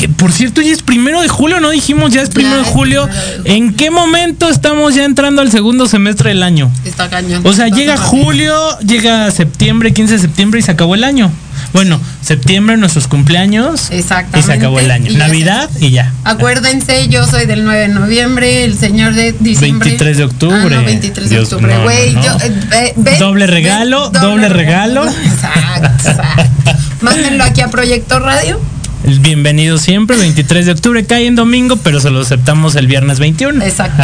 Que 0.00 0.08
por 0.08 0.32
cierto 0.32 0.62
ya 0.62 0.72
es 0.72 0.80
primero 0.82 1.20
de 1.20 1.28
julio, 1.28 1.60
¿no? 1.60 1.68
Dijimos 1.68 2.10
ya 2.10 2.22
es 2.22 2.30
primero 2.30 2.56
de 2.56 2.64
julio. 2.64 3.04
primero 3.04 3.22
de 3.26 3.34
julio. 3.36 3.54
¿En 3.54 3.74
qué 3.74 3.90
momento 3.90 4.48
estamos 4.48 4.94
ya 4.94 5.04
entrando 5.04 5.42
al 5.42 5.50
segundo 5.50 5.86
semestre 5.86 6.30
del 6.30 6.42
año? 6.42 6.70
Está 6.86 7.10
cañón. 7.10 7.42
O 7.46 7.52
sea, 7.52 7.66
Está 7.66 7.76
llega 7.76 7.96
julio, 7.98 8.78
llega 8.78 9.30
septiembre, 9.30 9.92
15 9.92 10.14
de 10.14 10.18
septiembre 10.20 10.60
y 10.60 10.62
se 10.62 10.70
acabó 10.70 10.94
el 10.94 11.04
año. 11.04 11.30
Bueno, 11.74 12.00
septiembre 12.22 12.78
nuestros 12.78 13.06
cumpleaños. 13.08 13.90
Exactamente. 13.90 14.38
Y 14.40 14.42
se 14.42 14.52
acabó 14.54 14.80
el 14.80 14.90
año. 14.90 15.10
Y 15.10 15.16
Navidad 15.16 15.68
y 15.78 15.90
ya. 15.90 16.10
Acuérdense, 16.24 17.08
yo 17.08 17.26
soy 17.26 17.44
del 17.44 17.64
9 17.64 17.80
de 17.82 17.88
noviembre, 17.88 18.64
el 18.64 18.78
señor 18.78 19.12
de 19.12 19.32
diciembre. 19.38 19.90
23 19.90 20.16
de 20.16 20.24
octubre. 20.24 20.56
Ah, 20.76 20.80
no, 20.80 20.84
23 20.84 21.28
de 21.28 21.36
Dios, 21.36 21.52
octubre, 21.52 21.74
no, 21.74 21.84
no, 21.84 22.22
yo, 22.24 22.36
eh, 22.46 22.52
ve- 22.70 22.94
ve- 22.96 23.18
Doble 23.18 23.46
regalo, 23.46 24.08
doble 24.08 24.48
regalo. 24.48 25.04
Exacto, 25.24 26.08
exacto. 26.08 26.72
Mándenlo 27.02 27.44
aquí 27.44 27.60
a 27.60 27.68
Proyecto 27.68 28.18
Radio. 28.18 28.58
Bienvenido 29.02 29.78
siempre, 29.78 30.16
23 30.16 30.66
de 30.66 30.72
octubre, 30.72 31.04
cae 31.06 31.26
en 31.26 31.34
domingo, 31.34 31.76
pero 31.76 32.00
se 32.00 32.10
lo 32.10 32.20
aceptamos 32.20 32.76
el 32.76 32.86
viernes 32.86 33.18
21. 33.18 33.64
Exacto. 33.64 34.02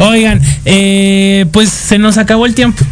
Oigan, 0.00 0.40
eh, 0.64 1.46
pues 1.52 1.68
se 1.70 1.98
nos 1.98 2.16
acabó 2.16 2.46
el 2.46 2.54
tiempo. 2.54 2.84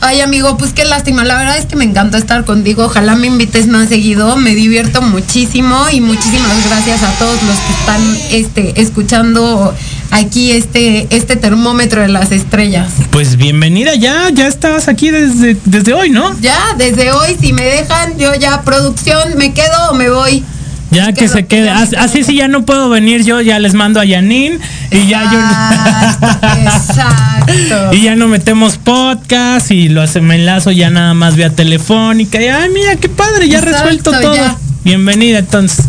Ay, 0.00 0.20
amigo, 0.20 0.56
pues 0.56 0.72
qué 0.72 0.84
lástima. 0.84 1.24
La 1.24 1.38
verdad 1.38 1.56
es 1.58 1.66
que 1.66 1.76
me 1.76 1.84
encantó 1.84 2.16
estar 2.16 2.44
contigo. 2.44 2.86
Ojalá 2.86 3.14
me 3.14 3.28
invites 3.28 3.68
más 3.68 3.88
seguido. 3.88 4.36
Me 4.36 4.54
divierto 4.54 5.00
muchísimo 5.00 5.78
y 5.92 6.00
muchísimas 6.00 6.68
gracias 6.68 7.04
a 7.04 7.12
todos 7.18 7.40
los 7.44 7.56
que 7.56 7.72
están 7.72 8.16
este, 8.32 8.80
escuchando 8.80 9.72
aquí 10.12 10.52
este, 10.52 11.08
este 11.10 11.36
termómetro 11.36 12.02
de 12.02 12.08
las 12.08 12.30
estrellas. 12.30 12.92
Pues 13.10 13.36
bienvenida, 13.36 13.94
ya, 13.96 14.28
ya 14.30 14.46
estabas 14.46 14.86
aquí 14.86 15.10
desde, 15.10 15.56
desde 15.64 15.94
hoy, 15.94 16.10
¿no? 16.10 16.38
Ya, 16.40 16.58
desde 16.76 17.10
hoy, 17.10 17.36
si 17.40 17.52
me 17.52 17.64
dejan, 17.64 18.18
yo 18.18 18.34
ya, 18.34 18.62
producción, 18.62 19.36
¿me 19.36 19.52
quedo 19.52 19.90
o 19.90 19.94
me 19.94 20.10
voy? 20.10 20.44
Ya 20.90 21.14
que 21.14 21.26
se 21.26 21.46
quede. 21.46 21.70
Así, 21.70 21.96
así 21.96 22.22
si 22.22 22.36
ya 22.36 22.48
no 22.48 22.66
puedo 22.66 22.90
venir 22.90 23.24
yo, 23.24 23.40
ya 23.40 23.58
les 23.58 23.72
mando 23.72 23.98
a 23.98 24.04
Yanin 24.04 24.60
y 24.90 25.06
ya 25.08 25.24
yo. 25.32 25.38
Exacto. 26.60 27.92
y 27.96 28.02
ya 28.02 28.14
no 28.14 28.28
metemos 28.28 28.76
podcast 28.76 29.70
y 29.70 29.88
lo 29.88 30.04
me 30.20 30.34
enlazo 30.34 30.70
ya 30.70 30.90
nada 30.90 31.14
más 31.14 31.34
vía 31.34 31.48
telefónica. 31.48 32.42
Y 32.42 32.48
ay, 32.48 32.68
mira, 32.68 32.96
qué 32.96 33.08
padre, 33.08 33.48
ya 33.48 33.60
Exacto, 33.60 33.78
resuelto 33.78 34.10
todo. 34.20 34.34
ya. 34.34 34.58
Bienvenida 34.84 35.38
entonces. 35.38 35.86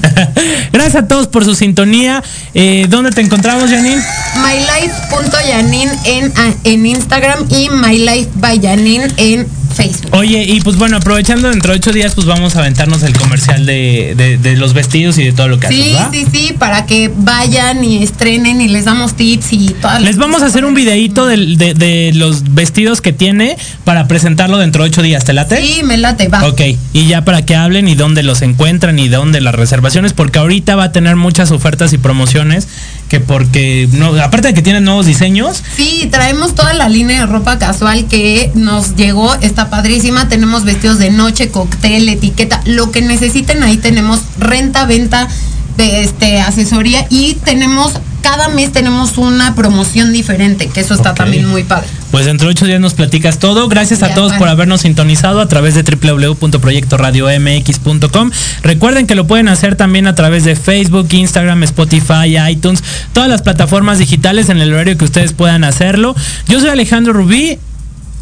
Gracias 0.72 1.04
a 1.04 1.06
todos 1.06 1.28
por 1.28 1.44
su 1.44 1.54
sintonía. 1.54 2.22
Eh, 2.54 2.86
¿Dónde 2.88 3.10
te 3.10 3.20
encontramos, 3.20 3.70
Yanin? 3.70 4.00
mylife.yanin 4.36 5.90
en, 6.04 6.32
en 6.64 6.86
Instagram 6.86 7.44
y 7.50 7.68
mylife.yanin 7.68 9.02
en 9.18 9.46
Facebook. 9.72 10.14
Oye, 10.14 10.44
y 10.44 10.60
pues 10.60 10.76
bueno, 10.76 10.96
aprovechando 10.98 11.48
dentro 11.48 11.72
de 11.72 11.78
ocho 11.78 11.92
días, 11.92 12.14
pues 12.14 12.26
vamos 12.26 12.56
a 12.56 12.60
aventarnos 12.60 13.02
el 13.02 13.12
comercial 13.16 13.64
de, 13.66 14.14
de- 14.16 14.38
de 14.38 14.56
los 14.56 14.72
vestidos 14.74 15.18
y 15.18 15.24
de 15.24 15.32
todo 15.32 15.48
lo 15.48 15.58
que 15.58 15.66
haces, 15.68 15.84
Sí, 15.84 15.92
¿va? 15.94 16.10
sí, 16.12 16.26
sí, 16.32 16.54
para 16.58 16.86
que 16.86 17.10
vayan 17.14 17.82
y 17.84 18.02
estrenen 18.02 18.60
y 18.60 18.68
les 18.68 18.84
damos 18.84 19.14
tips 19.16 19.52
y 19.52 19.68
todas 19.80 20.02
Les 20.02 20.16
vamos 20.16 20.42
a 20.42 20.46
hacer 20.46 20.64
un 20.64 20.74
videíto 20.74 21.26
del- 21.26 21.56
de, 21.58 21.74
de 21.74 22.12
los 22.14 22.54
vestidos 22.54 23.00
que 23.00 23.12
tiene 23.12 23.56
para 23.84 24.06
presentarlo 24.08 24.58
dentro 24.58 24.82
de 24.84 24.90
ocho 24.90 25.02
días. 25.02 25.24
¿Te 25.24 25.32
late? 25.32 25.60
Sí, 25.60 25.82
me 25.82 25.96
late, 25.96 26.28
va. 26.28 26.46
Ok, 26.46 26.60
y 26.92 27.06
ya 27.06 27.24
para 27.24 27.44
que 27.44 27.56
hablen 27.56 27.88
y 27.88 27.94
dónde 27.94 28.22
los 28.22 28.42
encuentran 28.42 28.98
y 28.98 29.08
dónde 29.08 29.40
las 29.40 29.54
reservaciones, 29.54 30.12
porque 30.12 30.38
ahorita 30.38 30.76
va 30.76 30.84
a 30.84 30.92
tener 30.92 31.16
muchas 31.16 31.50
ofertas 31.50 31.92
y 31.92 31.98
promociones 31.98 32.68
que 33.12 33.20
porque, 33.20 33.90
no, 33.92 34.18
aparte 34.22 34.48
de 34.48 34.54
que 34.54 34.62
tienen 34.62 34.84
nuevos 34.84 35.04
diseños, 35.04 35.62
Sí, 35.76 36.08
traemos 36.10 36.54
toda 36.54 36.72
la 36.72 36.88
línea 36.88 37.20
de 37.20 37.26
ropa 37.26 37.58
casual 37.58 38.06
que 38.06 38.50
nos 38.54 38.96
llegó, 38.96 39.34
está 39.42 39.68
padrísima. 39.68 40.30
Tenemos 40.30 40.64
vestidos 40.64 40.98
de 40.98 41.10
noche, 41.10 41.50
cóctel, 41.50 42.08
etiqueta, 42.08 42.62
lo 42.64 42.90
que 42.90 43.02
necesiten 43.02 43.62
ahí 43.62 43.76
tenemos 43.76 44.20
renta, 44.38 44.86
venta 44.86 45.28
de 45.76 46.04
este 46.04 46.40
asesoría 46.40 47.06
y 47.10 47.34
tenemos 47.44 47.92
cada 48.22 48.48
mes 48.48 48.72
tenemos 48.72 49.18
una 49.18 49.54
promoción 49.54 50.14
diferente, 50.14 50.68
que 50.68 50.80
eso 50.80 50.94
está 50.94 51.12
también 51.12 51.46
muy 51.46 51.64
padre. 51.64 51.88
Pues 52.12 52.26
dentro 52.26 52.46
de 52.46 52.52
ocho 52.52 52.66
días 52.66 52.80
nos 52.80 52.94
platicas 52.94 53.38
todo. 53.38 53.68
Gracias 53.68 54.02
a 54.02 54.12
todos 54.14 54.32
por 54.34 54.48
habernos 54.48 54.82
sintonizado 54.82 55.40
a 55.40 55.48
través 55.48 55.74
de 55.74 55.82
www.proyectoradiomx.com. 55.82 58.30
Recuerden 58.62 59.06
que 59.06 59.14
lo 59.14 59.26
pueden 59.26 59.48
hacer 59.48 59.76
también 59.76 60.06
a 60.06 60.14
través 60.14 60.44
de 60.44 60.54
Facebook, 60.54 61.08
Instagram, 61.10 61.62
Spotify, 61.64 62.36
iTunes, 62.50 62.84
todas 63.14 63.30
las 63.30 63.40
plataformas 63.40 63.98
digitales 63.98 64.50
en 64.50 64.60
el 64.60 64.74
horario 64.74 64.98
que 64.98 65.06
ustedes 65.06 65.32
puedan 65.32 65.64
hacerlo. 65.64 66.14
Yo 66.46 66.60
soy 66.60 66.68
Alejandro 66.68 67.14
Rubí, 67.14 67.58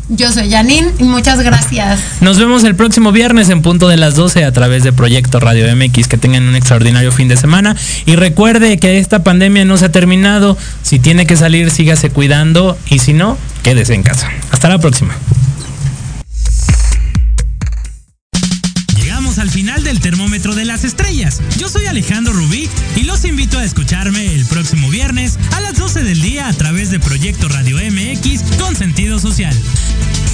Yo 0.08 0.32
soy 0.32 0.50
Janine 0.50 0.90
y 0.98 1.04
muchas 1.04 1.40
gracias. 1.40 2.00
Nos 2.20 2.38
vemos 2.38 2.64
el 2.64 2.74
próximo 2.74 3.12
viernes 3.12 3.48
en 3.48 3.62
punto 3.62 3.88
de 3.88 3.96
las 3.96 4.16
12 4.16 4.44
a 4.44 4.52
través 4.52 4.82
de 4.82 4.92
Proyecto 4.92 5.38
Radio 5.38 5.66
MX. 5.74 6.08
Que 6.08 6.16
tengan 6.16 6.48
un 6.48 6.56
extraordinario 6.56 7.12
fin 7.12 7.28
de 7.28 7.36
semana. 7.36 7.76
Y 8.06 8.16
recuerde 8.16 8.78
que 8.78 8.98
esta 8.98 9.22
pandemia 9.22 9.64
no 9.64 9.76
se 9.76 9.84
ha 9.86 9.92
terminado. 9.92 10.58
Si 10.82 10.98
tiene 10.98 11.26
que 11.26 11.36
salir, 11.36 11.70
sígase 11.70 12.10
cuidando. 12.10 12.76
Y 12.88 12.98
si 12.98 13.12
no, 13.12 13.38
quédese 13.62 13.94
en 13.94 14.02
casa. 14.02 14.30
Hasta 14.50 14.68
la 14.68 14.78
próxima. 14.78 15.14
Llegamos 18.96 19.38
al 19.38 19.50
final 19.50 19.84
del 19.84 20.00
termómetro 20.00 20.54
de 20.54 20.64
las 20.64 20.84
estrellas. 20.84 21.40
Yo 21.58 21.68
soy 21.68 21.86
Alejandro 21.86 22.32
Rubí 22.32 22.68
y 22.96 23.04
los 23.04 23.24
invito 23.24 23.58
a 23.58 23.64
escucharme 23.64 24.34
el 24.34 24.46
próximo 24.46 24.88
viernes 24.90 25.38
a 25.54 25.60
las 25.60 25.76
12 25.76 26.02
del 26.02 26.20
día 26.20 26.48
a 26.48 26.52
través 26.52 26.90
de 26.90 27.00
Proyecto 27.00 27.48
Radio 27.48 27.76
MX 27.76 28.58
con 28.58 28.76
sentido 28.76 29.18
social. 29.18 29.56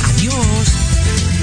Adiós. 0.04 1.35